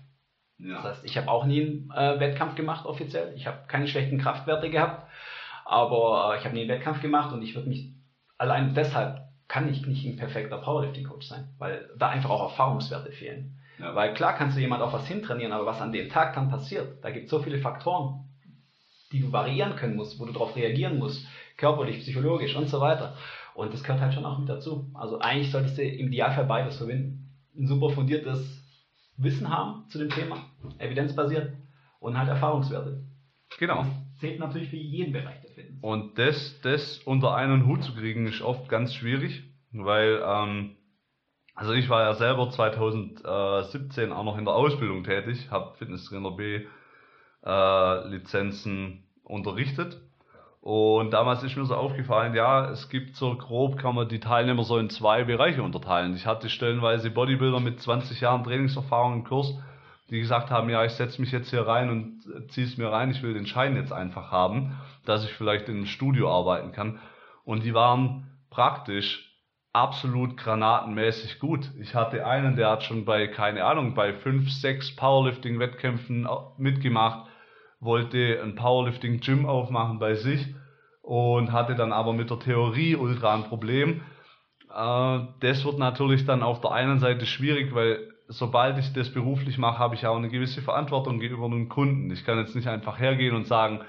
Ja. 0.60 0.76
Das 0.76 0.84
heißt, 0.84 1.06
ich 1.06 1.18
habe 1.18 1.32
auch 1.32 1.46
nie 1.46 1.62
einen 1.62 2.18
äh, 2.18 2.20
Wettkampf 2.20 2.54
gemacht 2.54 2.86
offiziell. 2.86 3.34
Ich 3.36 3.48
habe 3.48 3.66
keine 3.68 3.88
schlechten 3.88 4.20
Kraftwerte 4.20 4.70
gehabt, 4.70 5.10
aber 5.66 6.34
äh, 6.34 6.38
ich 6.38 6.46
habe 6.46 6.54
nie 6.54 6.62
einen 6.62 6.70
Wettkampf 6.70 7.02
gemacht 7.02 7.34
und 7.34 7.42
ich 7.42 7.56
würde 7.56 7.70
mich 7.70 7.92
allein 8.38 8.76
deshalb 8.76 9.31
kann 9.52 9.70
ich 9.70 9.86
nicht 9.86 10.06
ein 10.06 10.16
perfekter 10.16 10.60
Powerlifting-Coach 10.60 11.28
sein, 11.28 11.50
weil 11.58 11.90
da 11.98 12.08
einfach 12.08 12.30
auch 12.30 12.52
Erfahrungswerte 12.52 13.12
fehlen. 13.12 13.60
Ja. 13.80 13.94
Weil 13.94 14.14
klar 14.14 14.34
kannst 14.34 14.56
du 14.56 14.62
jemand 14.62 14.82
auf 14.82 14.94
was 14.94 15.06
hintrainieren, 15.06 15.52
aber 15.52 15.66
was 15.66 15.82
an 15.82 15.92
dem 15.92 16.08
Tag 16.08 16.36
dann 16.36 16.50
passiert, 16.50 17.04
da 17.04 17.12
gibt 17.12 17.26
es 17.26 17.32
so 17.32 17.40
viele 17.40 17.58
Faktoren, 17.58 18.30
die 19.12 19.20
du 19.20 19.34
variieren 19.34 19.76
können 19.76 19.98
musst, 19.98 20.22
wo 20.22 20.26
du 20.26 20.32
darauf 20.32 20.56
reagieren 20.56 20.98
musst, 20.98 21.28
körperlich, 21.58 22.00
psychologisch 22.00 22.56
und 22.56 22.70
so 22.70 22.80
weiter. 22.80 23.18
Und 23.54 23.74
das 23.74 23.84
gehört 23.84 24.00
halt 24.00 24.14
schon 24.14 24.24
auch 24.24 24.40
mit 24.40 24.48
dazu. 24.48 24.90
Also 24.94 25.20
eigentlich 25.20 25.52
solltest 25.52 25.78
du 25.78 25.84
im 25.84 26.08
Idealfall 26.08 26.46
beides 26.46 26.78
verbinden. 26.78 27.30
Ein 27.54 27.68
super 27.68 27.90
fundiertes 27.90 28.64
Wissen 29.18 29.50
haben 29.50 29.84
zu 29.90 30.00
dem 30.00 30.12
Thema, 30.12 30.38
evidenzbasiert 30.78 31.52
und 32.00 32.18
halt 32.18 32.30
Erfahrungswerte. 32.30 33.04
Genau. 33.60 33.84
Das 33.84 34.20
zählt 34.22 34.40
natürlich 34.40 34.70
für 34.70 34.78
jeden 34.78 35.12
Bereich. 35.12 35.41
Und 35.82 36.18
das, 36.20 36.62
das 36.62 37.00
unter 37.00 37.34
einen 37.36 37.66
Hut 37.66 37.84
zu 37.84 37.94
kriegen, 37.96 38.28
ist 38.28 38.42
oft 38.42 38.70
ganz 38.70 38.94
schwierig, 38.94 39.44
weil, 39.72 40.22
ähm, 40.26 40.78
also 41.56 41.74
ich 41.74 41.90
war 41.90 42.04
ja 42.04 42.14
selber 42.14 42.50
2017 42.50 44.12
auch 44.12 44.24
noch 44.24 44.38
in 44.38 44.46
der 44.46 44.54
Ausbildung 44.54 45.04
tätig, 45.04 45.50
habe 45.50 45.76
Fitnesstrainer 45.78 46.32
B 46.32 46.66
äh, 47.44 48.08
Lizenzen 48.08 49.04
unterrichtet 49.24 50.00
Und 50.62 51.12
damals 51.12 51.42
ist 51.44 51.58
mir 51.58 51.66
so 51.66 51.76
aufgefallen, 51.76 52.36
ja, 52.36 52.70
es 52.70 52.90
gibt 52.90 53.16
so 53.16 53.36
grob, 53.36 53.78
kann 53.78 53.96
man 53.96 54.08
die 54.08 54.20
Teilnehmer 54.20 54.64
so 54.64 54.78
in 54.78 54.92
zwei 54.92 55.24
Bereiche 55.24 55.64
unterteilen. 55.64 56.16
Ich 56.16 56.28
hatte 56.28 56.50
stellenweise 56.50 57.10
Bodybuilder 57.10 57.60
mit 57.60 57.82
20 57.82 58.22
Jahren 58.22 58.44
Trainingserfahrung 58.44 59.14
im 59.14 59.24
Kurs, 59.24 59.56
die 60.12 60.20
gesagt 60.20 60.52
haben, 60.52 60.70
ja, 60.70 60.84
ich 60.84 60.92
setze 60.92 61.22
mich 61.22 61.32
jetzt 61.32 61.50
hier 61.50 61.66
rein 61.66 61.90
und 61.90 62.52
ziehe 62.52 62.68
es 62.68 62.78
mir 62.78 62.90
rein, 62.90 63.12
ich 63.12 63.24
will 63.24 63.34
den 63.34 63.48
Schein 63.48 63.78
jetzt 63.78 63.94
einfach 63.94 64.30
haben, 64.30 64.78
dass 65.06 65.24
ich 65.24 65.32
vielleicht 65.32 65.70
in 65.70 65.78
einem 65.78 65.86
Studio 65.86 66.30
arbeiten 66.30 66.74
kann. 66.74 67.00
Und 67.46 67.64
die 67.64 67.74
waren 67.74 68.30
praktisch 68.50 69.32
absolut 69.72 70.36
granatenmäßig 70.36 71.40
gut. 71.40 71.72
Ich 71.80 71.96
hatte 71.96 72.26
einen, 72.28 72.58
der 72.58 72.70
hat 72.70 72.84
schon 72.84 73.06
bei, 73.06 73.28
keine 73.28 73.64
Ahnung, 73.64 73.94
bei 73.94 74.14
fünf, 74.14 74.52
sechs 74.52 74.94
Powerlifting-Wettkämpfen 74.98 76.28
mitgemacht, 76.58 77.30
wollte 77.80 78.42
ein 78.44 78.56
Powerlifting-Gym 78.56 79.46
aufmachen 79.46 79.98
bei 79.98 80.16
sich 80.16 80.54
und 81.02 81.54
hatte 81.54 81.76
dann 81.76 81.94
aber 81.94 82.12
mit 82.12 82.30
der 82.30 82.40
Theorie 82.40 82.98
ultra 82.98 83.34
ein 83.34 83.46
Problem. 83.46 84.02
Äh, 84.70 85.20
das 85.40 85.64
wird 85.64 85.80
natürlich 85.80 86.26
dann 86.26 86.44
auf 86.44 86.60
der 86.60 86.72
einen 86.72 87.00
Seite 87.00 87.26
schwierig, 87.26 87.74
weil 87.74 88.11
sobald 88.32 88.78
ich 88.78 88.94
das 88.94 89.14
beruflich 89.14 89.58
mache, 89.58 89.80
habe 89.80 89.96
ich 89.96 90.08
auch 90.08 90.16
eine 90.16 90.30
gewisse 90.30 90.62
Verantwortung 90.62 91.20
gegenüber 91.20 91.46
einem 91.46 91.70
Kunden. 91.70 92.10
Ich 92.12 92.26
kann 92.26 92.38
jetzt 92.38 92.56
nicht 92.56 92.68
einfach 92.68 92.98
hergehen 92.98 93.36
und 93.36 93.46
sagen, 93.46 93.82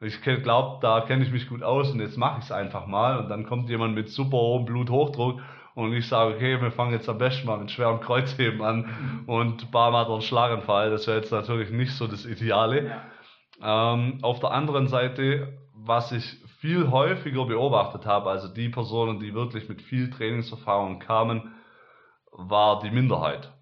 ich 0.00 0.20
glaube, 0.20 0.78
da 0.82 1.00
kenne 1.00 1.24
ich 1.24 1.32
mich 1.32 1.48
gut 1.48 1.62
aus 1.62 1.90
und 1.90 2.00
jetzt 2.00 2.18
mache 2.18 2.38
ich 2.38 2.44
es 2.44 2.52
einfach 2.52 2.86
mal. 2.86 3.18
Und 3.18 3.30
dann 3.30 3.46
kommt 3.46 3.70
jemand 3.70 3.94
mit 3.94 4.10
super 4.10 4.36
hohem 4.36 4.66
Bluthochdruck 4.66 5.40
und 5.74 5.92
ich 5.94 6.06
sage, 6.06 6.34
okay, 6.34 6.60
wir 6.60 6.70
fangen 6.70 6.92
jetzt 6.92 7.08
am 7.08 7.16
besten 7.16 7.46
mal 7.46 7.58
mit 7.58 7.70
schwerem 7.70 8.00
Kreuzheben 8.00 8.60
an 8.62 9.24
und 9.26 9.70
Barm 9.70 9.96
hat 9.96 10.08
einen 10.08 10.20
Schlaganfall. 10.20 10.90
Das 10.90 11.06
wäre 11.06 11.18
jetzt 11.18 11.32
natürlich 11.32 11.70
nicht 11.70 11.92
so 11.92 12.06
das 12.06 12.26
Ideale. 12.26 13.00
Ja. 13.62 13.94
Ähm, 13.94 14.18
auf 14.20 14.40
der 14.40 14.50
anderen 14.50 14.88
Seite, 14.88 15.58
was 15.74 16.12
ich 16.12 16.24
viel 16.60 16.90
häufiger 16.90 17.46
beobachtet 17.46 18.04
habe, 18.04 18.28
also 18.28 18.48
die 18.48 18.68
Personen, 18.68 19.20
die 19.20 19.32
wirklich 19.32 19.68
mit 19.70 19.80
viel 19.80 20.10
Trainingserfahrung 20.10 20.98
kamen, 20.98 21.54
war 22.32 22.80
die 22.80 22.90
Minderheit. 22.90 23.55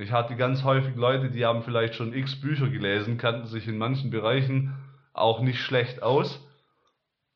Ich 0.00 0.12
hatte 0.12 0.34
ganz 0.34 0.64
häufig 0.64 0.96
Leute, 0.96 1.30
die 1.30 1.44
haben 1.44 1.62
vielleicht 1.62 1.94
schon 1.94 2.14
x 2.14 2.40
Bücher 2.40 2.68
gelesen, 2.68 3.18
kannten 3.18 3.46
sich 3.46 3.68
in 3.68 3.76
manchen 3.76 4.10
Bereichen 4.10 4.74
auch 5.12 5.40
nicht 5.42 5.60
schlecht 5.60 6.02
aus, 6.02 6.42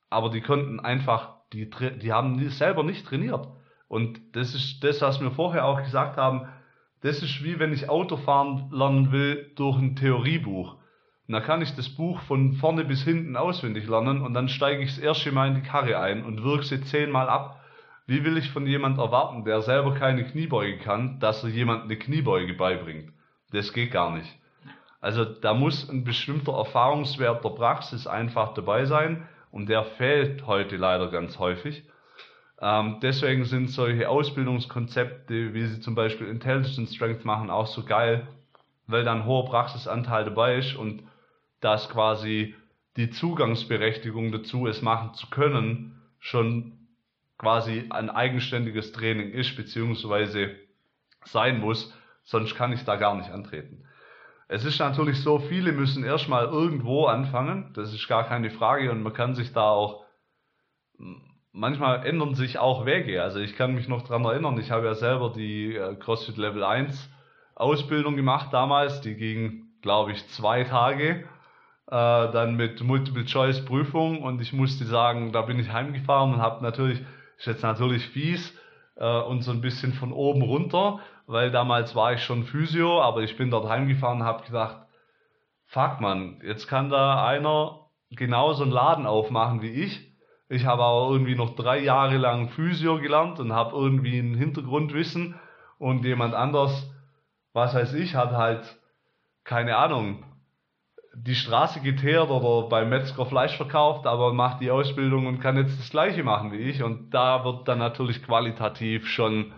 aber 0.09 0.31
die 0.31 0.41
konnten 0.41 0.81
einfach, 0.81 1.35
die, 1.53 1.69
die 1.69 2.13
haben 2.13 2.49
selber 2.49 2.83
nicht 2.83 3.07
trainiert. 3.07 3.47
Und 3.87 4.19
das 4.33 4.55
ist 4.55 4.83
das, 4.83 5.03
was 5.03 5.21
wir 5.21 5.31
vorher 5.31 5.67
auch 5.67 5.83
gesagt 5.83 6.17
haben, 6.17 6.49
das 7.03 7.23
ist 7.23 7.45
wie 7.45 7.59
wenn 7.59 7.75
ich 7.75 7.91
Autofahren 7.91 8.71
lernen 8.73 9.13
will 9.13 9.53
durch 9.57 9.77
ein 9.77 9.95
Theoriebuch. 9.95 10.77
Und 11.29 11.33
da 11.35 11.41
kann 11.41 11.61
ich 11.61 11.75
das 11.75 11.91
Buch 11.91 12.21
von 12.23 12.55
vorne 12.55 12.87
bis 12.87 13.03
hinten 13.05 13.37
auswendig 13.37 13.87
lernen 13.87 14.23
und 14.23 14.33
dann 14.33 14.49
steige 14.49 14.83
ich 14.83 14.95
das 14.95 15.05
erste 15.05 15.33
Mal 15.33 15.49
in 15.49 15.57
die 15.57 15.69
Karre 15.69 15.99
ein 15.99 16.25
und 16.25 16.43
wirke 16.43 16.65
sie 16.65 16.81
zehnmal 16.81 17.29
ab. 17.29 17.61
Wie 18.07 18.23
will 18.25 18.37
ich 18.37 18.51
von 18.51 18.67
jemand 18.67 18.99
erwarten, 18.99 19.45
der 19.45 19.63
selber 19.63 19.95
keine 19.95 20.25
Kniebeuge 20.25 20.79
kann, 20.79 21.19
dass 21.21 21.43
er 21.43 21.51
jemand 21.51 21.85
eine 21.85 21.97
Kniebeuge 21.97 22.53
beibringt? 22.55 23.13
Das 23.51 23.73
geht 23.73 23.93
gar 23.93 24.15
nicht. 24.15 24.29
Also 25.01 25.25
da 25.25 25.55
muss 25.55 25.89
ein 25.89 26.05
bestimmter 26.05 26.53
Erfahrungswert 26.53 27.45
der 27.45 27.51
Praxis 27.51 28.07
einfach 28.07 28.55
dabei 28.55 28.85
sein 28.85 29.29
und 29.51 29.69
der 29.69 29.85
fehlt 29.85 30.47
heute 30.47 30.77
leider 30.77 31.11
ganz 31.11 31.39
häufig. 31.39 31.85
Ähm, 32.61 32.99
deswegen 33.03 33.45
sind 33.45 33.69
solche 33.69 34.09
Ausbildungskonzepte, 34.09 35.55
wie 35.55 35.67
sie 35.67 35.81
zum 35.81 35.95
Beispiel 35.95 36.29
Intelligence 36.29 36.95
Strength 36.95 37.25
machen, 37.25 37.51
auch 37.51 37.67
so 37.67 37.85
geil, 37.85 38.27
weil 38.87 39.05
dann 39.05 39.25
hoher 39.25 39.45
Praxisanteil 39.47 40.25
dabei 40.25 40.57
ist 40.57 40.75
und 40.75 41.03
dass 41.61 41.89
quasi 41.89 42.55
die 42.97 43.11
Zugangsberechtigung 43.11 44.31
dazu, 44.31 44.67
es 44.67 44.83
machen 44.83 45.15
zu 45.15 45.29
können, 45.29 46.01
schon 46.21 46.84
quasi 47.39 47.87
ein 47.91 48.11
eigenständiges 48.11 48.93
Training 48.93 49.31
ist, 49.31 49.57
beziehungsweise 49.57 50.55
sein 51.25 51.61
muss, 51.61 51.93
sonst 52.23 52.55
kann 52.55 52.73
ich 52.73 52.85
da 52.85 52.97
gar 52.97 53.15
nicht 53.17 53.31
antreten. 53.31 53.85
Es 54.49 54.65
ist 54.65 54.79
natürlich 54.79 55.23
so, 55.23 55.39
viele 55.39 55.73
müssen 55.73 56.05
erstmal 56.05 56.45
irgendwo 56.45 57.07
anfangen, 57.07 57.73
das 57.75 57.93
ist 57.95 58.09
gar 58.09 58.25
keine 58.25 58.51
Frage 58.51 58.91
und 58.91 59.03
man 59.03 59.13
kann 59.13 59.35
sich 59.35 59.53
da 59.53 59.71
auch, 59.71 60.05
manchmal 61.53 62.07
ändern 62.07 62.35
sich 62.35 62.59
auch 62.59 62.85
Wege. 62.85 63.23
Also 63.23 63.41
ich 63.41 63.57
kann 63.57 63.75
mich 63.75 63.89
noch 63.89 64.03
daran 64.03 64.25
erinnern, 64.25 64.59
ich 64.59 64.71
habe 64.71 64.87
ja 64.87 64.95
selber 64.95 65.33
die 65.35 65.75
äh, 65.77 65.95
CrossFit 65.97 66.37
Level 66.37 66.63
1 66.63 67.11
Ausbildung 67.55 68.17
gemacht 68.17 68.53
damals, 68.53 69.01
die 69.01 69.15
ging, 69.15 69.69
glaube 69.81 70.13
ich, 70.13 70.27
zwei 70.29 70.65
Tage, 70.65 71.25
äh, 71.87 72.33
dann 72.33 72.57
mit 72.57 72.83
Multiple-Choice-Prüfung 72.83 74.23
und 74.23 74.41
ich 74.41 74.53
musste 74.53 74.85
sagen, 74.85 75.33
da 75.33 75.43
bin 75.43 75.59
ich 75.59 75.73
heimgefahren 75.73 76.35
und 76.35 76.43
habe 76.43 76.63
natürlich, 76.63 77.01
ist 77.39 77.47
jetzt 77.47 77.63
natürlich 77.63 78.07
fies 78.09 78.57
äh, 78.97 79.21
und 79.23 79.43
so 79.43 79.51
ein 79.51 79.61
bisschen 79.61 79.93
von 79.93 80.13
oben 80.13 80.43
runter, 80.43 81.01
weil 81.27 81.51
damals 81.51 81.95
war 81.95 82.13
ich 82.13 82.23
schon 82.23 82.45
Physio, 82.45 83.01
aber 83.01 83.23
ich 83.23 83.37
bin 83.37 83.51
dort 83.51 83.69
heimgefahren 83.69 84.21
und 84.21 84.27
habe 84.27 84.45
gedacht, 84.45 84.79
fuck 85.67 86.01
man, 86.01 86.41
jetzt 86.45 86.69
kann 86.69 86.91
da 86.91 87.27
einer 87.27 87.81
genauso 88.11 88.63
einen 88.63 88.73
Laden 88.73 89.07
aufmachen 89.07 89.63
wie 89.63 89.71
ich. 89.71 90.13
Ich 90.49 90.67
habe 90.67 90.83
aber 90.83 91.11
irgendwie 91.11 91.35
noch 91.35 91.57
drei 91.57 91.79
Jahre 91.79 92.17
lang 92.17 92.51
Physio 92.51 93.01
gelernt 93.01 93.41
und 93.41 93.53
habe 93.53 93.77
irgendwie 93.77 94.19
ein 94.19 94.35
Hintergrundwissen 94.35 95.35
und 95.79 96.05
jemand 96.05 96.35
anders, 96.35 96.91
was 97.53 97.75
weiß 97.75 97.95
ich, 97.95 98.15
hat 98.15 98.33
halt, 98.33 98.79
keine 99.43 99.77
Ahnung, 99.77 100.25
die 101.17 101.35
Straße 101.35 101.81
geteert 101.81 102.31
oder 102.31 102.69
beim 102.69 102.89
Metzger 102.89 103.27
Fleisch 103.27 103.57
verkauft, 103.57 104.07
aber 104.07 104.33
macht 104.33 104.61
die 104.61 104.71
Ausbildung 104.71 105.27
und 105.27 105.41
kann 105.41 105.57
jetzt 105.57 105.79
das 105.79 105.91
gleiche 105.91 106.23
machen 106.23 106.53
wie 106.53 106.59
ich. 106.59 106.83
Und 106.83 107.11
da 107.11 107.45
wird 107.45 107.69
dann 107.69 107.79
natürlich 107.79 108.23
qualitativ 108.23 109.07
schon 109.07 109.53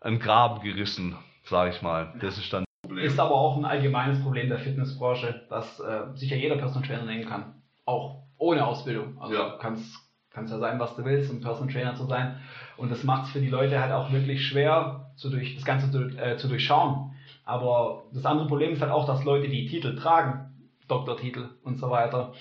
ein 0.00 0.18
Graben 0.18 0.62
gerissen, 0.62 1.16
sage 1.44 1.70
ich 1.70 1.82
mal. 1.82 2.12
Das 2.20 2.38
ist 2.38 2.52
dann. 2.52 2.64
Ist 2.96 3.18
aber 3.18 3.34
auch 3.34 3.56
ein 3.56 3.64
allgemeines 3.64 4.22
Problem 4.22 4.48
der 4.48 4.58
Fitnessbranche, 4.58 5.46
dass 5.48 5.80
äh, 5.80 6.02
sicher 6.14 6.36
jeder 6.36 6.56
Personal 6.56 6.86
Trainer 6.86 7.04
nehmen 7.04 7.26
kann. 7.26 7.62
Auch 7.86 8.24
ohne 8.36 8.66
Ausbildung. 8.66 9.16
Also 9.20 9.34
ja. 9.34 9.56
kannst 9.58 10.04
kannst 10.30 10.52
ja 10.52 10.58
sein, 10.58 10.80
was 10.80 10.96
du 10.96 11.04
willst, 11.04 11.30
um 11.30 11.40
Personal 11.40 11.72
Trainer 11.72 11.94
zu 11.94 12.06
sein. 12.06 12.40
Und 12.76 12.90
das 12.90 13.04
macht 13.04 13.26
es 13.26 13.30
für 13.30 13.40
die 13.40 13.48
Leute 13.48 13.80
halt 13.80 13.92
auch 13.92 14.12
wirklich 14.12 14.44
schwer, 14.44 15.12
zu 15.16 15.30
durch, 15.30 15.54
das 15.54 15.64
Ganze 15.64 15.90
zu, 15.90 16.08
äh, 16.18 16.36
zu 16.36 16.48
durchschauen. 16.48 17.12
Aber 17.44 18.04
das 18.12 18.26
andere 18.26 18.48
Problem 18.48 18.72
ist 18.72 18.82
halt 18.82 18.90
auch, 18.90 19.06
dass 19.06 19.24
Leute, 19.24 19.48
die 19.48 19.66
Titel 19.66 19.96
tragen, 19.96 20.53
Doktortitel 20.88 21.50
und 21.62 21.76
so 21.76 21.90
weiter, 21.90 22.32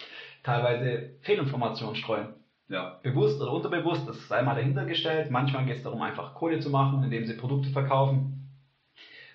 teilweise 0.43 1.15
Fehlinformationen 1.21 1.95
streuen. 1.95 2.33
Ja. 2.69 2.99
Bewusst 3.03 3.41
oder 3.41 3.51
unterbewusst, 3.51 4.07
das 4.07 4.27
sei 4.27 4.41
mal 4.41 4.55
dahinter 4.55 4.85
gestellt. 4.85 5.31
Manchmal 5.31 5.65
geht 5.65 5.77
es 5.77 5.83
darum, 5.83 6.01
einfach 6.01 6.33
Kohle 6.33 6.59
zu 6.59 6.69
machen, 6.69 7.03
indem 7.03 7.25
sie 7.25 7.35
Produkte 7.35 7.69
verkaufen. 7.69 8.49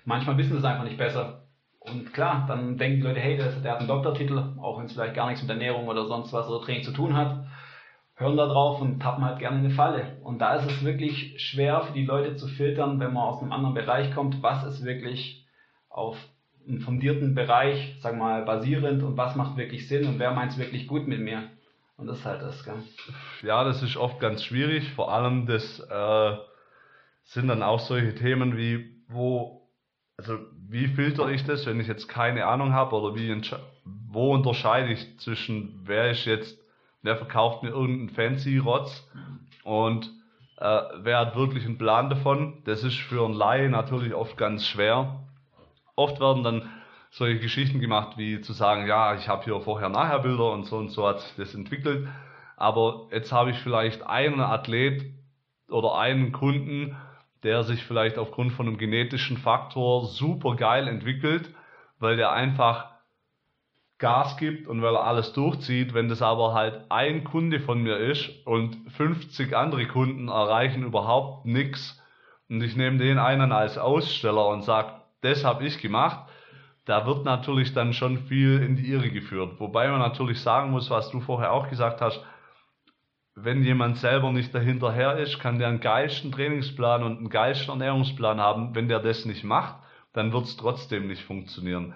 Manchmal 0.04 0.38
wissen 0.38 0.52
sie 0.52 0.58
es 0.58 0.64
einfach 0.64 0.84
nicht 0.84 0.98
besser. 0.98 1.44
Und 1.80 2.12
klar, 2.12 2.44
dann 2.48 2.76
denken 2.76 2.96
die 2.96 3.06
Leute, 3.06 3.20
hey, 3.20 3.36
der, 3.36 3.50
der 3.50 3.72
hat 3.72 3.78
einen 3.78 3.88
Doktortitel, 3.88 4.54
auch 4.60 4.78
wenn 4.78 4.86
es 4.86 4.92
vielleicht 4.92 5.14
gar 5.14 5.26
nichts 5.26 5.42
mit 5.42 5.50
Ernährung 5.50 5.88
oder 5.88 6.06
sonst 6.06 6.32
was 6.32 6.48
oder 6.48 6.64
Training 6.64 6.84
zu 6.84 6.92
tun 6.92 7.16
hat, 7.16 7.46
hören 8.14 8.36
da 8.36 8.46
drauf 8.46 8.80
und 8.80 9.00
tappen 9.00 9.24
halt 9.24 9.38
gerne 9.38 9.58
in 9.58 9.66
eine 9.66 9.74
Falle. 9.74 10.18
Und 10.22 10.40
da 10.40 10.56
ist 10.56 10.70
es 10.70 10.84
wirklich 10.84 11.40
schwer 11.40 11.82
für 11.82 11.92
die 11.92 12.04
Leute 12.04 12.36
zu 12.36 12.48
filtern, 12.48 12.98
wenn 13.00 13.12
man 13.12 13.22
aus 13.24 13.40
einem 13.40 13.52
anderen 13.52 13.74
Bereich 13.74 14.12
kommt, 14.12 14.42
was 14.42 14.64
ist 14.64 14.84
wirklich 14.84 15.46
auf 15.88 16.16
einen 16.68 16.80
fundierten 16.80 17.34
Bereich, 17.34 17.96
wir 18.02 18.12
mal, 18.12 18.42
basierend 18.44 19.02
und 19.02 19.16
was 19.16 19.36
macht 19.36 19.56
wirklich 19.56 19.88
Sinn 19.88 20.06
und 20.06 20.18
wer 20.18 20.32
meint 20.32 20.52
es 20.52 20.58
wirklich 20.58 20.86
gut 20.86 21.08
mit 21.08 21.20
mir. 21.20 21.44
Und 21.96 22.06
das 22.06 22.18
ist 22.18 22.26
halt 22.26 22.42
das, 22.42 22.64
gell? 22.64 22.82
Ja, 23.42 23.64
das 23.64 23.82
ist 23.82 23.96
oft 23.96 24.20
ganz 24.20 24.44
schwierig. 24.44 24.88
Vor 24.92 25.12
allem 25.12 25.46
das 25.46 25.80
äh, 25.80 26.36
sind 27.24 27.48
dann 27.48 27.62
auch 27.62 27.80
solche 27.80 28.14
Themen 28.14 28.56
wie, 28.56 29.02
wo, 29.08 29.68
also 30.16 30.38
wie 30.68 30.86
filtere 30.86 31.32
ich 31.32 31.44
das, 31.44 31.66
wenn 31.66 31.80
ich 31.80 31.88
jetzt 31.88 32.08
keine 32.08 32.46
Ahnung 32.46 32.72
habe 32.72 32.94
oder 32.94 33.16
wie 33.16 33.40
wo 33.84 34.32
unterscheide 34.32 34.92
ich 34.92 35.18
zwischen 35.18 35.80
wer 35.84 36.10
ist 36.10 36.24
jetzt, 36.24 36.58
wer 37.02 37.16
verkauft 37.16 37.62
mir 37.62 37.70
irgendeinen 37.70 38.10
fancy 38.10 38.58
Rotz 38.58 39.08
und 39.64 40.06
äh, 40.58 40.82
wer 41.02 41.18
hat 41.18 41.36
wirklich 41.36 41.64
einen 41.64 41.78
Plan 41.78 42.10
davon. 42.10 42.62
Das 42.64 42.84
ist 42.84 42.96
für 42.96 43.24
einen 43.24 43.34
Laie 43.34 43.68
natürlich 43.68 44.14
oft 44.14 44.36
ganz 44.36 44.66
schwer. 44.66 45.27
Oft 45.98 46.20
werden 46.20 46.44
dann 46.44 46.70
solche 47.10 47.40
Geschichten 47.40 47.80
gemacht, 47.80 48.16
wie 48.18 48.40
zu 48.40 48.52
sagen, 48.52 48.86
ja, 48.86 49.16
ich 49.16 49.28
habe 49.28 49.44
hier 49.44 49.60
vorher-nachher 49.60 50.20
Bilder 50.20 50.52
und 50.52 50.64
so 50.64 50.76
und 50.76 50.90
so 50.90 51.08
hat 51.08 51.20
sich 51.20 51.34
das 51.36 51.54
entwickelt. 51.54 52.06
Aber 52.56 53.08
jetzt 53.10 53.32
habe 53.32 53.50
ich 53.50 53.58
vielleicht 53.58 54.06
einen 54.06 54.40
Athlet 54.40 55.12
oder 55.68 55.98
einen 55.98 56.30
Kunden, 56.30 56.96
der 57.42 57.64
sich 57.64 57.84
vielleicht 57.84 58.16
aufgrund 58.16 58.52
von 58.52 58.68
einem 58.68 58.78
genetischen 58.78 59.38
Faktor 59.38 60.06
super 60.06 60.54
geil 60.54 60.86
entwickelt, 60.86 61.52
weil 61.98 62.16
der 62.16 62.30
einfach 62.30 62.90
Gas 63.98 64.36
gibt 64.36 64.68
und 64.68 64.82
weil 64.82 64.94
er 64.94 65.04
alles 65.04 65.32
durchzieht. 65.32 65.94
Wenn 65.94 66.08
das 66.08 66.22
aber 66.22 66.54
halt 66.54 66.84
ein 66.90 67.24
Kunde 67.24 67.58
von 67.58 67.82
mir 67.82 67.96
ist 67.96 68.46
und 68.46 68.76
50 68.92 69.56
andere 69.56 69.86
Kunden 69.86 70.28
erreichen 70.28 70.84
überhaupt 70.84 71.44
nichts 71.44 72.00
und 72.48 72.62
ich 72.62 72.76
nehme 72.76 72.98
den 72.98 73.18
einen 73.18 73.50
als 73.50 73.78
Aussteller 73.78 74.46
und 74.46 74.62
sage, 74.62 74.97
das 75.20 75.44
habe 75.44 75.64
ich 75.64 75.78
gemacht, 75.78 76.28
da 76.84 77.06
wird 77.06 77.24
natürlich 77.24 77.74
dann 77.74 77.92
schon 77.92 78.18
viel 78.26 78.62
in 78.62 78.76
die 78.76 78.90
Irre 78.90 79.10
geführt. 79.10 79.60
Wobei 79.60 79.88
man 79.88 79.98
natürlich 79.98 80.40
sagen 80.40 80.70
muss, 80.70 80.88
was 80.88 81.10
du 81.10 81.20
vorher 81.20 81.52
auch 81.52 81.68
gesagt 81.68 82.00
hast, 82.00 82.24
wenn 83.34 83.62
jemand 83.62 83.98
selber 83.98 84.32
nicht 84.32 84.54
dahinterher 84.54 85.18
ist, 85.18 85.38
kann 85.38 85.58
der 85.58 85.68
einen 85.68 85.80
geilsten 85.80 86.32
Trainingsplan 86.32 87.02
und 87.02 87.18
einen 87.18 87.28
geilsten 87.28 87.70
Ernährungsplan 87.70 88.40
haben. 88.40 88.74
Wenn 88.74 88.88
der 88.88 89.00
das 89.00 89.26
nicht 89.26 89.44
macht, 89.44 89.76
dann 90.12 90.32
wird 90.32 90.44
es 90.44 90.56
trotzdem 90.56 91.06
nicht 91.06 91.22
funktionieren. 91.22 91.94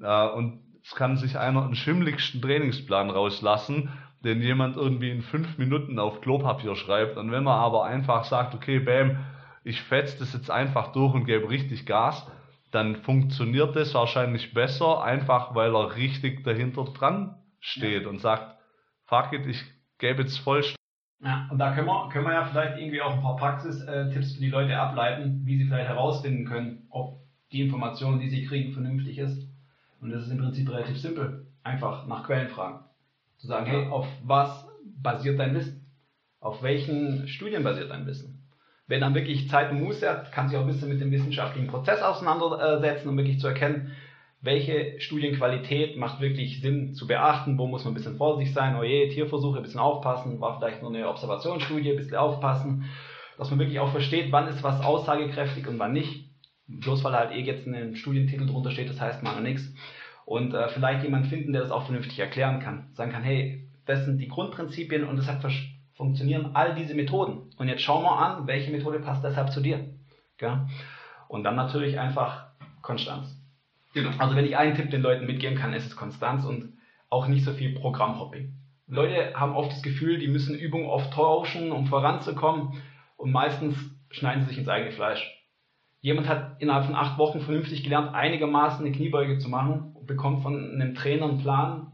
Äh, 0.00 0.28
und 0.28 0.60
es 0.84 0.94
kann 0.94 1.16
sich 1.16 1.38
einer 1.38 1.64
einen 1.64 1.74
schimmligsten 1.74 2.42
Trainingsplan 2.42 3.10
rauslassen, 3.10 3.90
den 4.22 4.40
jemand 4.40 4.76
irgendwie 4.76 5.10
in 5.10 5.22
fünf 5.22 5.58
Minuten 5.58 5.98
auf 5.98 6.20
Klopapier 6.20 6.76
schreibt. 6.76 7.16
Und 7.16 7.32
wenn 7.32 7.44
man 7.44 7.58
aber 7.58 7.84
einfach 7.84 8.24
sagt, 8.24 8.54
okay, 8.54 8.78
bam, 8.78 9.24
ich 9.64 9.80
fetze 9.82 10.18
das 10.18 10.32
jetzt 10.34 10.50
einfach 10.50 10.92
durch 10.92 11.14
und 11.14 11.24
gebe 11.24 11.48
richtig 11.48 11.86
Gas, 11.86 12.30
dann 12.74 12.96
funktioniert 12.96 13.76
das 13.76 13.94
wahrscheinlich 13.94 14.52
besser, 14.52 15.02
einfach 15.02 15.54
weil 15.54 15.74
er 15.76 15.94
richtig 15.94 16.42
dahinter 16.42 16.84
dran 16.84 17.36
steht 17.60 18.02
ja. 18.02 18.08
und 18.08 18.20
sagt, 18.20 18.58
fuck 19.04 19.32
it, 19.32 19.46
ich 19.46 19.62
gebe 19.98 20.22
jetzt 20.22 20.38
voll. 20.38 20.64
Ja, 21.22 21.48
und 21.50 21.58
da 21.58 21.72
können 21.72 21.86
wir, 21.86 22.08
können 22.10 22.26
wir 22.26 22.32
ja 22.32 22.44
vielleicht 22.44 22.78
irgendwie 22.78 23.00
auch 23.00 23.14
ein 23.14 23.22
paar 23.22 23.36
Praxistipps 23.36 24.34
für 24.34 24.40
die 24.40 24.50
Leute 24.50 24.76
ableiten, 24.76 25.42
wie 25.44 25.56
sie 25.56 25.66
vielleicht 25.66 25.88
herausfinden 25.88 26.44
können, 26.46 26.86
ob 26.90 27.20
die 27.52 27.62
Information, 27.62 28.18
die 28.18 28.28
sie 28.28 28.44
kriegen, 28.44 28.72
vernünftig 28.72 29.18
ist. 29.18 29.48
Und 30.00 30.10
das 30.10 30.24
ist 30.24 30.32
im 30.32 30.38
Prinzip 30.38 30.68
relativ 30.68 30.98
simpel. 30.98 31.46
Einfach 31.62 32.06
nach 32.08 32.24
Quellen 32.24 32.48
fragen. 32.48 32.84
Zu 33.38 33.46
sagen, 33.46 33.66
hey, 33.66 33.86
auf 33.86 34.06
was 34.24 34.68
basiert 35.00 35.38
dein 35.38 35.54
Wissen? 35.54 35.86
Auf 36.40 36.62
welchen 36.62 37.28
Studien 37.28 37.62
basiert 37.62 37.90
dein 37.90 38.04
Wissen? 38.04 38.33
Wenn 38.86 39.00
dann 39.00 39.14
wirklich 39.14 39.48
Zeit 39.48 39.70
und 39.70 39.82
Muße 39.82 40.08
hat, 40.08 40.30
kann 40.32 40.48
sich 40.48 40.58
auch 40.58 40.62
ein 40.62 40.66
bisschen 40.66 40.90
mit 40.90 41.00
dem 41.00 41.10
wissenschaftlichen 41.10 41.68
Prozess 41.68 42.02
auseinandersetzen, 42.02 43.08
um 43.08 43.16
wirklich 43.16 43.40
zu 43.40 43.48
erkennen, 43.48 43.92
welche 44.42 45.00
Studienqualität 45.00 45.96
macht 45.96 46.20
wirklich 46.20 46.60
Sinn 46.60 46.94
zu 46.94 47.06
beachten, 47.06 47.56
wo 47.56 47.66
muss 47.66 47.84
man 47.84 47.92
ein 47.92 47.96
bisschen 47.96 48.18
vorsichtig 48.18 48.52
sein, 48.52 48.76
oje, 48.76 49.08
Tierversuche, 49.08 49.56
ein 49.56 49.62
bisschen 49.62 49.80
aufpassen, 49.80 50.38
war 50.38 50.58
vielleicht 50.58 50.82
nur 50.82 50.94
eine 50.94 51.08
Observationsstudie, 51.08 51.92
ein 51.92 51.96
bisschen 51.96 52.16
aufpassen, 52.16 52.84
dass 53.38 53.48
man 53.48 53.58
wirklich 53.58 53.80
auch 53.80 53.90
versteht, 53.90 54.32
wann 54.32 54.48
ist 54.48 54.62
was 54.62 54.84
aussagekräftig 54.84 55.66
und 55.66 55.78
wann 55.78 55.94
nicht. 55.94 56.28
Bloß 56.66 57.04
weil 57.04 57.14
halt 57.14 57.32
eh 57.32 57.40
jetzt 57.40 57.66
ein 57.66 57.96
Studientitel 57.96 58.46
drunter 58.46 58.70
steht, 58.70 58.90
das 58.90 59.00
heißt 59.00 59.22
mal 59.22 59.40
nichts. 59.40 59.72
Und 60.26 60.54
äh, 60.54 60.68
vielleicht 60.68 61.02
jemand 61.04 61.26
finden, 61.26 61.52
der 61.52 61.62
das 61.62 61.70
auch 61.70 61.84
vernünftig 61.84 62.18
erklären 62.18 62.60
kann. 62.60 62.90
Sagen 62.92 63.12
kann, 63.12 63.22
hey, 63.22 63.66
das 63.86 64.04
sind 64.04 64.18
die 64.18 64.28
Grundprinzipien 64.28 65.04
und 65.04 65.16
deshalb 65.16 65.40
funktionieren 65.94 66.50
all 66.54 66.74
diese 66.74 66.94
Methoden. 66.94 67.50
Und 67.56 67.68
jetzt 67.68 67.82
schauen 67.82 68.02
wir 68.02 68.18
an, 68.18 68.46
welche 68.46 68.70
Methode 68.70 68.98
passt 69.00 69.24
deshalb 69.24 69.50
zu 69.50 69.60
dir. 69.60 69.88
Gell? 70.38 70.66
Und 71.28 71.44
dann 71.44 71.56
natürlich 71.56 71.98
einfach 71.98 72.48
Konstanz. 72.82 73.36
Genau. 73.94 74.10
Also 74.18 74.36
wenn 74.36 74.44
ich 74.44 74.56
einen 74.56 74.74
Tipp 74.74 74.90
den 74.90 75.02
Leuten 75.02 75.26
mitgeben 75.26 75.56
kann, 75.56 75.72
ist 75.72 75.86
es 75.86 75.96
Konstanz 75.96 76.44
und 76.44 76.74
auch 77.08 77.28
nicht 77.28 77.44
so 77.44 77.52
viel 77.52 77.74
Programmhopping. 77.74 78.52
Leute 78.86 79.34
haben 79.34 79.54
oft 79.54 79.70
das 79.70 79.82
Gefühl, 79.82 80.18
die 80.18 80.28
müssen 80.28 80.58
Übungen 80.58 80.86
oft 80.86 81.12
tauschen, 81.12 81.72
um 81.72 81.86
voranzukommen 81.86 82.82
und 83.16 83.32
meistens 83.32 83.76
schneiden 84.10 84.42
sie 84.42 84.48
sich 84.48 84.58
ins 84.58 84.68
eigene 84.68 84.92
Fleisch. 84.92 85.30
Jemand 86.00 86.28
hat 86.28 86.60
innerhalb 86.60 86.84
von 86.84 86.94
acht 86.94 87.16
Wochen 87.18 87.40
vernünftig 87.40 87.82
gelernt, 87.82 88.14
einigermaßen 88.14 88.84
eine 88.84 88.94
Kniebeuge 88.94 89.38
zu 89.38 89.48
machen 89.48 89.92
und 89.94 90.06
bekommt 90.06 90.42
von 90.42 90.72
einem 90.72 90.94
Trainer 90.94 91.26
einen 91.26 91.38
Plan, 91.38 91.92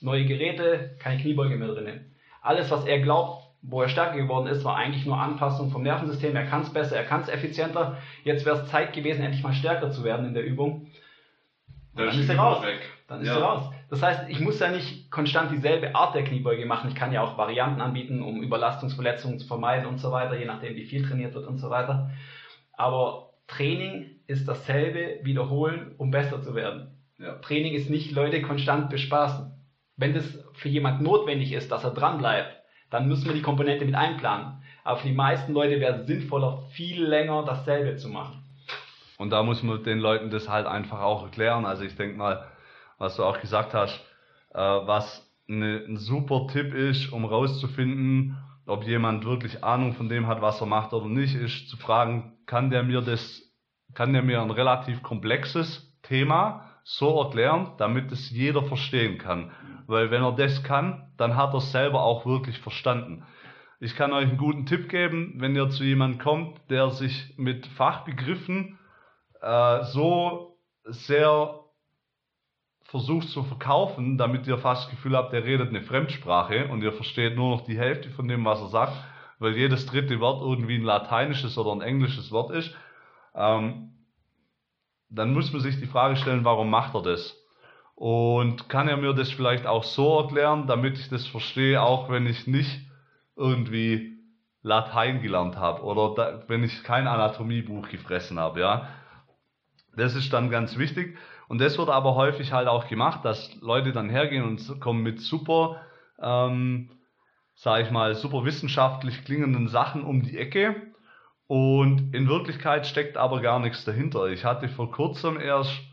neue 0.00 0.24
Geräte, 0.24 0.96
keine 0.98 1.20
Kniebeuge 1.20 1.56
mehr 1.56 1.68
drinnen. 1.68 2.09
Alles, 2.42 2.70
was 2.70 2.84
er 2.84 3.00
glaubt, 3.00 3.42
wo 3.62 3.82
er 3.82 3.88
stärker 3.88 4.16
geworden 4.16 4.46
ist, 4.46 4.64
war 4.64 4.76
eigentlich 4.76 5.04
nur 5.04 5.18
Anpassung 5.18 5.70
vom 5.70 5.82
Nervensystem. 5.82 6.34
Er 6.34 6.46
kann 6.46 6.62
es 6.62 6.72
besser, 6.72 6.96
er 6.96 7.04
kann 7.04 7.20
es 7.20 7.28
effizienter. 7.28 7.98
Jetzt 8.24 8.46
wäre 8.46 8.56
es 8.56 8.70
Zeit 8.70 8.92
gewesen, 8.92 9.22
endlich 9.22 9.42
mal 9.42 9.52
stärker 9.52 9.90
zu 9.90 10.02
werden 10.02 10.26
in 10.26 10.34
der 10.34 10.44
Übung. 10.44 10.86
Dann, 11.94 12.06
dann 12.06 12.18
ist 12.18 12.28
er 12.28 12.38
raus. 12.38 12.62
Weg. 12.64 12.80
Dann 13.08 13.20
ist 13.20 13.28
ja. 13.28 13.36
er 13.36 13.42
raus. 13.42 13.72
Das 13.90 14.02
heißt, 14.02 14.30
ich 14.30 14.40
muss 14.40 14.60
ja 14.60 14.70
nicht 14.70 15.10
konstant 15.10 15.50
dieselbe 15.50 15.94
Art 15.94 16.14
der 16.14 16.24
Kniebeuge 16.24 16.64
machen. 16.64 16.88
Ich 16.88 16.94
kann 16.94 17.12
ja 17.12 17.22
auch 17.22 17.36
Varianten 17.36 17.80
anbieten, 17.80 18.22
um 18.22 18.42
Überlastungsverletzungen 18.42 19.38
zu 19.38 19.46
vermeiden 19.46 19.86
und 19.86 19.98
so 19.98 20.12
weiter, 20.12 20.38
je 20.38 20.44
nachdem, 20.44 20.76
wie 20.76 20.84
viel 20.84 21.06
trainiert 21.06 21.34
wird 21.34 21.46
und 21.46 21.58
so 21.58 21.68
weiter. 21.68 22.10
Aber 22.72 23.30
Training 23.48 24.20
ist 24.26 24.46
dasselbe, 24.46 25.18
wiederholen, 25.22 25.94
um 25.98 26.10
besser 26.12 26.40
zu 26.40 26.54
werden. 26.54 26.96
Ja. 27.18 27.34
Training 27.40 27.74
ist 27.74 27.90
nicht 27.90 28.12
Leute 28.12 28.40
konstant 28.42 28.88
bespaßen. 28.90 29.52
Wenn 29.96 30.14
das 30.14 30.39
für 30.60 30.68
jemand 30.68 31.00
notwendig 31.00 31.52
ist, 31.52 31.72
dass 31.72 31.84
er 31.84 31.90
dran 31.90 32.18
bleibt, 32.18 32.54
dann 32.90 33.08
müssen 33.08 33.26
wir 33.26 33.32
die 33.32 33.42
Komponente 33.42 33.84
mit 33.84 33.94
einplanen. 33.94 34.62
Aber 34.84 34.98
für 34.98 35.08
die 35.08 35.14
meisten 35.14 35.52
Leute 35.52 35.80
wäre 35.80 36.00
es 36.00 36.06
sinnvoller, 36.06 36.64
viel 36.72 37.02
länger 37.02 37.44
dasselbe 37.44 37.96
zu 37.96 38.08
machen. 38.08 38.42
Und 39.16 39.30
da 39.30 39.42
muss 39.42 39.62
man 39.62 39.82
den 39.82 39.98
Leuten 39.98 40.30
das 40.30 40.48
halt 40.48 40.66
einfach 40.66 41.00
auch 41.00 41.22
erklären. 41.22 41.64
Also 41.64 41.82
ich 41.84 41.96
denke 41.96 42.16
mal, 42.16 42.44
was 42.98 43.16
du 43.16 43.24
auch 43.24 43.40
gesagt 43.40 43.74
hast, 43.74 43.98
äh, 44.52 44.58
was 44.58 45.26
eine, 45.48 45.84
ein 45.86 45.96
super 45.96 46.46
Tipp 46.52 46.74
ist, 46.74 47.12
um 47.12 47.24
rauszufinden, 47.24 48.36
ob 48.66 48.84
jemand 48.84 49.24
wirklich 49.24 49.64
Ahnung 49.64 49.94
von 49.94 50.08
dem 50.08 50.26
hat, 50.26 50.42
was 50.42 50.60
er 50.60 50.66
macht 50.66 50.92
oder 50.92 51.06
nicht, 51.06 51.34
ist 51.34 51.68
zu 51.68 51.76
fragen, 51.76 52.32
kann 52.46 52.70
der 52.70 52.82
mir 52.82 53.00
das, 53.00 53.42
kann 53.94 54.12
der 54.12 54.22
mir 54.22 54.42
ein 54.42 54.50
relativ 54.50 55.02
komplexes 55.02 55.90
Thema 56.02 56.66
so 56.84 57.22
erklären, 57.22 57.72
damit 57.78 58.10
es 58.12 58.30
jeder 58.30 58.62
verstehen 58.62 59.18
kann. 59.18 59.50
Weil 59.90 60.12
wenn 60.12 60.22
er 60.22 60.30
das 60.30 60.62
kann, 60.62 61.10
dann 61.16 61.34
hat 61.34 61.52
er 61.52 61.58
es 61.58 61.72
selber 61.72 62.02
auch 62.02 62.24
wirklich 62.24 62.58
verstanden. 62.60 63.24
Ich 63.80 63.96
kann 63.96 64.12
euch 64.12 64.28
einen 64.28 64.38
guten 64.38 64.64
Tipp 64.64 64.88
geben, 64.88 65.34
wenn 65.38 65.56
ihr 65.56 65.68
zu 65.70 65.82
jemandem 65.82 66.20
kommt, 66.20 66.60
der 66.70 66.90
sich 66.90 67.34
mit 67.36 67.66
Fachbegriffen 67.66 68.78
äh, 69.40 69.82
so 69.82 70.56
sehr 70.84 71.58
versucht 72.84 73.30
zu 73.30 73.42
verkaufen, 73.42 74.16
damit 74.16 74.46
ihr 74.46 74.58
fast 74.58 74.84
das 74.84 74.90
Gefühl 74.92 75.16
habt, 75.16 75.32
der 75.32 75.42
redet 75.42 75.70
eine 75.70 75.82
Fremdsprache 75.82 76.68
und 76.68 76.82
ihr 76.82 76.92
versteht 76.92 77.34
nur 77.34 77.56
noch 77.56 77.62
die 77.62 77.78
Hälfte 77.78 78.10
von 78.10 78.28
dem, 78.28 78.44
was 78.44 78.60
er 78.60 78.68
sagt, 78.68 78.92
weil 79.40 79.56
jedes 79.56 79.86
dritte 79.86 80.20
Wort 80.20 80.40
irgendwie 80.40 80.76
ein 80.76 80.84
lateinisches 80.84 81.58
oder 81.58 81.72
ein 81.72 81.82
englisches 81.82 82.30
Wort 82.30 82.52
ist. 82.52 82.72
Ähm, 83.34 83.90
dann 85.08 85.34
muss 85.34 85.52
man 85.52 85.62
sich 85.62 85.80
die 85.80 85.86
Frage 85.86 86.14
stellen, 86.14 86.44
warum 86.44 86.70
macht 86.70 86.94
er 86.94 87.02
das? 87.02 87.39
Und 88.00 88.70
kann 88.70 88.88
er 88.88 88.96
mir 88.96 89.12
das 89.12 89.30
vielleicht 89.30 89.66
auch 89.66 89.84
so 89.84 90.20
erklären, 90.20 90.66
damit 90.66 90.98
ich 90.98 91.10
das 91.10 91.26
verstehe, 91.26 91.82
auch 91.82 92.08
wenn 92.08 92.26
ich 92.26 92.46
nicht 92.46 92.80
irgendwie 93.36 94.16
Latein 94.62 95.20
gelernt 95.20 95.58
habe 95.58 95.82
oder 95.82 96.14
da, 96.14 96.42
wenn 96.48 96.64
ich 96.64 96.82
kein 96.82 97.06
Anatomiebuch 97.06 97.90
gefressen 97.90 98.38
habe, 98.38 98.60
ja. 98.60 98.88
Das 99.94 100.14
ist 100.14 100.32
dann 100.32 100.48
ganz 100.48 100.78
wichtig. 100.78 101.18
Und 101.46 101.60
das 101.60 101.76
wird 101.76 101.90
aber 101.90 102.14
häufig 102.14 102.52
halt 102.52 102.68
auch 102.68 102.88
gemacht, 102.88 103.22
dass 103.22 103.54
Leute 103.60 103.92
dann 103.92 104.08
hergehen 104.08 104.44
und 104.44 104.80
kommen 104.80 105.02
mit 105.02 105.20
super, 105.20 105.82
ähm, 106.22 106.88
sag 107.54 107.82
ich 107.82 107.90
mal, 107.90 108.14
super 108.14 108.46
wissenschaftlich 108.46 109.26
klingenden 109.26 109.68
Sachen 109.68 110.04
um 110.04 110.22
die 110.22 110.38
Ecke. 110.38 110.74
Und 111.48 112.14
in 112.14 112.30
Wirklichkeit 112.30 112.86
steckt 112.86 113.18
aber 113.18 113.42
gar 113.42 113.58
nichts 113.58 113.84
dahinter. 113.84 114.28
Ich 114.28 114.46
hatte 114.46 114.70
vor 114.70 114.90
kurzem 114.90 115.38
erst 115.38 115.89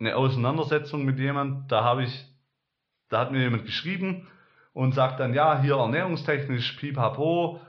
eine 0.00 0.16
Auseinandersetzung 0.16 1.04
mit 1.04 1.18
jemand, 1.18 1.70
da 1.70 1.84
habe 1.84 2.02
ich, 2.02 2.24
da 3.08 3.20
hat 3.20 3.32
mir 3.32 3.42
jemand 3.42 3.66
geschrieben 3.66 4.26
und 4.72 4.94
sagt 4.94 5.20
dann, 5.20 5.34
ja, 5.34 5.60
hier 5.60 5.76
ernährungstechnisch, 5.76 6.72
pipapo, 6.72 7.60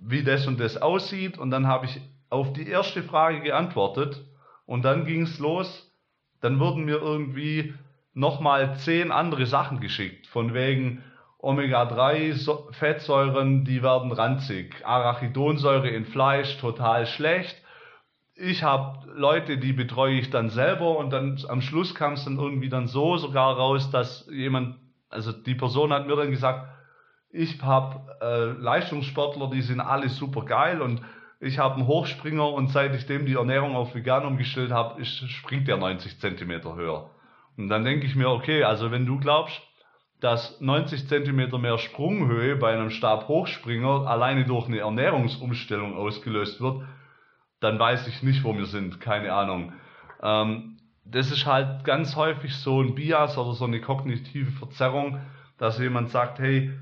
wie 0.00 0.22
das 0.22 0.46
und 0.46 0.60
das 0.60 0.80
aussieht. 0.80 1.38
Und 1.38 1.50
dann 1.50 1.66
habe 1.66 1.86
ich 1.86 2.00
auf 2.28 2.52
die 2.52 2.68
erste 2.68 3.02
Frage 3.02 3.40
geantwortet 3.40 4.24
und 4.66 4.84
dann 4.84 5.04
ging 5.04 5.22
es 5.22 5.38
los 5.38 5.92
dann 6.42 6.58
wurden 6.58 6.84
mir 6.84 7.00
irgendwie 7.00 7.74
nochmal 8.12 8.76
zehn 8.76 9.10
andere 9.10 9.46
Sachen 9.46 9.80
geschickt, 9.80 10.26
von 10.26 10.52
wegen 10.52 11.02
Omega-3 11.38 12.72
Fettsäuren, 12.72 13.64
die 13.64 13.82
werden 13.82 14.12
ranzig, 14.12 14.84
Arachidonsäure 14.84 15.88
in 15.88 16.04
Fleisch 16.04 16.58
total 16.58 17.06
schlecht. 17.06 17.61
Ich 18.34 18.62
habe 18.62 19.10
Leute, 19.14 19.58
die 19.58 19.72
betreue 19.72 20.18
ich 20.18 20.30
dann 20.30 20.48
selber 20.48 20.96
und 20.96 21.10
dann 21.10 21.38
am 21.48 21.60
Schluss 21.60 21.94
kam 21.94 22.14
es 22.14 22.24
dann 22.24 22.38
irgendwie 22.38 22.70
dann 22.70 22.86
so 22.86 23.16
sogar 23.18 23.56
raus, 23.56 23.90
dass 23.90 24.26
jemand, 24.30 24.76
also 25.10 25.32
die 25.32 25.54
Person 25.54 25.92
hat 25.92 26.06
mir 26.06 26.16
dann 26.16 26.30
gesagt, 26.30 26.66
ich 27.30 27.62
habe 27.62 28.00
äh, 28.20 28.60
Leistungssportler, 28.60 29.50
die 29.50 29.62
sind 29.62 29.80
alle 29.80 30.08
super 30.08 30.44
geil 30.44 30.80
und 30.80 31.02
ich 31.40 31.58
habe 31.58 31.74
einen 31.74 31.86
Hochspringer 31.86 32.48
und 32.48 32.68
seit 32.68 32.94
ich 32.94 33.06
dem 33.06 33.26
die 33.26 33.34
Ernährung 33.34 33.74
auf 33.74 33.94
vegan 33.94 34.24
umgestellt 34.24 34.70
habe, 34.70 35.04
springt 35.04 35.66
der 35.66 35.76
90 35.76 36.20
Zentimeter 36.20 36.76
höher. 36.76 37.10
Und 37.56 37.68
dann 37.68 37.84
denke 37.84 38.06
ich 38.06 38.14
mir, 38.14 38.30
okay, 38.30 38.64
also 38.64 38.90
wenn 38.90 39.06
du 39.06 39.18
glaubst, 39.18 39.60
dass 40.20 40.60
90 40.60 41.08
Zentimeter 41.08 41.58
mehr 41.58 41.78
Sprunghöhe 41.78 42.56
bei 42.56 42.72
einem 42.72 42.90
Stabhochspringer 42.90 44.06
alleine 44.06 44.44
durch 44.44 44.68
eine 44.68 44.78
Ernährungsumstellung 44.78 45.96
ausgelöst 45.96 46.60
wird, 46.60 46.82
dann 47.62 47.78
weiß 47.78 48.08
ich 48.08 48.22
nicht, 48.22 48.44
wo 48.44 48.56
wir 48.56 48.66
sind, 48.66 49.00
keine 49.00 49.32
Ahnung. 49.32 49.72
Ähm, 50.22 50.78
das 51.04 51.30
ist 51.30 51.46
halt 51.46 51.84
ganz 51.84 52.16
häufig 52.16 52.54
so 52.56 52.80
ein 52.80 52.94
Bias 52.94 53.38
oder 53.38 53.54
so 53.54 53.64
eine 53.64 53.80
kognitive 53.80 54.50
Verzerrung, 54.52 55.20
dass 55.58 55.78
jemand 55.78 56.10
sagt, 56.10 56.38
hey, 56.38 56.72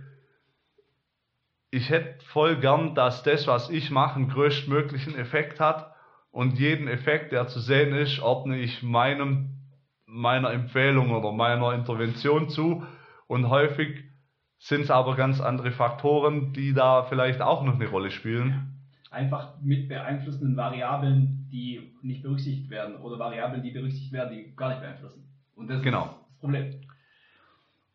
ich 1.70 1.90
hätte 1.90 2.24
voll 2.26 2.56
gern, 2.56 2.94
dass 2.94 3.22
das, 3.22 3.46
was 3.46 3.70
ich 3.70 3.90
mache, 3.90 4.16
einen 4.16 4.28
größtmöglichen 4.28 5.16
Effekt 5.16 5.60
hat 5.60 5.94
und 6.32 6.58
jeden 6.58 6.88
Effekt, 6.88 7.32
der 7.32 7.46
zu 7.46 7.60
sehen 7.60 7.94
ist, 7.94 8.20
ordne 8.20 8.58
ich 8.58 8.82
meinem, 8.82 9.50
meiner 10.06 10.50
Empfehlung 10.52 11.12
oder 11.12 11.32
meiner 11.32 11.72
Intervention 11.74 12.48
zu 12.48 12.84
und 13.26 13.48
häufig 13.48 14.04
sind 14.58 14.82
es 14.82 14.90
aber 14.90 15.14
ganz 15.16 15.40
andere 15.40 15.70
Faktoren, 15.70 16.52
die 16.52 16.74
da 16.74 17.04
vielleicht 17.04 17.40
auch 17.40 17.62
noch 17.62 17.74
eine 17.74 17.88
Rolle 17.88 18.10
spielen. 18.10 18.79
Einfach 19.10 19.60
mit 19.60 19.88
beeinflussenden 19.88 20.56
Variablen, 20.56 21.48
die 21.50 21.92
nicht 22.02 22.22
berücksichtigt 22.22 22.70
werden 22.70 22.96
oder 22.96 23.18
Variablen, 23.18 23.62
die 23.62 23.72
berücksichtigt 23.72 24.12
werden, 24.12 24.32
die 24.36 24.54
gar 24.54 24.68
nicht 24.68 24.80
beeinflussen. 24.80 25.28
Und 25.56 25.68
das 25.68 25.82
Genau. 25.82 26.04
ist 26.04 26.10
das 26.12 26.38
Problem. 26.38 26.80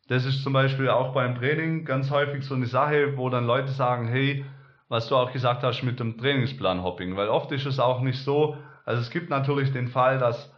Das 0.07 0.25
ist 0.25 0.43
zum 0.43 0.53
Beispiel 0.53 0.89
auch 0.89 1.13
beim 1.13 1.35
Training 1.35 1.85
ganz 1.85 2.11
häufig 2.11 2.43
so 2.43 2.53
eine 2.53 2.67
Sache, 2.67 3.17
wo 3.17 3.29
dann 3.29 3.47
Leute 3.47 3.69
sagen, 3.71 4.07
hey, 4.07 4.45
was 4.87 5.07
du 5.07 5.15
auch 5.15 5.31
gesagt 5.31 5.63
hast 5.63 5.81
mit 5.83 5.99
dem 5.99 6.17
Trainingsplan-Hopping, 6.17 7.15
weil 7.15 7.29
oft 7.29 7.51
ist 7.51 7.65
es 7.65 7.79
auch 7.79 8.01
nicht 8.01 8.19
so, 8.19 8.57
also 8.85 9.01
es 9.01 9.09
gibt 9.09 9.29
natürlich 9.29 9.71
den 9.71 9.87
Fall, 9.87 10.19
dass 10.19 10.53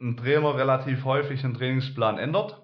ein 0.00 0.16
Trainer 0.16 0.56
relativ 0.56 1.04
häufig 1.04 1.44
einen 1.44 1.54
Trainingsplan 1.54 2.18
ändert 2.18 2.60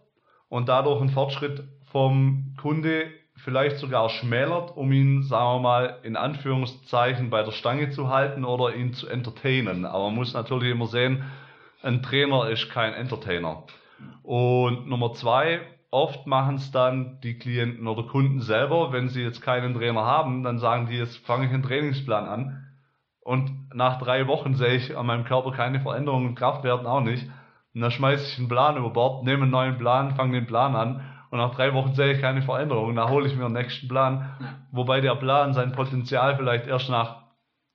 und 0.49 0.69
dadurch 0.69 1.01
einen 1.01 1.11
Fortschritt 1.11 1.63
vom 1.85 2.55
Kunde 2.61 3.07
vielleicht 3.37 3.79
sogar 3.79 4.09
schmälert, 4.09 4.77
um 4.77 4.93
ihn, 4.93 5.23
sagen 5.23 5.57
wir 5.57 5.61
mal, 5.61 5.99
in 6.03 6.17
Anführungszeichen 6.17 7.31
bei 7.31 7.43
der 7.43 7.53
Stange 7.53 7.91
zu 7.91 8.09
halten 8.09 8.45
oder 8.45 8.75
ihn 8.75 8.95
zu 8.95 9.09
entertainen. 9.09 9.85
Aber 9.85 10.05
man 10.05 10.15
muss 10.15 10.35
natürlich 10.35 10.71
immer 10.71 10.87
sehen, 10.87 11.25
ein 11.83 12.03
Trainer 12.03 12.49
ist 12.49 12.71
kein 12.71 12.95
Entertainer. 12.95 13.65
Und 14.23 14.87
Nummer 14.87 15.13
zwei, 15.13 15.61
oft 15.91 16.27
machen 16.27 16.57
es 16.57 16.71
dann 16.71 17.21
die 17.23 17.39
Klienten 17.39 17.87
oder 17.87 18.05
Kunden 18.05 18.41
selber, 18.41 18.93
wenn 18.93 19.09
sie 19.09 19.23
jetzt 19.23 19.43
keinen 19.43 19.75
Trainer 19.75 20.05
haben, 20.05 20.43
dann 20.43 20.59
sagen 20.59 20.87
die, 20.87 20.97
jetzt 20.97 21.25
fange 21.27 21.47
ich 21.47 21.53
einen 21.53 21.63
Trainingsplan 21.63 22.27
an. 22.27 22.67
Und 23.21 23.75
nach 23.75 23.99
drei 23.99 24.27
Wochen 24.27 24.55
sehe 24.55 24.75
ich 24.75 24.97
an 24.97 25.07
meinem 25.07 25.25
Körper 25.25 25.53
keine 25.53 25.81
Veränderungen 25.81 26.35
Kraftwerten 26.35 26.87
auch 26.87 27.01
nicht. 27.01 27.27
Und 27.75 27.81
dann 27.81 27.91
schmeiße 27.91 28.27
ich 28.27 28.39
einen 28.39 28.49
Plan 28.49 28.77
über 28.77 28.91
Bord, 28.91 29.25
nehme 29.25 29.43
einen 29.43 29.51
neuen 29.51 29.79
Plan, 29.79 30.15
fange 30.15 30.39
den 30.39 30.47
Plan 30.47 30.77
an. 30.77 31.14
Und 31.31 31.39
nach 31.39 31.55
drei 31.55 31.75
Wochen 31.75 31.95
sehe 31.95 32.13
ich 32.13 32.21
keine 32.21 32.43
Veränderungen. 32.43 32.97
Dann 32.97 33.11
hole 33.11 33.27
ich 33.27 33.35
mir 33.35 33.45
den 33.45 33.53
nächsten 33.53 33.89
Plan. 33.89 34.37
Ja. 34.41 34.55
Wobei 34.73 35.01
der 35.01 35.15
Plan 35.17 35.53
sein 35.53 35.73
Potenzial 35.73 36.37
vielleicht 36.37 36.67
erst 36.67 36.91
nach 36.91 37.25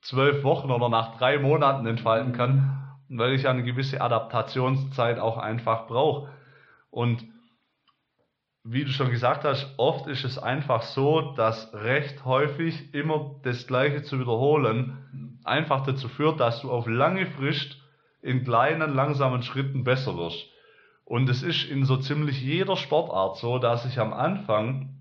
zwölf 0.01 0.43
Wochen 0.43 0.71
oder 0.71 0.89
nach 0.89 1.17
drei 1.17 1.39
Monaten 1.39 1.85
entfalten 1.85 2.33
kann, 2.33 2.87
weil 3.09 3.33
ich 3.33 3.47
eine 3.47 3.63
gewisse 3.63 4.01
Adaptationszeit 4.01 5.19
auch 5.19 5.37
einfach 5.37 5.87
brauche. 5.87 6.29
Und 6.89 7.25
wie 8.63 8.85
du 8.85 8.91
schon 8.91 9.09
gesagt 9.09 9.45
hast, 9.45 9.73
oft 9.77 10.07
ist 10.07 10.23
es 10.23 10.37
einfach 10.37 10.83
so, 10.83 11.33
dass 11.35 11.73
recht 11.73 12.25
häufig 12.25 12.93
immer 12.93 13.35
das 13.43 13.67
Gleiche 13.67 14.03
zu 14.03 14.19
wiederholen 14.19 15.39
einfach 15.43 15.85
dazu 15.85 16.07
führt, 16.07 16.39
dass 16.39 16.61
du 16.61 16.71
auf 16.71 16.87
lange 16.87 17.25
Frist 17.25 17.77
in 18.21 18.43
kleinen, 18.43 18.93
langsamen 18.93 19.43
Schritten 19.43 19.83
besser 19.83 20.17
wirst. 20.17 20.45
Und 21.09 21.27
es 21.27 21.41
ist 21.41 21.65
in 21.65 21.85
so 21.85 21.97
ziemlich 21.97 22.39
jeder 22.39 22.75
Sportart 22.75 23.37
so, 23.37 23.57
dass 23.57 23.83
ich 23.83 23.97
am 23.99 24.13
Anfang 24.13 24.93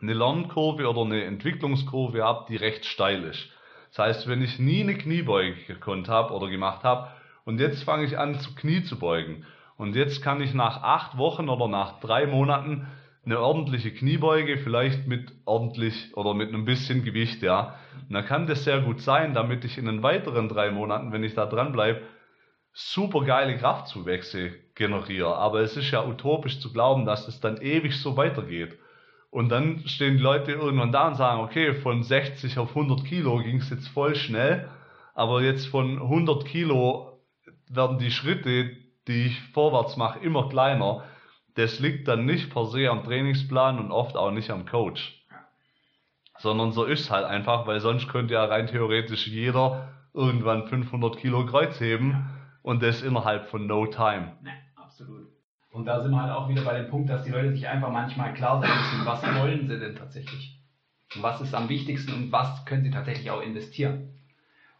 eine 0.00 0.12
Lernkurve 0.12 0.90
oder 0.90 1.02
eine 1.02 1.22
Entwicklungskurve 1.22 2.24
habe, 2.24 2.46
die 2.48 2.56
recht 2.56 2.84
steil 2.84 3.22
ist. 3.22 3.48
Das 3.90 4.00
heißt, 4.00 4.28
wenn 4.28 4.42
ich 4.42 4.58
nie 4.58 4.80
eine 4.80 4.96
Kniebeuge 4.96 5.54
gekonnt 5.68 6.08
habe 6.08 6.34
oder 6.34 6.48
gemacht 6.48 6.82
habe 6.82 7.10
und 7.44 7.60
jetzt 7.60 7.84
fange 7.84 8.06
ich 8.06 8.18
an 8.18 8.40
zu 8.40 8.56
Knie 8.56 8.82
zu 8.82 8.98
beugen 8.98 9.46
und 9.76 9.94
jetzt 9.94 10.20
kann 10.20 10.40
ich 10.40 10.52
nach 10.52 10.82
acht 10.82 11.16
Wochen 11.16 11.48
oder 11.48 11.68
nach 11.68 12.00
drei 12.00 12.26
Monaten 12.26 12.88
eine 13.24 13.38
ordentliche 13.38 13.92
Kniebeuge, 13.92 14.58
vielleicht 14.58 15.06
mit 15.06 15.30
ordentlich 15.44 16.16
oder 16.16 16.34
mit 16.34 16.48
einem 16.48 16.64
bisschen 16.64 17.04
Gewicht, 17.04 17.40
ja. 17.40 17.76
Und 18.08 18.14
dann 18.14 18.26
kann 18.26 18.48
das 18.48 18.64
sehr 18.64 18.80
gut 18.80 19.00
sein, 19.00 19.32
damit 19.32 19.64
ich 19.64 19.78
in 19.78 19.84
den 19.84 20.02
weiteren 20.02 20.48
drei 20.48 20.72
Monaten, 20.72 21.12
wenn 21.12 21.22
ich 21.22 21.34
da 21.34 21.46
dran 21.46 21.70
bleibe, 21.70 22.02
super 22.72 23.22
geile 23.22 23.56
Kraftzuwächse 23.58 24.52
generiere. 24.82 25.36
Aber 25.36 25.60
es 25.60 25.76
ist 25.76 25.90
ja 25.92 26.04
utopisch 26.04 26.58
zu 26.58 26.72
glauben, 26.72 27.06
dass 27.06 27.28
es 27.28 27.40
dann 27.40 27.60
ewig 27.60 27.96
so 27.96 28.16
weitergeht. 28.16 28.76
Und 29.30 29.48
dann 29.48 29.82
stehen 29.86 30.16
die 30.16 30.22
Leute 30.22 30.52
irgendwann 30.52 30.92
da 30.92 31.08
und 31.08 31.14
sagen, 31.14 31.40
okay, 31.40 31.72
von 31.74 32.02
60 32.02 32.58
auf 32.58 32.70
100 32.70 33.04
Kilo 33.04 33.38
ging 33.38 33.58
es 33.58 33.70
jetzt 33.70 33.88
voll 33.88 34.14
schnell, 34.14 34.68
aber 35.14 35.40
jetzt 35.42 35.66
von 35.68 36.02
100 36.02 36.44
Kilo 36.44 37.20
werden 37.70 37.98
die 37.98 38.10
Schritte, 38.10 38.76
die 39.08 39.26
ich 39.26 39.40
vorwärts 39.54 39.96
mache, 39.96 40.18
immer 40.18 40.48
kleiner. 40.48 41.04
Das 41.54 41.78
liegt 41.78 42.08
dann 42.08 42.26
nicht 42.26 42.52
per 42.52 42.66
se 42.66 42.90
am 42.90 43.04
Trainingsplan 43.04 43.78
und 43.78 43.92
oft 43.92 44.16
auch 44.16 44.32
nicht 44.32 44.50
am 44.50 44.66
Coach. 44.66 45.24
Sondern 46.38 46.72
so 46.72 46.84
ist 46.84 47.00
es 47.00 47.10
halt 47.10 47.24
einfach, 47.24 47.66
weil 47.66 47.80
sonst 47.80 48.08
könnte 48.08 48.34
ja 48.34 48.44
rein 48.44 48.66
theoretisch 48.66 49.28
jeder 49.28 49.92
irgendwann 50.12 50.66
500 50.66 51.16
Kilo 51.16 51.46
Kreuz 51.46 51.80
heben 51.80 52.28
und 52.62 52.82
das 52.82 53.02
innerhalb 53.02 53.48
von 53.48 53.66
no 53.66 53.86
time. 53.86 54.32
Absolut. 55.02 55.28
Und 55.72 55.86
da 55.86 56.00
sind 56.00 56.12
wir 56.12 56.20
halt 56.20 56.32
auch 56.32 56.48
wieder 56.48 56.62
bei 56.62 56.78
dem 56.78 56.88
Punkt, 56.88 57.08
dass 57.08 57.24
die 57.24 57.30
Leute 57.30 57.50
sich 57.50 57.66
einfach 57.66 57.90
manchmal 57.90 58.34
klar 58.34 58.60
sein 58.60 58.70
müssen, 58.70 59.06
was 59.06 59.40
wollen 59.40 59.66
sie 59.66 59.78
denn 59.78 59.96
tatsächlich? 59.96 60.54
Was 61.16 61.40
ist 61.40 61.54
am 61.54 61.68
wichtigsten 61.68 62.12
und 62.12 62.32
was 62.32 62.64
können 62.64 62.84
sie 62.84 62.90
tatsächlich 62.90 63.30
auch 63.30 63.42
investieren? 63.42 64.10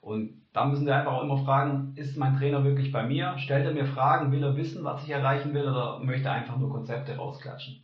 Und 0.00 0.42
da 0.52 0.64
müssen 0.64 0.84
sie 0.84 0.94
einfach 0.94 1.12
auch 1.12 1.22
immer 1.22 1.38
fragen, 1.38 1.92
ist 1.94 2.16
mein 2.16 2.36
Trainer 2.36 2.62
wirklich 2.64 2.92
bei 2.92 3.04
mir? 3.04 3.38
Stellt 3.38 3.64
er 3.64 3.72
mir 3.72 3.86
Fragen, 3.86 4.32
will 4.32 4.42
er 4.42 4.56
wissen, 4.56 4.84
was 4.84 5.02
ich 5.04 5.10
erreichen 5.10 5.54
will 5.54 5.66
oder 5.66 5.98
möchte 5.98 6.28
er 6.28 6.34
einfach 6.34 6.58
nur 6.58 6.70
Konzepte 6.70 7.16
rausklatschen? 7.16 7.80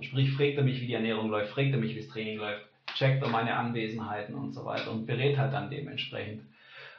Sprich, 0.00 0.32
fragt 0.32 0.56
er 0.56 0.62
mich, 0.62 0.80
wie 0.80 0.86
die 0.86 0.94
Ernährung 0.94 1.30
läuft, 1.30 1.50
fragt 1.50 1.72
er 1.72 1.78
mich, 1.78 1.94
wie 1.94 2.00
das 2.00 2.08
Training 2.08 2.38
läuft, 2.38 2.66
checkt 2.94 3.22
er 3.22 3.28
meine 3.28 3.54
Anwesenheiten 3.56 4.34
und 4.34 4.52
so 4.52 4.64
weiter 4.64 4.90
und 4.90 5.06
berät 5.06 5.38
halt 5.38 5.52
dann 5.52 5.70
dementsprechend. 5.70 6.42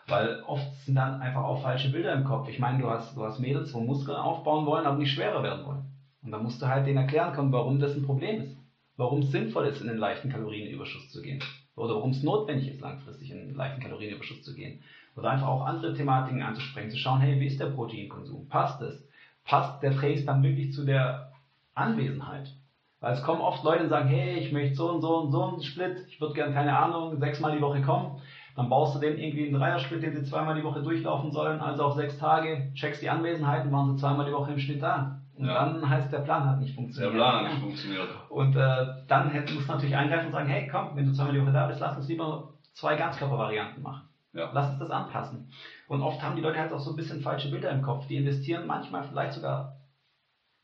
Weil 0.07 0.41
oft 0.43 0.73
sind 0.85 0.95
dann 0.95 1.21
einfach 1.21 1.43
auch 1.43 1.61
falsche 1.61 1.89
Bilder 1.89 2.13
im 2.13 2.23
Kopf. 2.23 2.49
Ich 2.49 2.59
meine, 2.59 2.79
du 2.79 2.89
hast, 2.89 3.15
du 3.15 3.23
hast 3.23 3.39
Mädels, 3.39 3.73
wo 3.73 3.79
Muskeln 3.79 4.17
aufbauen 4.17 4.65
wollen, 4.65 4.85
aber 4.85 4.97
nicht 4.97 5.11
schwerer 5.11 5.43
werden 5.43 5.65
wollen. 5.65 5.85
Und 6.23 6.31
dann 6.31 6.43
musst 6.43 6.61
du 6.61 6.67
halt 6.67 6.85
denen 6.85 6.97
erklären 6.97 7.33
können, 7.33 7.51
warum 7.51 7.79
das 7.79 7.95
ein 7.95 8.03
Problem 8.03 8.41
ist. 8.41 8.57
Warum 8.97 9.19
es 9.19 9.31
sinnvoll 9.31 9.67
ist, 9.67 9.81
in 9.81 9.87
den 9.87 9.97
leichten 9.97 10.29
Kalorienüberschuss 10.29 11.09
zu 11.09 11.21
gehen. 11.21 11.41
Oder 11.75 11.95
warum 11.95 12.11
es 12.11 12.23
notwendig 12.23 12.67
ist, 12.67 12.81
langfristig 12.81 13.31
in 13.31 13.47
den 13.47 13.55
leichten 13.55 13.81
Kalorienüberschuss 13.81 14.43
zu 14.43 14.53
gehen. 14.53 14.81
Oder 15.15 15.29
einfach 15.31 15.47
auch 15.47 15.65
andere 15.65 15.93
Thematiken 15.93 16.41
anzusprechen, 16.41 16.91
zu 16.91 16.97
schauen, 16.97 17.21
hey, 17.21 17.39
wie 17.39 17.47
ist 17.47 17.59
der 17.59 17.67
Proteinkonsum? 17.67 18.47
Passt 18.47 18.81
es? 18.81 19.07
Passt 19.43 19.81
der 19.81 19.95
Trainingsplan 19.95 20.43
wirklich 20.43 20.73
zu 20.73 20.85
der 20.85 21.31
Anwesenheit? 21.73 22.53
Weil 22.99 23.13
es 23.13 23.23
kommen 23.23 23.41
oft 23.41 23.63
Leute 23.63 23.83
und 23.83 23.89
sagen, 23.89 24.09
hey, 24.09 24.37
ich 24.37 24.51
möchte 24.51 24.75
so 24.75 24.91
und 24.91 25.01
so 25.01 25.17
und 25.17 25.31
so 25.31 25.43
einen 25.43 25.63
Split, 25.63 26.05
ich 26.07 26.21
würde 26.21 26.35
gerne, 26.35 26.53
keine 26.53 26.77
Ahnung, 26.77 27.17
sechsmal 27.17 27.55
die 27.55 27.61
Woche 27.61 27.81
kommen. 27.81 28.21
Dann 28.61 28.69
baust 28.69 28.93
du 28.93 28.99
denen 28.99 29.17
irgendwie 29.17 29.45
einen 29.45 29.55
Dreiersplit, 29.55 30.03
den 30.03 30.13
sie 30.13 30.21
zweimal 30.23 30.53
die 30.53 30.63
Woche 30.63 30.83
durchlaufen 30.83 31.31
sollen, 31.31 31.61
also 31.61 31.83
auf 31.83 31.95
sechs 31.95 32.19
Tage, 32.19 32.71
checkst 32.75 33.01
die 33.01 33.09
Anwesenheiten, 33.09 33.71
waren 33.71 33.91
sie 33.91 33.99
zweimal 33.99 34.27
die 34.27 34.33
Woche 34.33 34.51
im 34.51 34.59
Schnitt 34.59 34.83
da. 34.83 35.17
Und 35.33 35.47
Ja. 35.47 35.53
dann 35.55 35.89
heißt, 35.89 36.11
der 36.11 36.19
Plan 36.19 36.47
hat 36.47 36.59
nicht 36.59 36.75
funktioniert. 36.75 37.59
funktioniert. 37.59 38.07
Und 38.29 38.55
äh, 38.55 38.85
dann 39.07 39.33
musst 39.55 39.67
du 39.67 39.71
natürlich 39.71 39.95
eingreifen 39.97 40.27
und 40.27 40.31
sagen, 40.33 40.47
hey, 40.47 40.67
komm, 40.67 40.95
wenn 40.95 41.07
du 41.07 41.11
zweimal 41.11 41.33
die 41.33 41.41
Woche 41.41 41.51
da 41.53 41.65
bist, 41.65 41.79
lass 41.79 41.95
uns 41.97 42.07
lieber 42.07 42.51
zwei 42.73 42.95
Ganzkörpervarianten 42.95 43.81
machen. 43.81 44.05
Ja. 44.33 44.51
Lass 44.53 44.69
uns 44.69 44.77
das 44.77 44.91
anpassen. 44.91 45.49
Und 45.87 46.03
oft 46.03 46.21
haben 46.21 46.35
die 46.35 46.43
Leute 46.43 46.59
halt 46.59 46.71
auch 46.71 46.79
so 46.79 46.91
ein 46.91 46.95
bisschen 46.95 47.21
falsche 47.21 47.49
Bilder 47.49 47.71
im 47.71 47.81
Kopf. 47.81 48.05
Die 48.05 48.15
investieren 48.17 48.67
manchmal 48.67 49.01
vielleicht 49.01 49.33
sogar 49.33 49.73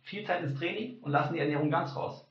viel 0.03 0.23
Zeit 0.23 0.43
ins 0.43 0.53
Training 0.53 0.99
und 1.01 1.09
lassen 1.09 1.33
die 1.33 1.39
Ernährung 1.39 1.71
ganz 1.71 1.95
raus. 1.95 2.29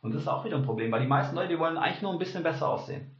Und 0.00 0.14
das 0.14 0.22
ist 0.22 0.28
auch 0.28 0.46
wieder 0.46 0.56
ein 0.56 0.62
Problem, 0.64 0.90
weil 0.90 1.02
die 1.02 1.06
meisten 1.06 1.36
Leute, 1.36 1.48
die 1.48 1.58
wollen 1.58 1.76
eigentlich 1.76 2.00
nur 2.00 2.12
ein 2.12 2.18
bisschen 2.18 2.42
besser 2.42 2.70
aussehen. 2.70 3.13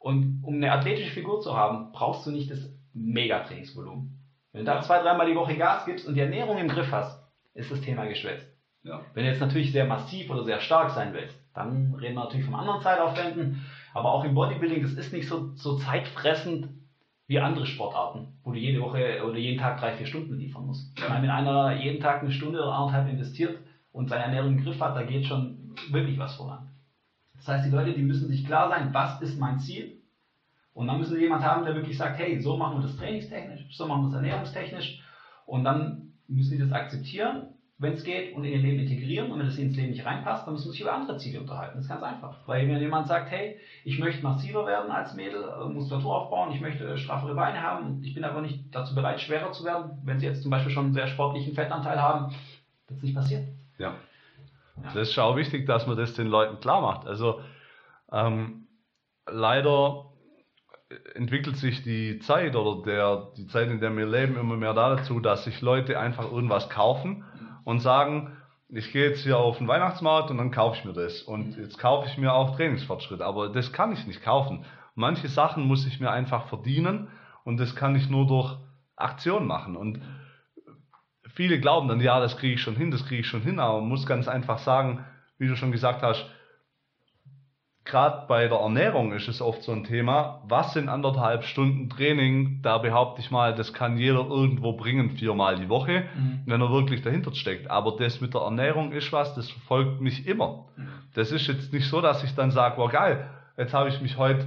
Und 0.00 0.42
um 0.42 0.54
eine 0.54 0.72
athletische 0.72 1.12
Figur 1.12 1.40
zu 1.40 1.56
haben, 1.56 1.92
brauchst 1.92 2.26
du 2.26 2.30
nicht 2.30 2.50
das 2.50 2.58
Megatrainingsvolumen. 2.94 4.18
Wenn 4.52 4.64
du 4.64 4.70
da 4.70 4.80
zwei, 4.80 5.00
dreimal 5.00 5.26
die 5.26 5.36
Woche 5.36 5.56
Gas 5.56 5.84
gibst 5.84 6.08
und 6.08 6.14
die 6.14 6.20
Ernährung 6.20 6.58
im 6.58 6.68
Griff 6.68 6.90
hast, 6.90 7.22
ist 7.54 7.70
das 7.70 7.82
Thema 7.82 8.06
geschwätzt. 8.06 8.48
Ja. 8.82 9.02
Wenn 9.12 9.24
du 9.24 9.30
jetzt 9.30 9.40
natürlich 9.40 9.72
sehr 9.72 9.84
massiv 9.84 10.30
oder 10.30 10.44
sehr 10.44 10.60
stark 10.60 10.90
sein 10.90 11.12
willst, 11.12 11.36
dann 11.54 11.94
reden 11.94 12.14
wir 12.14 12.24
natürlich 12.24 12.46
von 12.46 12.54
anderen 12.54 12.80
Zeitaufwänden. 12.80 13.62
Aber 13.92 14.12
auch 14.12 14.24
im 14.24 14.34
Bodybuilding, 14.34 14.82
das 14.82 14.92
ist 14.92 15.12
nicht 15.12 15.28
so, 15.28 15.54
so 15.54 15.76
zeitfressend 15.76 16.68
wie 17.26 17.38
andere 17.38 17.66
Sportarten, 17.66 18.38
wo 18.42 18.52
du 18.52 18.58
jede 18.58 18.80
Woche 18.80 19.22
oder 19.24 19.36
jeden 19.36 19.60
Tag 19.60 19.78
drei, 19.78 19.92
vier 19.92 20.06
Stunden 20.06 20.38
liefern 20.38 20.66
musst. 20.66 20.98
Ich 20.98 21.08
meine, 21.08 21.24
wenn 21.24 21.30
einer 21.30 21.76
jeden 21.76 22.00
Tag 22.00 22.22
eine 22.22 22.32
Stunde 22.32 22.60
oder 22.60 22.72
anderthalb 22.72 23.08
investiert 23.08 23.58
und 23.92 24.08
seine 24.08 24.24
Ernährung 24.24 24.56
im 24.56 24.64
Griff 24.64 24.80
hat, 24.80 24.96
da 24.96 25.02
geht 25.02 25.26
schon 25.26 25.74
wirklich 25.90 26.18
was 26.18 26.34
voran. 26.36 26.69
Das 27.40 27.48
heißt, 27.48 27.66
die 27.66 27.70
Leute, 27.70 27.94
die 27.94 28.02
müssen 28.02 28.28
sich 28.28 28.44
klar 28.44 28.68
sein, 28.68 28.92
was 28.92 29.20
ist 29.22 29.38
mein 29.38 29.58
Ziel? 29.58 29.96
Und 30.74 30.86
dann 30.86 30.98
müssen 30.98 31.14
sie 31.14 31.22
jemand 31.22 31.42
haben, 31.42 31.64
der 31.64 31.74
wirklich 31.74 31.96
sagt, 31.96 32.18
hey, 32.18 32.40
so 32.40 32.56
machen 32.56 32.78
wir 32.78 32.82
das 32.82 32.96
trainingstechnisch, 32.96 33.66
so 33.70 33.86
machen 33.86 34.02
wir 34.02 34.06
das 34.08 34.16
ernährungstechnisch. 34.16 35.00
Und 35.46 35.64
dann 35.64 36.12
müssen 36.28 36.52
die 36.52 36.62
das 36.62 36.72
akzeptieren, 36.72 37.54
wenn 37.78 37.94
es 37.94 38.04
geht, 38.04 38.36
und 38.36 38.44
in 38.44 38.52
ihr 38.52 38.58
Leben 38.58 38.80
integrieren. 38.80 39.32
Und 39.32 39.38
wenn 39.38 39.46
das 39.46 39.56
ins 39.56 39.74
Leben 39.74 39.90
nicht 39.90 40.04
reinpasst, 40.04 40.46
dann 40.46 40.52
müssen 40.52 40.66
wir 40.66 40.72
sich 40.72 40.82
über 40.82 40.92
andere 40.92 41.16
Ziele 41.16 41.40
unterhalten. 41.40 41.76
Das 41.76 41.84
ist 41.84 41.88
ganz 41.88 42.02
einfach. 42.02 42.36
Weil 42.46 42.68
wenn 42.68 42.78
jemand 42.78 43.08
sagt, 43.08 43.30
hey, 43.30 43.58
ich 43.84 43.98
möchte 43.98 44.22
massiver 44.22 44.66
werden 44.66 44.90
als 44.90 45.14
Mädel, 45.14 45.42
äh, 45.42 45.66
Muskulatur 45.66 46.14
aufbauen, 46.14 46.52
ich 46.54 46.60
möchte 46.60 46.86
äh, 46.86 46.98
straffere 46.98 47.34
Beine 47.34 47.62
haben, 47.62 48.02
ich 48.04 48.14
bin 48.14 48.24
aber 48.24 48.42
nicht 48.42 48.64
dazu 48.70 48.94
bereit, 48.94 49.20
schwerer 49.20 49.52
zu 49.52 49.64
werden, 49.64 49.98
wenn 50.04 50.20
sie 50.20 50.26
jetzt 50.26 50.42
zum 50.42 50.50
Beispiel 50.50 50.72
schon 50.72 50.84
einen 50.86 50.94
sehr 50.94 51.08
sportlichen 51.08 51.54
Fettanteil 51.54 52.00
haben, 52.00 52.34
wird 52.86 52.98
es 52.98 53.02
nicht 53.02 53.14
passieren. 53.14 53.48
Ja. 53.78 53.94
Das 54.94 55.08
ist 55.10 55.18
auch 55.18 55.36
wichtig, 55.36 55.66
dass 55.66 55.86
man 55.86 55.96
das 55.96 56.14
den 56.14 56.26
Leuten 56.26 56.60
klar 56.60 56.80
macht. 56.80 57.06
Also 57.06 57.40
ähm, 58.12 58.66
leider 59.28 60.06
entwickelt 61.14 61.56
sich 61.56 61.82
die 61.82 62.18
Zeit 62.20 62.56
oder 62.56 62.82
der, 62.82 63.28
die 63.36 63.46
Zeit, 63.46 63.68
in 63.70 63.80
der 63.80 63.96
wir 63.96 64.06
leben, 64.06 64.36
immer 64.36 64.56
mehr 64.56 64.74
dazu, 64.74 65.20
dass 65.20 65.44
sich 65.44 65.60
Leute 65.60 65.98
einfach 65.98 66.30
irgendwas 66.30 66.68
kaufen 66.68 67.24
und 67.64 67.80
sagen, 67.80 68.36
ich 68.68 68.92
gehe 68.92 69.08
jetzt 69.08 69.22
hier 69.22 69.38
auf 69.38 69.58
den 69.58 69.68
Weihnachtsmarkt 69.68 70.30
und 70.30 70.38
dann 70.38 70.50
kaufe 70.50 70.78
ich 70.78 70.84
mir 70.84 70.92
das. 70.92 71.22
Und 71.22 71.56
Mhm. 71.56 71.62
jetzt 71.62 71.78
kaufe 71.78 72.08
ich 72.08 72.18
mir 72.18 72.32
auch 72.32 72.56
Trainingsfortschritt. 72.56 73.20
Aber 73.20 73.48
das 73.48 73.72
kann 73.72 73.92
ich 73.92 74.06
nicht 74.06 74.22
kaufen. 74.22 74.64
Manche 74.94 75.28
Sachen 75.28 75.64
muss 75.64 75.86
ich 75.86 76.00
mir 76.00 76.10
einfach 76.10 76.48
verdienen 76.48 77.08
und 77.44 77.58
das 77.58 77.74
kann 77.76 77.94
ich 77.96 78.08
nur 78.08 78.26
durch 78.26 78.56
Aktion 78.96 79.46
machen. 79.46 79.76
Und 79.76 80.00
viele 81.34 81.60
glauben 81.60 81.88
dann, 81.88 82.00
ja, 82.00 82.20
das 82.20 82.36
kriege 82.36 82.54
ich 82.54 82.60
schon 82.62 82.76
hin, 82.76 82.90
das 82.90 83.06
kriege 83.06 83.20
ich 83.20 83.26
schon 83.26 83.42
hin, 83.42 83.58
aber 83.58 83.80
man 83.80 83.88
muss 83.88 84.06
ganz 84.06 84.28
einfach 84.28 84.58
sagen, 84.58 85.04
wie 85.38 85.48
du 85.48 85.56
schon 85.56 85.72
gesagt 85.72 86.02
hast, 86.02 86.24
gerade 87.84 88.26
bei 88.28 88.46
der 88.46 88.58
Ernährung 88.58 89.12
ist 89.12 89.26
es 89.26 89.40
oft 89.40 89.62
so 89.62 89.72
ein 89.72 89.84
Thema, 89.84 90.42
was 90.46 90.74
sind 90.74 90.88
anderthalb 90.88 91.44
Stunden 91.44 91.88
Training, 91.88 92.60
da 92.62 92.78
behaupte 92.78 93.20
ich 93.20 93.30
mal, 93.30 93.54
das 93.54 93.72
kann 93.72 93.96
jeder 93.96 94.26
irgendwo 94.28 94.74
bringen, 94.74 95.10
viermal 95.12 95.56
die 95.56 95.68
Woche, 95.68 96.04
Mhm. 96.14 96.42
wenn 96.46 96.60
er 96.60 96.70
wirklich 96.70 97.02
dahinter 97.02 97.34
steckt. 97.34 97.70
Aber 97.70 97.96
das 97.98 98.20
mit 98.20 98.34
der 98.34 98.42
Ernährung 98.42 98.92
ist 98.92 99.12
was, 99.12 99.34
das 99.34 99.50
verfolgt 99.50 100.00
mich 100.00 100.26
immer. 100.26 100.66
Das 101.14 101.32
ist 101.32 101.46
jetzt 101.48 101.72
nicht 101.72 101.88
so, 101.88 102.00
dass 102.00 102.22
ich 102.22 102.34
dann 102.34 102.50
sage, 102.50 102.76
wow 102.76 102.90
geil, 102.92 103.28
jetzt 103.56 103.74
habe 103.74 103.88
ich 103.88 104.00
mich 104.00 104.16
heute 104.18 104.46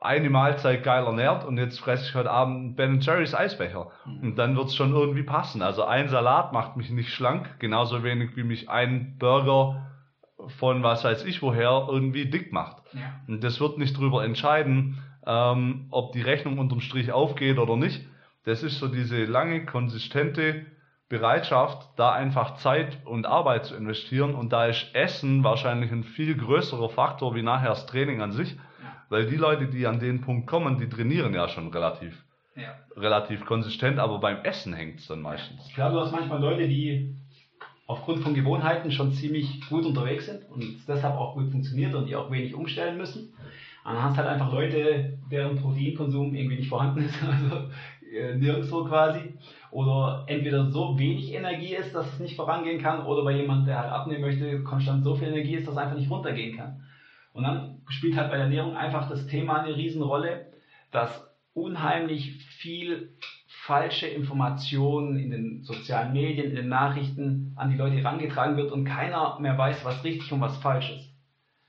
eine 0.00 0.30
Mahlzeit 0.30 0.84
geil 0.84 1.04
ernährt 1.04 1.44
und 1.44 1.58
jetzt 1.58 1.80
fresse 1.80 2.04
ich 2.08 2.14
heute 2.14 2.30
Abend 2.30 2.76
Ben 2.76 3.00
Jerry's 3.00 3.34
Eisbecher. 3.34 3.90
Und 4.22 4.36
dann 4.36 4.56
wird 4.56 4.68
es 4.68 4.76
schon 4.76 4.92
irgendwie 4.92 5.22
passen. 5.22 5.62
Also 5.62 5.84
ein 5.84 6.08
Salat 6.08 6.52
macht 6.52 6.76
mich 6.76 6.90
nicht 6.90 7.12
schlank, 7.12 7.58
genauso 7.58 8.04
wenig 8.04 8.36
wie 8.36 8.44
mich 8.44 8.70
ein 8.70 9.16
Burger 9.18 9.88
von 10.58 10.82
was 10.82 11.04
weiß 11.04 11.24
ich 11.24 11.42
woher 11.42 11.88
irgendwie 11.90 12.26
dick 12.26 12.52
macht. 12.52 12.76
Ja. 12.92 13.20
Und 13.26 13.42
das 13.42 13.60
wird 13.60 13.78
nicht 13.78 13.96
darüber 13.96 14.24
entscheiden, 14.24 15.02
ähm, 15.26 15.86
ob 15.90 16.12
die 16.12 16.22
Rechnung 16.22 16.58
unterm 16.58 16.80
Strich 16.80 17.12
aufgeht 17.12 17.58
oder 17.58 17.76
nicht. 17.76 18.06
Das 18.44 18.62
ist 18.62 18.78
so 18.78 18.88
diese 18.88 19.24
lange, 19.24 19.66
konsistente 19.66 20.64
Bereitschaft, 21.08 21.88
da 21.96 22.12
einfach 22.12 22.56
Zeit 22.56 22.98
und 23.04 23.26
Arbeit 23.26 23.66
zu 23.66 23.74
investieren. 23.74 24.34
Und 24.34 24.52
da 24.52 24.66
ist 24.66 24.94
Essen 24.94 25.42
wahrscheinlich 25.42 25.90
ein 25.90 26.04
viel 26.04 26.36
größerer 26.36 26.88
Faktor 26.90 27.34
wie 27.34 27.42
nachher 27.42 27.70
das 27.70 27.86
Training 27.86 28.22
an 28.22 28.32
sich. 28.32 28.56
Weil 29.08 29.26
die 29.26 29.36
Leute, 29.36 29.66
die 29.66 29.86
an 29.86 30.00
den 30.00 30.20
Punkt 30.20 30.46
kommen, 30.46 30.78
die 30.78 30.88
trainieren 30.88 31.34
ja 31.34 31.48
schon 31.48 31.68
relativ, 31.68 32.24
Ja. 32.54 32.74
relativ 32.96 33.44
konsistent, 33.44 33.98
aber 33.98 34.18
beim 34.18 34.44
Essen 34.44 34.74
hängt 34.74 35.00
es 35.00 35.06
dann 35.06 35.22
meistens. 35.22 35.66
Ich 35.68 35.74
glaube, 35.74 35.94
du 35.94 36.00
hast 36.00 36.12
manchmal 36.12 36.40
Leute, 36.40 36.68
die 36.68 37.14
aufgrund 37.86 38.20
von 38.20 38.34
Gewohnheiten 38.34 38.92
schon 38.92 39.12
ziemlich 39.12 39.66
gut 39.68 39.86
unterwegs 39.86 40.26
sind 40.26 40.42
und 40.50 40.62
es 40.62 40.84
deshalb 40.86 41.14
auch 41.14 41.34
gut 41.34 41.50
funktioniert 41.50 41.94
und 41.94 42.06
die 42.06 42.16
auch 42.16 42.30
wenig 42.30 42.54
umstellen 42.54 42.98
müssen. 42.98 43.32
Und 43.84 43.94
dann 43.94 44.02
hast 44.02 44.14
du 44.14 44.18
halt 44.18 44.28
einfach 44.28 44.52
Leute, 44.52 45.18
deren 45.30 45.56
Proteinkonsum 45.56 46.34
irgendwie 46.34 46.56
nicht 46.56 46.68
vorhanden 46.68 47.00
ist, 47.06 47.16
also 47.22 47.70
äh, 48.14 48.34
nirgendwo 48.34 48.84
quasi. 48.84 49.32
Oder 49.70 50.24
entweder 50.26 50.70
so 50.70 50.98
wenig 50.98 51.32
Energie 51.32 51.74
ist, 51.76 51.94
dass 51.94 52.12
es 52.12 52.20
nicht 52.20 52.36
vorangehen 52.36 52.82
kann, 52.82 53.06
oder 53.06 53.24
bei 53.24 53.32
jemand, 53.32 53.66
der 53.66 53.78
halt 53.78 53.90
abnehmen 53.90 54.20
möchte, 54.22 54.62
konstant 54.64 55.02
so 55.04 55.14
viel 55.14 55.28
Energie 55.28 55.54
ist, 55.54 55.66
dass 55.66 55.74
es 55.74 55.78
einfach 55.80 55.96
nicht 55.96 56.10
runtergehen 56.10 56.56
kann. 56.58 56.82
Und 57.38 57.44
dann 57.44 57.82
spielt 57.88 58.16
halt 58.16 58.30
bei 58.30 58.36
der 58.36 58.46
Ernährung 58.46 58.76
einfach 58.76 59.08
das 59.08 59.28
Thema 59.28 59.62
eine 59.62 59.76
Riesenrolle, 59.76 60.46
dass 60.90 61.24
unheimlich 61.54 62.32
viel 62.58 63.10
falsche 63.46 64.08
Informationen 64.08 65.20
in 65.20 65.30
den 65.30 65.62
sozialen 65.62 66.12
Medien, 66.12 66.50
in 66.50 66.56
den 66.56 66.68
Nachrichten 66.68 67.52
an 67.54 67.70
die 67.70 67.76
Leute 67.76 67.94
herangetragen 67.94 68.56
wird 68.56 68.72
und 68.72 68.84
keiner 68.84 69.38
mehr 69.38 69.56
weiß, 69.56 69.84
was 69.84 70.02
richtig 70.02 70.32
und 70.32 70.40
was 70.40 70.56
falsch 70.56 70.90
ist. 70.90 71.14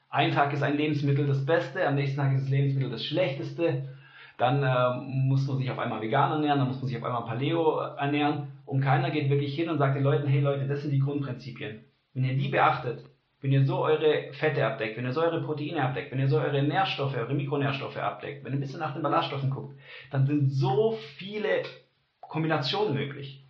Ein 0.09 0.31
Tag 0.31 0.53
ist 0.53 0.63
ein 0.63 0.75
Lebensmittel 0.75 1.27
das 1.27 1.45
Beste, 1.45 1.87
am 1.87 1.93
nächsten 1.93 2.17
Tag 2.17 2.33
ist 2.33 2.45
das 2.45 2.49
Lebensmittel 2.49 2.89
das 2.89 3.05
Schlechteste. 3.05 3.89
Dann 4.39 4.63
ähm, 4.63 5.27
muss 5.27 5.45
man 5.45 5.59
sich 5.59 5.69
auf 5.69 5.77
einmal 5.77 6.01
vegan 6.01 6.31
ernähren, 6.31 6.57
dann 6.57 6.67
muss 6.67 6.79
man 6.79 6.87
sich 6.87 6.97
auf 6.97 7.03
einmal 7.03 7.25
Paleo 7.25 7.77
ernähren 7.77 8.47
und 8.65 8.81
keiner 8.81 9.11
geht 9.11 9.29
wirklich 9.29 9.53
hin 9.53 9.69
und 9.69 9.77
sagt 9.77 9.95
den 9.95 10.03
Leuten, 10.03 10.27
hey 10.27 10.41
Leute, 10.41 10.67
das 10.67 10.81
sind 10.81 10.89
die 10.91 10.99
Grundprinzipien. 10.99 11.81
Wenn 12.15 12.23
ihr 12.23 12.35
die 12.35 12.47
beachtet, 12.47 13.03
wenn 13.41 13.51
ihr 13.51 13.65
so 13.65 13.83
eure 13.83 14.33
Fette 14.33 14.65
abdeckt, 14.65 14.97
wenn 14.97 15.05
ihr 15.05 15.13
so 15.13 15.21
eure 15.21 15.41
Proteine 15.41 15.83
abdeckt, 15.83 16.11
wenn 16.11 16.19
ihr 16.19 16.27
so 16.27 16.39
eure 16.39 16.61
Nährstoffe, 16.61 17.15
eure 17.15 17.33
Mikronährstoffe 17.33 17.97
abdeckt, 17.97 18.43
wenn 18.43 18.53
ihr 18.53 18.57
ein 18.57 18.61
bisschen 18.61 18.79
nach 18.79 18.93
den 18.93 19.01
Ballaststoffen 19.01 19.49
guckt, 19.49 19.77
dann 20.11 20.25
sind 20.25 20.49
so 20.49 20.97
viele 21.17 21.63
Kombinationen 22.19 22.93
möglich. 22.93 23.45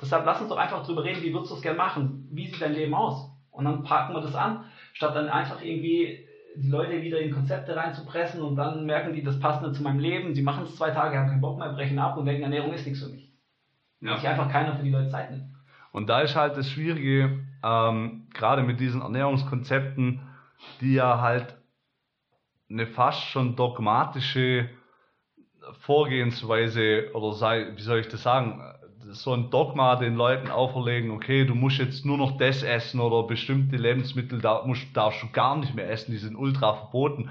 Deshalb 0.00 0.24
lass 0.26 0.40
uns 0.40 0.48
doch 0.48 0.56
einfach 0.56 0.84
drüber 0.84 1.04
reden, 1.04 1.22
wie 1.22 1.32
würdest 1.32 1.52
du 1.52 1.56
es 1.56 1.62
gerne 1.62 1.78
machen? 1.78 2.28
Wie 2.30 2.46
sieht 2.46 2.60
dein 2.60 2.74
Leben 2.74 2.94
aus? 2.94 3.30
Und 3.50 3.66
dann 3.66 3.84
packen 3.84 4.14
wir 4.14 4.22
das 4.22 4.34
an, 4.34 4.64
statt 4.94 5.14
dann 5.14 5.28
einfach 5.28 5.62
irgendwie 5.62 6.26
die 6.56 6.68
Leute 6.68 7.02
wieder 7.02 7.20
in 7.20 7.32
Konzepte 7.32 7.76
reinzupressen 7.76 8.42
und 8.42 8.56
dann 8.56 8.84
merken 8.86 9.14
die, 9.14 9.22
das 9.22 9.38
passt 9.38 9.62
nicht 9.62 9.76
zu 9.76 9.82
meinem 9.82 10.00
Leben. 10.00 10.34
Sie 10.34 10.42
machen 10.42 10.64
es 10.64 10.76
zwei 10.76 10.90
Tage, 10.90 11.16
haben 11.16 11.28
keinen 11.28 11.40
Bock 11.40 11.58
mehr, 11.58 11.72
brechen 11.72 11.98
ab 11.98 12.16
und 12.16 12.26
denken, 12.26 12.42
Ernährung 12.42 12.72
ist 12.72 12.86
nichts 12.86 13.02
für 13.02 13.10
mich. 13.10 13.30
Weil 14.00 14.18
sich 14.18 14.28
einfach 14.28 14.50
keiner 14.50 14.74
für 14.74 14.82
die 14.82 14.90
Leute 14.90 15.10
Zeit 15.10 15.30
nimmt. 15.30 15.44
Und 15.92 16.08
da 16.08 16.20
ist 16.22 16.34
halt 16.34 16.56
das 16.56 16.68
Schwierige, 16.68 17.40
ähm, 17.62 18.19
gerade 18.34 18.62
mit 18.62 18.80
diesen 18.80 19.02
Ernährungskonzepten, 19.02 20.20
die 20.80 20.94
ja 20.94 21.20
halt 21.20 21.56
eine 22.68 22.86
fast 22.86 23.24
schon 23.24 23.56
dogmatische 23.56 24.70
Vorgehensweise 25.80 27.10
oder 27.14 27.32
sei, 27.32 27.72
wie 27.76 27.82
soll 27.82 27.98
ich 27.98 28.08
das 28.08 28.22
sagen, 28.22 28.62
so 29.12 29.32
ein 29.32 29.50
Dogma 29.50 29.96
den 29.96 30.14
Leuten 30.14 30.50
auferlegen, 30.50 31.10
okay, 31.10 31.44
du 31.44 31.54
musst 31.54 31.78
jetzt 31.78 32.04
nur 32.04 32.18
noch 32.18 32.36
das 32.38 32.62
essen 32.62 33.00
oder 33.00 33.26
bestimmte 33.26 33.76
Lebensmittel 33.76 34.40
da 34.40 34.62
musst, 34.64 34.94
darfst 34.96 35.22
du 35.22 35.28
gar 35.30 35.56
nicht 35.56 35.74
mehr 35.74 35.90
essen, 35.90 36.12
die 36.12 36.18
sind 36.18 36.36
ultra 36.36 36.74
verboten. 36.74 37.30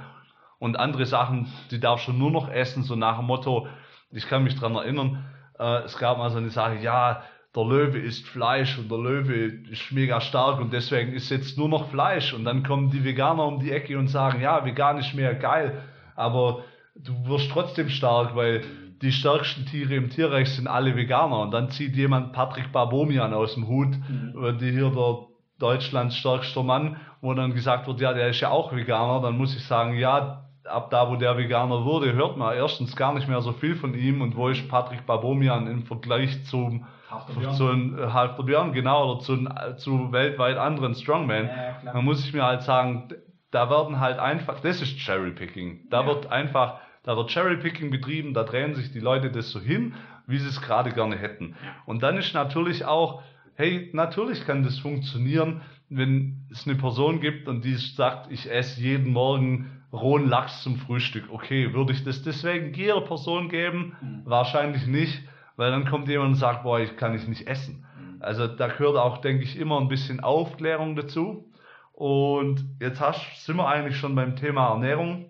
Und 0.58 0.78
andere 0.78 1.06
Sachen, 1.06 1.47
die 1.72 1.80
darfst 1.80 2.08
du 2.08 2.14
nur 2.14 2.32
noch 2.32 2.50
essen, 2.50 2.84
so 2.84 2.95
nach 2.95 3.18
dem 3.18 3.28
Motto, 3.28 3.68
ich 4.12 4.28
kann 4.28 4.43
mich 4.43 4.56
dran 4.56 4.76
erinnern, 4.76 5.26
äh, 5.58 5.84
es 5.84 5.97
gab 5.97 6.18
mal 6.18 6.32
so 6.32 6.38
eine 6.38 6.50
Sache, 6.50 6.76
ja, 6.76 7.24
der 7.56 7.64
Löwe 7.64 7.97
isst 7.97 8.28
Fleisch 8.28 8.78
und 8.78 8.91
der 8.91 9.00
Löwe 9.00 9.34
ist 9.72 9.91
mega 9.91 10.22
stark 10.22 10.60
und 10.60 10.72
deswegen 10.72 11.14
ist 11.14 11.32
jetzt 11.32 11.58
nur 11.58 11.68
noch 11.68 11.89
Fleisch. 11.89 12.34
Und 12.34 12.45
dann 12.45 12.64
kommen 12.64 12.91
die 12.91 13.04
Veganer 13.04 13.45
um 13.45 13.60
die 13.60 13.72
Ecke 13.72 13.97
und 13.97 14.08
sagen, 14.08 14.41
ja, 14.41 14.64
vegan 14.66 15.00
ist 15.00 15.16
mehr 15.16 15.34
geil, 15.34 15.82
aber 16.16 16.64
du 16.95 17.14
wirst 17.26 17.50
trotzdem 17.52 17.89
stark, 17.89 18.36
weil 18.36 18.64
die 19.02 19.12
stärksten 19.12 19.66
Tiere 19.66 19.95
im 19.95 20.10
Tierreich 20.10 20.50
sind 20.50 20.68
alle 20.68 20.95
Veganer. 20.95 21.39
Und 21.39 21.52
dann 21.52 21.70
zieht 21.70 21.95
jemand 21.95 22.34
Patrick 22.34 22.72
Babomian 22.72 23.34
aus 23.34 23.56
dem 23.56 23.68
Hut, 23.68 23.95
äh, 23.95 24.54
die 24.54 24.72
hier 24.72 24.91
der 24.91 25.18
Deutschlands 25.58 26.18
stärkster 26.18 26.64
Mann, 26.64 26.97
wo 27.22 27.34
dann 27.34 27.54
gesagt 27.54 27.88
wird, 27.88 28.00
ja, 28.00 28.14
der 28.14 28.30
ist 28.30 28.41
ja 28.41 28.50
auch 28.50 28.76
Veganer. 28.76 29.22
Dann 29.22 29.38
muss 29.38 29.56
ich 29.56 29.66
sagen, 29.66 29.97
ja, 29.97 30.45
ab 30.66 30.91
da, 30.91 31.10
wo 31.10 31.16
der 31.16 31.38
Veganer 31.38 31.86
wurde, 31.86 32.14
hört 32.14 32.38
man 32.38 32.56
erstens 32.56 32.95
gar 32.95 33.14
nicht 33.14 33.28
mehr 33.28 33.41
so 33.41 33.54
viel 33.54 33.76
von 33.76 33.93
ihm. 33.95 34.22
Und 34.22 34.36
wo 34.36 34.50
ist 34.50 34.68
Patrick 34.70 35.06
Babomian 35.06 35.68
im 35.68 35.84
Vergleich 35.84 36.43
zum 36.45 36.86
Halfter 37.10 37.51
zu 37.51 37.68
einem 37.68 37.97
äh, 37.97 38.07
Halfter 38.12 38.43
Björn, 38.43 38.74
genau, 38.74 39.12
oder 39.14 39.22
zu, 39.22 39.38
zu 39.78 40.12
weltweit 40.12 40.57
anderen 40.57 40.95
Strongman. 40.95 41.45
Ja, 41.84 41.93
dann 41.93 42.05
muss 42.05 42.26
ich 42.26 42.34
mir 42.34 42.43
halt 42.43 42.64
sagen, 42.64 43.10
da 43.51 43.70
werden 43.70 43.99
halt 43.99 44.20
einfach, 44.20 44.60
das 44.60 44.82
ist 44.82 44.99
Cherrypicking. 44.99 45.89
Da 45.89 46.01
Ja. 46.01 46.07
wird 46.07 46.32
einfach, 46.32 46.80
da 47.03 47.16
wird 47.18 47.32
Cherrypicking 47.32 47.89
betrieben, 47.89 48.34
da 48.34 48.43
drehen 48.43 48.76
sich 48.76 48.91
die 48.91 48.99
Leute 48.99 49.32
das 49.32 49.49
so 49.51 49.60
hin, 49.60 49.95
wie 50.28 50.38
sie 50.38 50.47
es 50.49 50.62
gerade 50.62 50.91
gerne 50.91 51.18
hätten. 51.18 51.55
Und 51.86 52.03
dann 52.03 52.18
ist 52.18 52.34
natürlich 52.34 52.86
auch, 52.86 53.24
hey, 53.55 53.89
natürlich 53.93 54.45
kann 54.45 54.64
das 54.64 54.78
funktionieren, 54.80 55.62
wenn 55.89 56.45
es 56.51 56.68
eine 56.68 56.78
Person 56.78 57.20
gibt 57.20 57.47
und 57.47 57.66
die 57.66 57.74
sagt, 57.74 58.32
ich 58.32 58.49
esse 58.51 58.80
jeden 58.80 59.12
Morgen 59.12 59.72
rohen 59.91 60.30
Lachs 60.30 60.62
zum 60.62 60.78
Frühstück. 60.78 61.26
Okay, 61.32 61.74
würde 61.74 61.93
ich 61.93 62.03
das 62.03 62.22
deswegen 62.22 62.72
jeder 62.76 63.01
Person 63.01 63.49
geben? 63.49 63.95
Mhm. 63.99 64.22
Wahrscheinlich 64.26 64.86
nicht, 64.86 65.24
weil 65.60 65.72
dann 65.72 65.84
kommt 65.84 66.07
jemand 66.07 66.30
und 66.30 66.36
sagt, 66.36 66.64
boah, 66.64 66.80
ich 66.80 66.95
kann 66.95 67.14
ich 67.14 67.28
nicht 67.28 67.45
essen. 67.45 67.86
Mhm. 67.99 68.22
Also 68.22 68.47
da 68.47 68.70
gehört 68.70 68.95
auch, 68.95 69.18
denke 69.18 69.43
ich, 69.43 69.60
immer 69.60 69.78
ein 69.82 69.89
bisschen 69.89 70.22
Aufklärung 70.22 70.95
dazu. 70.95 71.51
Und 71.91 72.64
jetzt 72.80 73.01
hast, 73.01 73.45
sind 73.45 73.57
wir 73.57 73.68
eigentlich 73.68 73.97
schon 73.97 74.16
beim 74.16 74.38
Thema 74.38 74.70
Ernährung. 74.70 75.30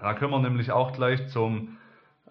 Da 0.00 0.14
können 0.14 0.32
wir 0.32 0.40
nämlich 0.40 0.72
auch 0.72 0.92
gleich 0.92 1.28
zum 1.28 1.78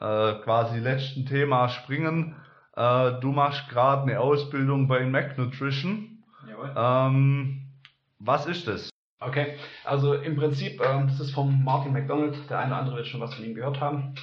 äh, 0.01 0.33
quasi 0.43 0.79
letzten 0.79 1.25
Thema 1.25 1.69
springen. 1.69 2.35
Äh, 2.75 3.21
du 3.21 3.31
machst 3.31 3.69
gerade 3.69 4.01
eine 4.01 4.19
Ausbildung 4.19 4.89
bei 4.89 5.05
Mac 5.05 5.37
Nutrition. 5.37 6.21
Jawohl. 6.45 6.73
Ähm, 6.75 7.61
was 8.19 8.47
ist 8.47 8.67
das? 8.67 8.89
Okay, 9.21 9.55
also 9.85 10.13
im 10.13 10.35
Prinzip, 10.35 10.81
ähm, 10.81 11.07
das 11.07 11.21
ist 11.21 11.31
vom 11.31 11.63
Martin 11.63 11.93
McDonald, 11.93 12.35
der 12.49 12.59
eine 12.59 12.73
oder 12.73 12.81
andere 12.81 12.95
wird 12.97 13.07
schon 13.07 13.21
was 13.21 13.33
von 13.33 13.45
ihm 13.45 13.55
gehört 13.55 13.79
haben. 13.79 14.15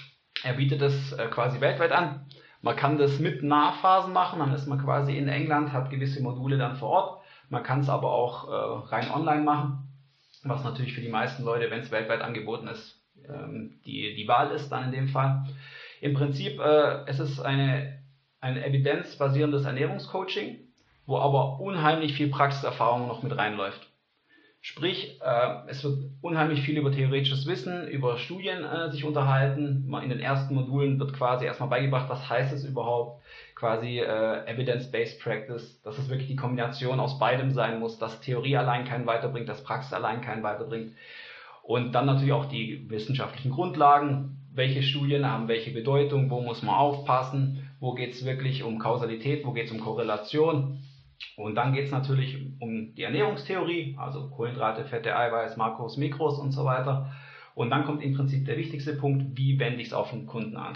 Er 0.42 0.52
bietet 0.52 0.82
das 0.82 1.12
äh, 1.14 1.28
quasi 1.28 1.62
weltweit 1.62 1.92
an. 1.92 2.26
Man 2.62 2.76
kann 2.76 2.98
das 2.98 3.18
mit 3.18 3.42
Nachphasen 3.42 4.12
machen, 4.12 4.38
dann 4.38 4.52
ist 4.52 4.66
man 4.66 4.82
quasi 4.82 5.16
in 5.16 5.28
England, 5.28 5.72
hat 5.72 5.90
gewisse 5.90 6.22
Module 6.22 6.58
dann 6.58 6.76
vor 6.76 6.88
Ort. 6.88 7.20
Man 7.48 7.62
kann 7.62 7.80
es 7.80 7.88
aber 7.88 8.10
auch 8.10 8.48
äh, 8.48 8.88
rein 8.88 9.10
online 9.10 9.42
machen, 9.42 9.88
was 10.42 10.64
natürlich 10.64 10.94
für 10.94 11.00
die 11.00 11.08
meisten 11.08 11.44
Leute, 11.44 11.70
wenn 11.70 11.80
es 11.80 11.90
weltweit 11.90 12.22
angeboten 12.22 12.68
ist, 12.68 13.00
ähm, 13.28 13.80
die, 13.84 14.14
die 14.14 14.28
Wahl 14.28 14.50
ist 14.50 14.70
dann 14.70 14.84
in 14.84 14.92
dem 14.92 15.08
Fall. 15.08 15.44
Im 16.00 16.14
Prinzip, 16.14 16.58
äh, 16.60 17.04
es 17.06 17.20
ist 17.20 17.40
eine, 17.40 18.02
ein 18.40 18.56
evidenzbasierendes 18.56 19.64
Ernährungscoaching, 19.64 20.58
wo 21.06 21.18
aber 21.18 21.60
unheimlich 21.60 22.14
viel 22.14 22.28
Praxiserfahrung 22.28 23.06
noch 23.06 23.22
mit 23.22 23.36
reinläuft. 23.36 23.88
Sprich, 24.68 25.20
äh, 25.22 25.68
es 25.68 25.84
wird 25.84 26.10
unheimlich 26.22 26.62
viel 26.62 26.76
über 26.76 26.90
theoretisches 26.90 27.46
Wissen, 27.46 27.86
über 27.86 28.18
Studien 28.18 28.64
äh, 28.64 28.90
sich 28.90 29.04
unterhalten. 29.04 29.88
In 30.02 30.08
den 30.08 30.18
ersten 30.18 30.56
Modulen 30.56 30.98
wird 30.98 31.12
quasi 31.12 31.46
erstmal 31.46 31.68
beigebracht, 31.68 32.08
was 32.08 32.28
heißt 32.28 32.52
es 32.52 32.64
überhaupt, 32.64 33.22
quasi 33.54 34.00
äh, 34.00 34.44
Evidence-Based 34.44 35.20
Practice, 35.20 35.80
dass 35.82 35.98
es 35.98 36.08
wirklich 36.08 36.26
die 36.26 36.34
Kombination 36.34 36.98
aus 36.98 37.20
beidem 37.20 37.52
sein 37.52 37.78
muss, 37.78 38.00
dass 38.00 38.20
Theorie 38.20 38.56
allein 38.56 38.84
keinen 38.84 39.06
weiterbringt, 39.06 39.48
dass 39.48 39.62
Praxis 39.62 39.92
allein 39.92 40.20
keinen 40.20 40.42
weiterbringt. 40.42 40.94
Und 41.62 41.92
dann 41.92 42.06
natürlich 42.06 42.32
auch 42.32 42.46
die 42.46 42.90
wissenschaftlichen 42.90 43.52
Grundlagen, 43.52 44.48
welche 44.52 44.82
Studien 44.82 45.30
haben 45.30 45.46
welche 45.46 45.70
Bedeutung, 45.70 46.28
wo 46.28 46.40
muss 46.40 46.64
man 46.64 46.74
aufpassen, 46.74 47.70
wo 47.78 47.94
geht 47.94 48.14
es 48.14 48.24
wirklich 48.24 48.64
um 48.64 48.80
Kausalität, 48.80 49.46
wo 49.46 49.52
geht 49.52 49.66
es 49.66 49.72
um 49.72 49.78
Korrelation 49.78 50.80
und 51.36 51.54
dann 51.54 51.72
geht 51.72 51.86
es 51.86 51.90
natürlich 51.90 52.38
um 52.60 52.94
die 52.94 53.02
Ernährungstheorie, 53.02 53.96
also 53.98 54.28
Kohlenhydrate, 54.30 54.84
Fette, 54.84 55.16
Eiweiß, 55.16 55.56
Makros, 55.56 55.96
Mikros 55.96 56.38
und 56.38 56.52
so 56.52 56.64
weiter. 56.64 57.12
Und 57.54 57.70
dann 57.70 57.84
kommt 57.84 58.02
im 58.02 58.14
Prinzip 58.14 58.44
der 58.46 58.56
wichtigste 58.56 58.94
Punkt, 58.94 59.36
wie 59.36 59.58
wende 59.58 59.80
ich 59.80 59.88
es 59.88 59.94
auf 59.94 60.10
den 60.10 60.26
Kunden 60.26 60.56
an? 60.56 60.74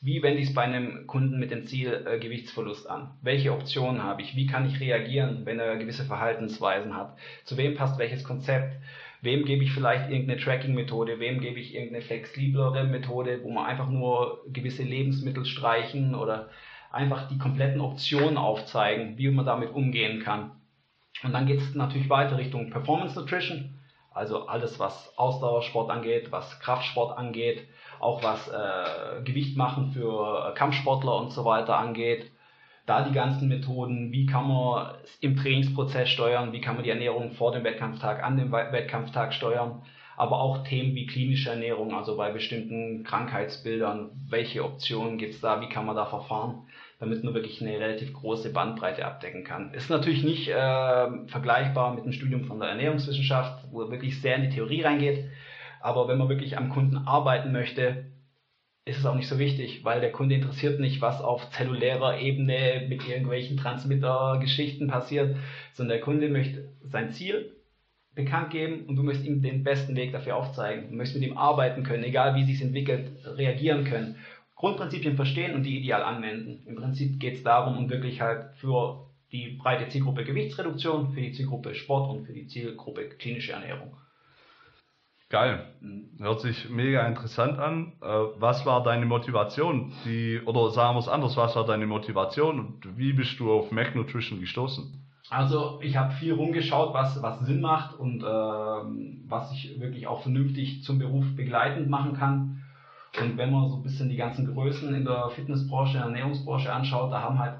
Wie 0.00 0.22
wende 0.22 0.40
ich 0.40 0.50
es 0.50 0.54
bei 0.54 0.62
einem 0.62 1.08
Kunden 1.08 1.40
mit 1.40 1.50
dem 1.50 1.66
Ziel 1.66 2.06
äh, 2.06 2.20
Gewichtsverlust 2.20 2.88
an? 2.88 3.18
Welche 3.20 3.52
Optionen 3.52 4.04
habe 4.04 4.22
ich? 4.22 4.36
Wie 4.36 4.46
kann 4.46 4.68
ich 4.68 4.78
reagieren, 4.78 5.44
wenn 5.44 5.58
er 5.58 5.76
gewisse 5.76 6.04
Verhaltensweisen 6.04 6.96
hat? 6.96 7.16
Zu 7.44 7.56
wem 7.56 7.74
passt 7.74 7.98
welches 7.98 8.22
Konzept? 8.22 8.76
Wem 9.22 9.44
gebe 9.44 9.64
ich 9.64 9.72
vielleicht 9.72 10.08
irgendeine 10.08 10.40
Tracking-Methode? 10.40 11.18
Wem 11.18 11.40
gebe 11.40 11.58
ich 11.58 11.74
irgendeine 11.74 12.04
flexiblere 12.04 12.84
Methode, 12.84 13.40
wo 13.42 13.50
man 13.50 13.66
einfach 13.66 13.88
nur 13.88 14.44
gewisse 14.46 14.84
Lebensmittel 14.84 15.44
streichen 15.44 16.14
oder 16.14 16.48
einfach 16.90 17.28
die 17.28 17.38
kompletten 17.38 17.80
Optionen 17.80 18.38
aufzeigen, 18.38 19.18
wie 19.18 19.30
man 19.30 19.46
damit 19.46 19.72
umgehen 19.72 20.22
kann. 20.22 20.52
Und 21.22 21.32
dann 21.32 21.46
geht 21.46 21.60
es 21.60 21.74
natürlich 21.74 22.08
weiter 22.08 22.38
Richtung 22.38 22.70
Performance 22.70 23.18
Nutrition, 23.18 23.78
also 24.12 24.46
alles, 24.46 24.78
was 24.78 25.16
Ausdauersport 25.16 25.90
angeht, 25.90 26.32
was 26.32 26.58
Kraftsport 26.60 27.16
angeht, 27.16 27.68
auch 28.00 28.22
was 28.22 28.48
äh, 28.48 29.22
Gewicht 29.22 29.56
machen 29.56 29.92
für 29.92 30.54
Kampfsportler 30.54 31.16
und 31.16 31.32
so 31.32 31.44
weiter 31.44 31.76
angeht. 31.76 32.30
Da 32.86 33.02
die 33.02 33.12
ganzen 33.12 33.48
Methoden, 33.48 34.12
wie 34.12 34.26
kann 34.26 34.48
man 34.48 34.94
im 35.20 35.36
Trainingsprozess 35.36 36.08
steuern, 36.08 36.52
wie 36.52 36.60
kann 36.60 36.74
man 36.74 36.84
die 36.84 36.90
Ernährung 36.90 37.32
vor 37.32 37.52
dem 37.52 37.62
Wettkampftag, 37.64 38.24
an 38.24 38.38
dem 38.38 38.50
Wettkampftag 38.50 39.34
steuern, 39.34 39.82
aber 40.18 40.40
auch 40.40 40.64
Themen 40.64 40.94
wie 40.94 41.06
klinische 41.06 41.50
Ernährung, 41.50 41.94
also 41.94 42.16
bei 42.16 42.30
bestimmten 42.30 43.04
Krankheitsbildern, 43.04 44.10
welche 44.28 44.64
Optionen 44.64 45.16
gibt 45.16 45.34
es 45.34 45.40
da, 45.40 45.60
wie 45.60 45.68
kann 45.68 45.86
man 45.86 45.96
da 45.96 46.06
verfahren 46.06 46.66
damit 46.98 47.22
man 47.22 47.34
wirklich 47.34 47.62
eine 47.62 47.78
relativ 47.78 48.12
große 48.12 48.52
Bandbreite 48.52 49.04
abdecken 49.04 49.44
kann. 49.44 49.72
Ist 49.72 49.90
natürlich 49.90 50.24
nicht 50.24 50.48
äh, 50.48 51.26
vergleichbar 51.28 51.94
mit 51.94 52.02
einem 52.02 52.12
Studium 52.12 52.44
von 52.44 52.58
der 52.58 52.70
Ernährungswissenschaft, 52.70 53.66
wo 53.70 53.88
wirklich 53.90 54.20
sehr 54.20 54.36
in 54.36 54.42
die 54.42 54.54
Theorie 54.56 54.82
reingeht. 54.82 55.30
Aber 55.80 56.08
wenn 56.08 56.18
man 56.18 56.28
wirklich 56.28 56.58
am 56.58 56.70
Kunden 56.70 56.96
arbeiten 56.96 57.52
möchte, 57.52 58.06
ist 58.84 58.98
es 58.98 59.06
auch 59.06 59.14
nicht 59.14 59.28
so 59.28 59.38
wichtig, 59.38 59.84
weil 59.84 60.00
der 60.00 60.10
Kunde 60.10 60.34
interessiert 60.34 60.80
nicht, 60.80 61.00
was 61.00 61.20
auf 61.20 61.50
zellulärer 61.50 62.18
Ebene 62.18 62.86
mit 62.88 63.06
irgendwelchen 63.06 63.58
Transmitter-Geschichten 63.58 64.88
passiert, 64.88 65.36
sondern 65.74 65.98
der 65.98 66.04
Kunde 66.04 66.28
möchte 66.28 66.72
sein 66.82 67.12
Ziel 67.12 67.57
bekannt 68.18 68.50
geben 68.50 68.84
und 68.86 68.96
du 68.96 69.04
möchtest 69.04 69.26
ihm 69.26 69.40
den 69.42 69.62
besten 69.62 69.94
Weg 69.94 70.10
dafür 70.12 70.36
aufzeigen. 70.36 70.90
Du 70.90 70.96
möchtest 70.96 71.20
mit 71.20 71.30
ihm 71.30 71.38
arbeiten 71.38 71.84
können, 71.84 72.02
egal 72.02 72.34
wie 72.34 72.44
sich 72.44 72.60
entwickelt, 72.60 73.12
reagieren 73.24 73.84
können. 73.84 74.16
Grundprinzipien 74.56 75.14
verstehen 75.14 75.54
und 75.54 75.62
die 75.62 75.78
ideal 75.78 76.02
anwenden. 76.02 76.66
Im 76.66 76.74
Prinzip 76.74 77.20
geht 77.20 77.36
es 77.36 77.44
darum, 77.44 77.78
um 77.78 77.88
wirklich 77.88 78.20
halt 78.20 78.56
für 78.56 79.06
die 79.30 79.50
breite 79.50 79.88
Zielgruppe 79.88 80.24
Gewichtsreduktion, 80.24 81.12
für 81.12 81.20
die 81.20 81.32
Zielgruppe 81.32 81.76
Sport 81.76 82.10
und 82.10 82.26
für 82.26 82.32
die 82.32 82.48
Zielgruppe 82.48 83.08
klinische 83.08 83.52
Ernährung. 83.52 83.96
Geil. 85.30 85.66
Hört 86.18 86.40
sich 86.40 86.68
mega 86.70 87.06
interessant 87.06 87.58
an. 87.58 87.92
Äh, 88.00 88.06
was 88.06 88.66
war 88.66 88.82
deine 88.82 89.06
Motivation? 89.06 89.92
Die, 90.04 90.40
oder 90.44 90.70
sagen 90.70 90.96
wir 90.96 91.00
es 91.00 91.08
anders, 91.08 91.36
was 91.36 91.54
war 91.54 91.66
deine 91.66 91.86
Motivation 91.86 92.58
und 92.58 92.98
wie 92.98 93.12
bist 93.12 93.38
du 93.38 93.52
auf 93.52 93.70
Mac 93.70 93.94
Nutrition 93.94 94.40
gestoßen? 94.40 95.07
Also 95.30 95.78
ich 95.82 95.96
habe 95.96 96.14
viel 96.14 96.32
rumgeschaut, 96.32 96.94
was, 96.94 97.20
was 97.22 97.40
Sinn 97.40 97.60
macht 97.60 97.98
und 97.98 98.22
äh, 98.22 98.26
was 98.26 99.52
ich 99.52 99.78
wirklich 99.78 100.06
auch 100.06 100.22
vernünftig 100.22 100.82
zum 100.82 100.98
Beruf 100.98 101.36
begleitend 101.36 101.90
machen 101.90 102.14
kann. 102.14 102.62
Und 103.20 103.36
wenn 103.36 103.52
man 103.52 103.68
so 103.68 103.76
ein 103.76 103.82
bisschen 103.82 104.08
die 104.08 104.16
ganzen 104.16 104.46
Größen 104.52 104.94
in 104.94 105.04
der 105.04 105.28
Fitnessbranche, 105.30 105.94
in 105.94 105.98
der 105.98 106.06
Ernährungsbranche 106.06 106.72
anschaut, 106.72 107.12
da 107.12 107.22
haben 107.22 107.38
halt 107.38 107.58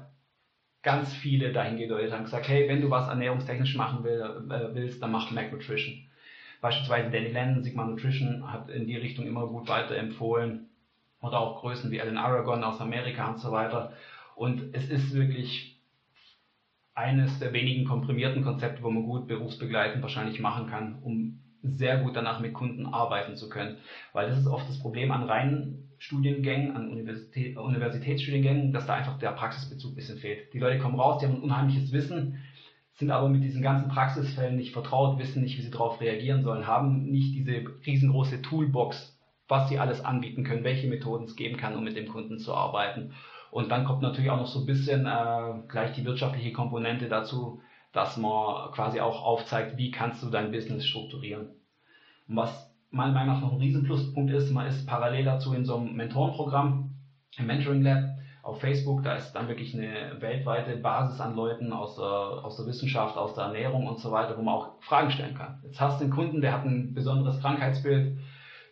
ganz 0.81 1.13
viele 1.13 1.51
dahin 1.51 1.77
gedeutet 1.77 2.13
und 2.13 2.23
gesagt, 2.23 2.47
hey, 2.47 2.67
wenn 2.67 2.81
du 2.81 2.89
was 2.89 3.07
ernährungstechnisch 3.07 3.75
machen 3.75 4.03
will, 4.03 4.21
äh, 4.21 4.73
willst, 4.73 5.01
dann 5.03 5.11
mach 5.11 5.29
Mac 5.31 5.51
Nutrition. 5.51 5.95
Beispielsweise 6.61 7.09
Danny 7.09 7.29
Lennon, 7.29 7.63
Sigma 7.63 7.85
Nutrition 7.85 8.51
hat 8.51 8.69
in 8.69 8.87
die 8.87 8.97
Richtung 8.97 9.27
immer 9.27 9.47
gut 9.47 9.67
weiterempfohlen. 9.67 10.69
Oder 11.21 11.39
auch 11.39 11.61
Größen 11.61 11.91
wie 11.91 12.01
Alan 12.01 12.17
Aragon 12.17 12.63
aus 12.63 12.79
Amerika 12.79 13.27
und 13.27 13.39
so 13.39 13.51
weiter. 13.51 13.93
Und 14.35 14.73
es 14.73 14.89
ist 14.89 15.13
wirklich 15.13 15.78
eines 16.99 17.39
der 17.39 17.53
wenigen 17.53 17.85
komprimierten 17.85 18.43
Konzepte, 18.43 18.83
wo 18.83 18.89
man 18.89 19.03
gut 19.03 19.27
berufsbegleitend 19.27 20.03
wahrscheinlich 20.03 20.41
machen 20.41 20.67
kann, 20.67 20.99
um 21.01 21.39
sehr 21.63 21.97
gut 21.97 22.15
danach 22.15 22.41
mit 22.41 22.53
Kunden 22.53 22.85
arbeiten 22.85 23.35
zu 23.35 23.49
können. 23.49 23.77
Weil 24.11 24.29
das 24.29 24.39
ist 24.39 24.47
oft 24.47 24.67
das 24.67 24.79
Problem 24.79 25.11
an 25.11 25.23
reinen 25.23 25.89
Studiengängen, 25.97 26.75
an 26.75 26.89
Universität, 26.89 27.57
Universitätsstudiengängen, 27.57 28.73
dass 28.73 28.85
da 28.85 28.95
einfach 28.95 29.17
der 29.17 29.31
Praxisbezug 29.31 29.93
ein 29.93 29.95
bisschen 29.95 30.17
fehlt. 30.17 30.53
Die 30.53 30.59
Leute 30.59 30.79
kommen 30.79 30.99
raus, 30.99 31.19
die 31.19 31.25
haben 31.25 31.35
ein 31.35 31.41
unheimliches 31.41 31.91
Wissen, 31.91 32.39
sind 32.93 33.11
aber 33.11 33.29
mit 33.29 33.43
diesen 33.43 33.61
ganzen 33.61 33.89
Praxisfällen 33.89 34.57
nicht 34.57 34.73
vertraut, 34.73 35.19
wissen 35.19 35.41
nicht, 35.41 35.57
wie 35.57 35.61
sie 35.61 35.71
darauf 35.71 36.01
reagieren 36.01 36.43
sollen, 36.43 36.67
haben 36.67 37.05
nicht 37.05 37.33
diese 37.33 37.63
riesengroße 37.85 38.41
Toolbox, 38.41 39.17
was 39.47 39.69
sie 39.69 39.79
alles 39.79 40.03
anbieten 40.03 40.43
können, 40.43 40.65
welche 40.65 40.87
Methoden 40.87 41.25
es 41.25 41.37
geben 41.37 41.57
kann, 41.57 41.75
um 41.75 41.83
mit 41.83 41.95
dem 41.95 42.09
Kunden 42.09 42.39
zu 42.39 42.53
arbeiten. 42.53 43.13
Und 43.51 43.69
dann 43.69 43.85
kommt 43.85 44.01
natürlich 44.01 44.29
auch 44.29 44.37
noch 44.37 44.47
so 44.47 44.59
ein 44.59 44.65
bisschen 44.65 45.05
äh, 45.05 45.67
gleich 45.67 45.93
die 45.93 46.05
wirtschaftliche 46.05 46.53
Komponente 46.53 47.07
dazu, 47.09 47.61
dass 47.91 48.17
man 48.17 48.71
quasi 48.71 48.99
auch 48.99 49.23
aufzeigt, 49.23 49.77
wie 49.77 49.91
kannst 49.91 50.21
du 50.21 50.29
dein 50.29 50.51
Business 50.51 50.85
strukturieren. 50.85 51.49
Und 52.27 52.35
was 52.35 52.71
meiner 52.91 53.13
Meinung 53.13 53.35
nach 53.35 53.41
noch 53.41 53.53
ein 53.53 53.59
Riesenpluspunkt 53.59 54.31
ist, 54.31 54.51
man 54.51 54.67
ist 54.67 54.85
parallel 54.85 55.25
dazu 55.25 55.53
in 55.53 55.65
so 55.65 55.77
einem 55.77 55.95
Mentorenprogramm, 55.95 56.95
im 57.37 57.45
Mentoring 57.45 57.81
Lab 57.81 58.03
auf 58.41 58.61
Facebook, 58.61 59.03
da 59.03 59.13
ist 59.15 59.33
dann 59.33 59.47
wirklich 59.47 59.75
eine 59.75 60.19
weltweite 60.21 60.77
Basis 60.77 61.19
an 61.19 61.35
Leuten 61.35 61.73
aus 61.73 61.95
der, 61.95 62.05
aus 62.05 62.57
der 62.57 62.65
Wissenschaft, 62.65 63.17
aus 63.17 63.35
der 63.35 63.45
Ernährung 63.45 63.85
und 63.87 63.99
so 63.99 64.11
weiter, 64.11 64.37
wo 64.37 64.41
man 64.41 64.55
auch 64.55 64.81
Fragen 64.81 65.11
stellen 65.11 65.35
kann. 65.35 65.59
Jetzt 65.63 65.79
hast 65.79 65.99
du 65.99 66.05
einen 66.05 66.13
Kunden, 66.13 66.41
der 66.41 66.53
hat 66.53 66.65
ein 66.65 66.93
besonderes 66.93 67.39
Krankheitsbild, 67.41 68.17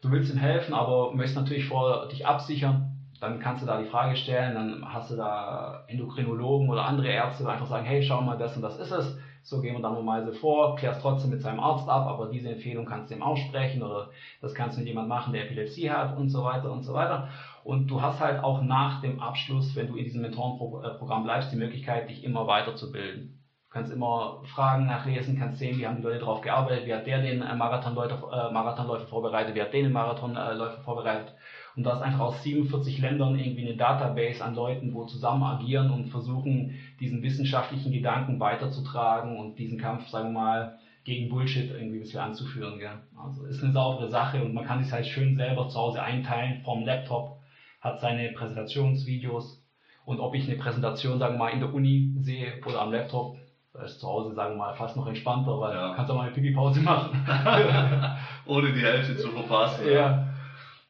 du 0.02 0.12
willst 0.12 0.32
ihm 0.32 0.40
helfen, 0.40 0.74
aber 0.74 1.14
möchtest 1.14 1.38
natürlich 1.38 1.66
vor 1.66 2.08
dich 2.08 2.26
absichern, 2.26 2.97
dann 3.20 3.40
kannst 3.40 3.64
du 3.64 3.68
da 3.68 3.82
die 3.82 3.90
Frage 3.90 4.16
stellen, 4.16 4.54
dann 4.54 4.94
hast 4.94 5.10
du 5.12 5.16
da 5.16 5.84
Endokrinologen 5.88 6.70
oder 6.70 6.86
andere 6.86 7.08
Ärzte, 7.08 7.44
die 7.44 7.50
einfach 7.50 7.68
sagen, 7.68 7.86
hey, 7.86 8.04
schau 8.04 8.22
mal, 8.22 8.38
das 8.38 8.56
und 8.56 8.62
das 8.62 8.78
ist 8.78 8.92
es. 8.92 9.18
So 9.42 9.62
gehen 9.62 9.76
wir 9.76 9.82
dann 9.82 9.94
normalerweise 9.94 10.34
vor, 10.34 10.76
klärst 10.76 11.02
trotzdem 11.02 11.32
mit 11.32 11.42
seinem 11.42 11.62
Arzt 11.62 11.88
ab, 11.88 12.06
aber 12.06 12.30
diese 12.30 12.50
Empfehlung 12.50 12.86
kannst 12.86 13.10
du 13.10 13.16
ihm 13.16 13.24
aussprechen 13.24 13.82
oder 13.82 14.10
das 14.42 14.54
kannst 14.54 14.76
du 14.76 14.82
mit 14.82 14.90
jemandem 14.90 15.10
machen, 15.10 15.34
der 15.34 15.46
Epilepsie 15.46 15.90
hat 15.90 16.18
und 16.18 16.30
so 16.30 16.44
weiter 16.44 16.70
und 16.70 16.84
so 16.84 16.94
weiter. 16.94 17.30
Und 17.64 17.88
du 17.88 18.02
hast 18.02 18.20
halt 18.20 18.44
auch 18.44 18.62
nach 18.62 19.02
dem 19.02 19.22
Abschluss, 19.22 19.76
wenn 19.76 19.88
du 19.88 19.96
in 19.96 20.04
diesem 20.04 20.22
Mentorenprogramm 20.22 21.24
bleibst, 21.24 21.52
die 21.52 21.58
Möglichkeit, 21.58 22.10
dich 22.10 22.24
immer 22.24 22.46
weiterzubilden. 22.46 23.42
Du 23.68 23.74
kannst 23.74 23.92
immer 23.92 24.42
Fragen 24.44 24.86
nachlesen, 24.86 25.40
kannst 25.40 25.60
sehen, 25.60 25.78
wie 25.78 25.88
haben 25.88 25.98
die 25.98 26.04
Leute 26.04 26.20
darauf 26.20 26.42
gearbeitet, 26.42 26.86
wie 26.86 26.94
hat 26.94 27.08
der 27.08 27.22
den 27.22 27.40
Marathonläufer, 27.40 28.50
äh, 28.50 28.54
Marathonläufer 28.54 29.08
vorbereitet, 29.08 29.56
wie 29.56 29.62
hat 29.62 29.74
den 29.74 29.92
Marathonläufer 29.92 30.82
vorbereitet 30.82 31.34
und 31.78 31.84
du 31.84 31.92
hast 31.92 32.02
einfach 32.02 32.22
aus 32.22 32.42
47 32.42 32.98
Ländern 32.98 33.38
irgendwie 33.38 33.68
eine 33.68 33.78
Database 33.78 34.44
an 34.44 34.56
Leuten, 34.56 34.96
wo 34.96 35.06
zusammen 35.06 35.44
agieren 35.44 35.92
und 35.92 36.08
versuchen, 36.08 36.74
diesen 37.00 37.22
wissenschaftlichen 37.22 37.92
Gedanken 37.92 38.40
weiterzutragen 38.40 39.38
und 39.38 39.60
diesen 39.60 39.78
Kampf, 39.78 40.08
sagen 40.08 40.34
wir 40.34 40.40
mal, 40.40 40.80
gegen 41.04 41.30
Bullshit 41.30 41.70
irgendwie 41.70 41.98
ein 41.98 42.02
bisschen 42.02 42.20
anzuführen. 42.20 42.80
Gell? 42.80 43.00
Also 43.16 43.46
ist 43.46 43.64
eine 43.64 43.74
saubere 43.74 44.10
Sache 44.10 44.44
und 44.44 44.56
man 44.56 44.66
kann 44.66 44.84
sich 44.84 44.92
halt 44.92 45.06
schön 45.06 45.36
selber 45.36 45.70
zu 45.70 45.78
Hause 45.78 46.02
einteilen 46.02 46.64
vom 46.64 46.84
Laptop, 46.84 47.38
hat 47.80 48.02
seine 48.02 48.32
Präsentationsvideos 48.32 49.64
und 50.06 50.20
ob 50.20 50.34
ich 50.34 50.48
eine 50.48 50.58
Präsentation, 50.58 51.20
sagen 51.20 51.36
wir 51.36 51.40
mal, 51.40 51.50
in 51.50 51.60
der 51.60 51.72
Uni 51.72 52.16
sehe 52.22 52.54
oder 52.66 52.82
am 52.82 52.92
Laptop, 52.92 53.38
da 53.72 53.84
ist 53.84 54.00
zu 54.00 54.08
Hause, 54.08 54.34
sagen 54.34 54.56
wir 54.56 54.66
mal, 54.66 54.74
fast 54.74 54.98
noch 54.98 55.06
entspannter, 55.06 55.60
weil 55.60 55.76
ja. 55.76 55.90
du 55.90 55.96
kannst 55.96 56.10
auch 56.10 56.16
mal 56.16 56.24
eine 56.24 56.32
Pipi-Pause 56.32 56.82
machen. 56.82 57.24
Ohne 58.48 58.74
die 58.74 58.82
Hälfte 58.82 59.16
zu 59.16 59.30
verpassen. 59.30 59.88
Ja. 59.88 60.28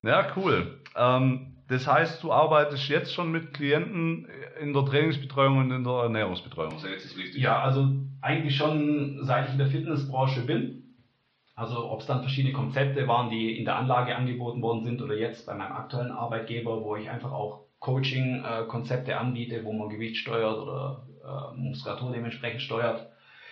Ja, 0.04 0.26
cool. 0.38 0.77
Ähm, 0.98 1.54
das 1.68 1.86
heißt, 1.86 2.24
du 2.24 2.32
arbeitest 2.32 2.88
jetzt 2.88 3.14
schon 3.14 3.32
mit 3.32 3.54
Klienten 3.54 4.28
in 4.62 4.74
der 4.74 4.86
Trainingsbetreuung 4.86 5.58
und 5.58 5.72
in 5.72 5.84
der 5.84 5.94
Ernährungsbetreuung. 5.94 6.72
Das 6.72 6.84
richtig? 6.84 7.36
Ja, 7.36 7.62
also 7.62 7.90
eigentlich 8.22 8.56
schon 8.56 9.20
seit 9.24 9.48
ich 9.48 9.52
in 9.52 9.58
der 9.58 9.68
Fitnessbranche 9.68 10.42
bin. 10.42 10.84
Also 11.56 11.90
ob 11.90 12.02
es 12.02 12.08
dann 12.08 12.22
verschiedene 12.22 12.54
Konzepte 12.54 13.08
waren, 13.08 13.30
die 13.30 13.58
in 13.58 13.66
der 13.66 13.78
Anlage 13.78 14.16
angeboten 14.16 14.62
worden 14.62 14.84
sind 14.84 15.02
oder 15.02 15.18
jetzt 15.18 15.46
bei 15.46 15.56
meinem 15.56 15.74
aktuellen 15.74 16.12
Arbeitgeber, 16.12 16.84
wo 16.84 16.96
ich 16.96 17.10
einfach 17.10 17.32
auch 17.32 17.66
Coaching-Konzepte 17.80 19.18
anbiete, 19.18 19.64
wo 19.64 19.74
man 19.74 19.90
Gewicht 19.90 20.18
steuert 20.18 20.58
oder 20.60 21.08
äh, 21.24 21.58
Muskulatur 21.58 22.12
dementsprechend 22.14 22.62
steuert. 22.62 23.08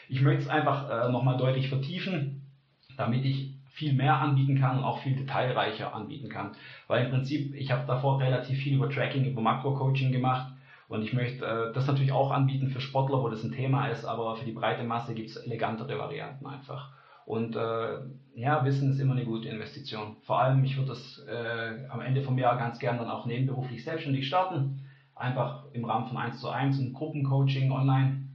Ich 0.07 0.21
möchte 0.21 0.43
es 0.43 0.49
einfach 0.49 0.89
äh, 0.89 1.11
nochmal 1.11 1.37
deutlich 1.37 1.67
vertiefen, 1.67 2.47
damit 2.95 3.25
ich 3.25 3.54
viel 3.76 3.93
mehr 3.93 4.21
anbieten 4.21 4.57
kann 4.57 4.78
und 4.78 4.86
auch 4.86 4.99
viel 4.99 5.15
detailreicher 5.17 5.93
anbieten 5.93 6.30
kann. 6.30 6.55
Weil 6.88 7.05
im 7.05 7.11
Prinzip, 7.11 7.53
ich 7.53 7.71
habe 7.71 7.86
davor 7.86 8.21
relativ 8.21 8.57
viel 8.59 8.76
über 8.76 8.89
Tracking, 8.89 9.26
über 9.26 9.41
Makro-Coaching 9.41 10.13
gemacht 10.13 10.53
und 10.88 11.01
ich 11.01 11.11
möchte 11.11 11.45
äh, 11.45 11.73
das 11.73 11.86
natürlich 11.86 12.13
auch 12.13 12.32
anbieten 12.32 12.69
für 12.69 12.80
Sportler, 12.80 13.21
wo 13.21 13.28
das 13.28 13.43
ein 13.43 13.51
Thema 13.51 13.88
ist, 13.88 14.05
aber 14.05 14.38
für 14.38 14.45
die 14.45 14.53
breite 14.53 14.84
Masse 14.84 15.13
gibt 15.13 15.30
es 15.30 15.36
elegantere 15.36 15.99
Varianten 15.99 16.45
einfach. 16.45 16.93
Und 17.26 17.57
äh, 17.57 17.97
ja, 18.36 18.63
Wissen 18.63 18.91
ist 18.91 18.99
immer 18.99 19.13
eine 19.13 19.26
gute 19.26 19.49
Investition. 19.49 20.15
Vor 20.21 20.39
allem, 20.39 20.63
ich 20.63 20.78
würde 20.78 20.89
das 20.89 21.26
äh, 21.28 21.86
am 21.89 21.99
Ende 21.99 22.21
vom 22.21 22.38
Jahr 22.38 22.57
ganz 22.57 22.80
gerne 22.80 22.99
dann 22.99 23.09
auch 23.09 23.26
nebenberuflich 23.26 23.84
selbstständig 23.84 24.26
starten. 24.26 24.86
Einfach 25.15 25.65
im 25.73 25.84
Rahmen 25.84 26.07
von 26.07 26.17
1 26.17 26.39
zu 26.39 26.49
1 26.49 26.80
und 26.80 26.93
Gruppencoaching 26.93 27.71
online, 27.71 28.30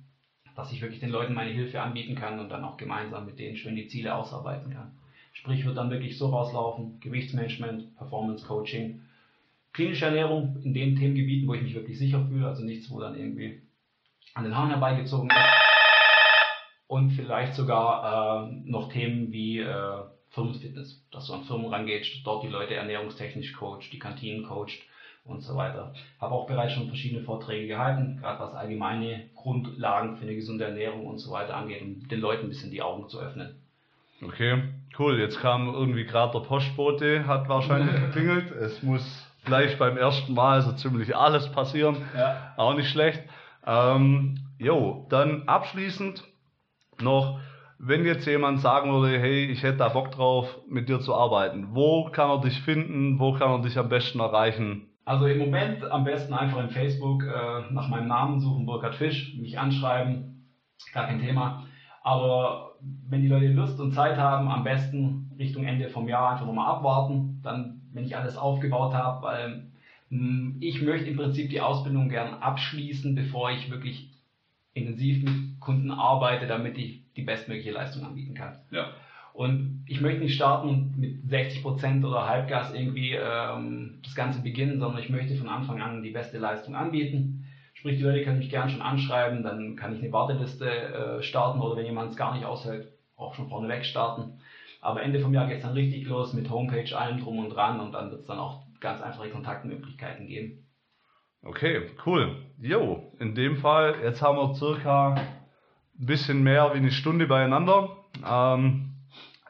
dass 0.54 0.70
ich 0.70 0.82
wirklich 0.82 1.00
den 1.00 1.10
Leuten 1.10 1.32
meine 1.32 1.50
Hilfe 1.50 1.80
anbieten 1.80 2.14
kann 2.14 2.40
und 2.40 2.50
dann 2.50 2.64
auch 2.64 2.76
gemeinsam 2.76 3.24
mit 3.24 3.38
denen 3.38 3.56
schön 3.56 3.76
die 3.76 3.86
Ziele 3.86 4.14
ausarbeiten 4.14 4.70
kann. 4.72 4.99
Sprich, 5.32 5.64
wird 5.64 5.76
dann 5.76 5.90
wirklich 5.90 6.18
so 6.18 6.28
rauslaufen, 6.28 7.00
Gewichtsmanagement, 7.00 7.96
Performance 7.96 8.46
Coaching, 8.46 9.02
klinische 9.72 10.06
Ernährung 10.06 10.56
in 10.62 10.74
den 10.74 10.96
Themengebieten, 10.96 11.48
wo 11.48 11.54
ich 11.54 11.62
mich 11.62 11.74
wirklich 11.74 11.98
sicher 11.98 12.26
fühle, 12.28 12.48
also 12.48 12.64
nichts, 12.64 12.90
wo 12.90 13.00
dann 13.00 13.14
irgendwie 13.14 13.62
an 14.34 14.44
den 14.44 14.56
Haaren 14.56 14.70
herbeigezogen 14.70 15.28
wird 15.28 15.70
und 16.86 17.10
vielleicht 17.12 17.54
sogar 17.54 18.48
äh, 18.48 18.52
noch 18.64 18.92
Themen 18.92 19.30
wie 19.30 19.60
äh, 19.60 20.02
Firmenfitness, 20.30 21.06
dass 21.12 21.26
du 21.26 21.34
an 21.34 21.44
Firmen 21.44 21.72
rangeht, 21.72 22.06
dort 22.24 22.44
die 22.44 22.48
Leute 22.48 22.74
ernährungstechnisch 22.74 23.52
coacht, 23.52 23.92
die 23.92 23.98
Kantinen 23.98 24.44
coacht 24.44 24.80
und 25.24 25.40
so 25.40 25.56
weiter. 25.56 25.94
Habe 26.20 26.34
auch 26.34 26.46
bereits 26.46 26.72
schon 26.72 26.88
verschiedene 26.88 27.22
Vorträge 27.22 27.68
gehalten, 27.68 28.18
gerade 28.20 28.40
was 28.40 28.54
allgemeine 28.54 29.30
Grundlagen 29.34 30.16
für 30.16 30.22
eine 30.22 30.34
gesunde 30.34 30.64
Ernährung 30.64 31.06
und 31.06 31.18
so 31.18 31.30
weiter 31.30 31.56
angeht, 31.56 31.82
um 31.82 32.08
den 32.08 32.20
Leuten 32.20 32.46
ein 32.46 32.48
bisschen 32.48 32.70
die 32.70 32.82
Augen 32.82 33.08
zu 33.08 33.20
öffnen. 33.20 33.54
Okay, 34.22 34.62
cool. 34.98 35.18
Jetzt 35.18 35.40
kam 35.40 35.72
irgendwie 35.72 36.04
gerade 36.04 36.32
der 36.32 36.46
Postbote, 36.46 37.26
hat 37.26 37.48
wahrscheinlich 37.48 37.94
geklingelt. 38.06 38.50
Es 38.50 38.82
muss 38.82 39.26
gleich 39.44 39.78
beim 39.78 39.96
ersten 39.96 40.34
Mal 40.34 40.60
so 40.62 40.72
ziemlich 40.72 41.16
alles 41.16 41.50
passieren. 41.52 41.96
Ja. 42.16 42.52
Auch 42.56 42.74
nicht 42.74 42.90
schlecht. 42.90 43.22
Ähm, 43.66 44.38
jo, 44.58 45.06
dann 45.10 45.48
abschließend 45.48 46.22
noch, 47.00 47.40
wenn 47.78 48.04
jetzt 48.04 48.26
jemand 48.26 48.60
sagen 48.60 48.92
würde, 48.92 49.18
hey, 49.18 49.46
ich 49.46 49.62
hätte 49.62 49.78
da 49.78 49.88
Bock 49.88 50.10
drauf, 50.10 50.58
mit 50.68 50.88
dir 50.88 51.00
zu 51.00 51.14
arbeiten, 51.14 51.68
wo 51.72 52.10
kann 52.10 52.28
er 52.28 52.40
dich 52.40 52.60
finden, 52.60 53.18
wo 53.18 53.32
kann 53.32 53.50
er 53.50 53.62
dich 53.62 53.78
am 53.78 53.88
besten 53.88 54.20
erreichen? 54.20 54.88
Also 55.06 55.26
im 55.26 55.38
Moment 55.38 55.82
am 55.90 56.04
besten 56.04 56.34
einfach 56.34 56.60
in 56.60 56.70
Facebook 56.70 57.24
äh, 57.24 57.72
nach 57.72 57.88
meinem 57.88 58.08
Namen 58.08 58.40
suchen, 58.40 58.66
Burkhard 58.66 58.94
Fisch, 58.94 59.34
mich 59.40 59.58
anschreiben, 59.58 60.46
gar 60.92 61.06
kein 61.06 61.20
Thema. 61.20 61.64
Aber 62.10 62.72
wenn 63.08 63.22
die 63.22 63.28
Leute 63.28 63.46
Lust 63.46 63.78
und 63.78 63.92
Zeit 63.92 64.16
haben, 64.16 64.48
am 64.48 64.64
besten 64.64 65.30
Richtung 65.38 65.64
Ende 65.64 65.88
vom 65.90 66.08
Jahr 66.08 66.32
einfach 66.32 66.44
nochmal 66.44 66.66
abwarten, 66.66 67.38
dann, 67.44 67.82
wenn 67.92 68.04
ich 68.04 68.16
alles 68.16 68.36
aufgebaut 68.36 68.94
habe, 68.94 69.22
weil 69.22 69.62
hm, 70.08 70.56
ich 70.58 70.82
möchte 70.82 71.08
im 71.08 71.16
Prinzip 71.16 71.50
die 71.50 71.60
Ausbildung 71.60 72.08
gern 72.08 72.34
abschließen, 72.34 73.14
bevor 73.14 73.52
ich 73.52 73.70
wirklich 73.70 74.10
intensiv 74.74 75.22
mit 75.22 75.60
Kunden 75.60 75.92
arbeite, 75.92 76.48
damit 76.48 76.78
ich 76.78 77.00
die 77.14 77.22
bestmögliche 77.22 77.70
Leistung 77.70 78.04
anbieten 78.04 78.34
kann. 78.34 78.58
Ja. 78.72 78.88
Und 79.32 79.84
ich 79.86 80.00
möchte 80.00 80.24
nicht 80.24 80.34
starten 80.34 80.94
mit 80.96 81.22
60% 81.28 82.04
oder 82.04 82.26
Halbgas 82.26 82.74
irgendwie 82.74 83.12
ähm, 83.12 84.00
das 84.02 84.16
Ganze 84.16 84.42
beginnen, 84.42 84.80
sondern 84.80 85.00
ich 85.00 85.10
möchte 85.10 85.36
von 85.36 85.48
Anfang 85.48 85.80
an 85.80 86.02
die 86.02 86.10
beste 86.10 86.38
Leistung 86.38 86.74
anbieten. 86.74 87.46
Sprich, 87.80 87.96
die 87.96 88.04
Leute 88.04 88.24
können 88.24 88.40
mich 88.40 88.50
gerne 88.50 88.70
schon 88.70 88.82
anschreiben, 88.82 89.42
dann 89.42 89.74
kann 89.74 89.94
ich 89.94 90.02
eine 90.02 90.12
Warteliste 90.12 90.68
äh, 90.68 91.22
starten 91.22 91.62
oder 91.62 91.76
wenn 91.76 91.86
jemand 91.86 92.10
es 92.10 92.16
gar 92.18 92.34
nicht 92.34 92.44
aushält, 92.44 92.92
auch 93.16 93.32
schon 93.32 93.48
vorneweg 93.48 93.86
starten. 93.86 94.38
Aber 94.82 95.02
Ende 95.02 95.18
vom 95.18 95.32
Jahr 95.32 95.46
geht 95.46 95.56
es 95.56 95.62
dann 95.62 95.72
richtig 95.72 96.06
los 96.06 96.34
mit 96.34 96.50
Homepage, 96.50 96.94
allem 96.94 97.22
drum 97.22 97.38
und 97.38 97.48
dran 97.48 97.80
und 97.80 97.92
dann 97.92 98.10
wird 98.10 98.20
es 98.20 98.26
dann 98.26 98.38
auch 98.38 98.64
ganz 98.80 99.00
einfache 99.00 99.30
Kontaktmöglichkeiten 99.30 100.26
geben. 100.26 100.66
Okay, 101.42 101.88
cool. 102.04 102.36
Jo, 102.60 103.14
in 103.18 103.34
dem 103.34 103.56
Fall, 103.56 103.94
jetzt 104.02 104.20
haben 104.20 104.36
wir 104.36 104.54
circa 104.56 105.14
ein 105.14 105.26
bisschen 105.96 106.42
mehr 106.42 106.74
wie 106.74 106.78
eine 106.78 106.90
Stunde 106.90 107.26
beieinander. 107.26 107.96
Ähm, 108.30 108.90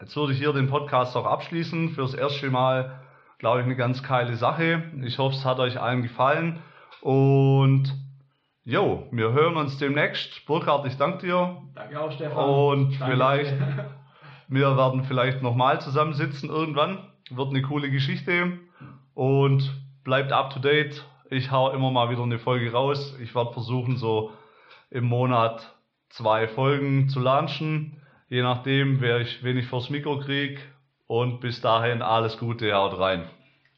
jetzt 0.00 0.14
würde 0.14 0.34
ich 0.34 0.38
hier 0.38 0.52
den 0.52 0.68
Podcast 0.68 1.16
auch 1.16 1.26
abschließen. 1.26 1.88
Fürs 1.88 2.14
erste 2.14 2.48
Mal, 2.48 3.00
glaube 3.38 3.58
ich, 3.58 3.66
eine 3.66 3.74
ganz 3.74 4.04
geile 4.04 4.36
Sache. 4.36 4.84
Ich 5.02 5.18
hoffe, 5.18 5.34
es 5.34 5.44
hat 5.44 5.58
euch 5.58 5.80
allen 5.80 6.02
gefallen. 6.02 6.60
Und 7.00 7.92
jo, 8.70 9.06
wir 9.10 9.32
hören 9.32 9.56
uns 9.56 9.78
demnächst. 9.78 10.46
Burkhard, 10.46 10.86
ich 10.86 10.96
danke 10.96 11.26
dir. 11.26 11.62
Danke 11.74 12.00
auch, 12.00 12.12
Stefan. 12.12 12.48
Und 12.48 13.00
danke. 13.00 13.12
vielleicht, 13.12 13.54
wir 14.48 14.76
werden 14.76 15.04
vielleicht 15.04 15.42
nochmal 15.42 15.80
zusammensitzen 15.80 16.48
irgendwann. 16.48 16.98
Wird 17.30 17.50
eine 17.50 17.62
coole 17.62 17.90
Geschichte. 17.90 18.58
Und 19.14 19.70
bleibt 20.04 20.32
up 20.32 20.50
to 20.50 20.60
date 20.60 21.04
ich 21.30 21.52
hau 21.52 21.70
immer 21.70 21.92
mal 21.92 22.10
wieder 22.10 22.24
eine 22.24 22.40
Folge 22.40 22.72
raus. 22.72 23.16
Ich 23.22 23.34
werde 23.34 23.52
versuchen, 23.52 23.96
so 23.96 24.32
im 24.90 25.04
Monat 25.04 25.74
zwei 26.08 26.48
Folgen 26.48 27.08
zu 27.08 27.20
launchen. 27.20 28.02
Je 28.28 28.42
nachdem, 28.42 29.00
wer 29.00 29.20
ich, 29.20 29.42
wen 29.44 29.56
ich 29.56 29.66
vors 29.66 29.90
Mikro 29.90 30.18
kriege. 30.18 30.60
Und 31.06 31.40
bis 31.40 31.60
dahin 31.60 32.02
alles 32.02 32.36
Gute, 32.38 32.72
haut 32.74 32.98
rein. 32.98 33.28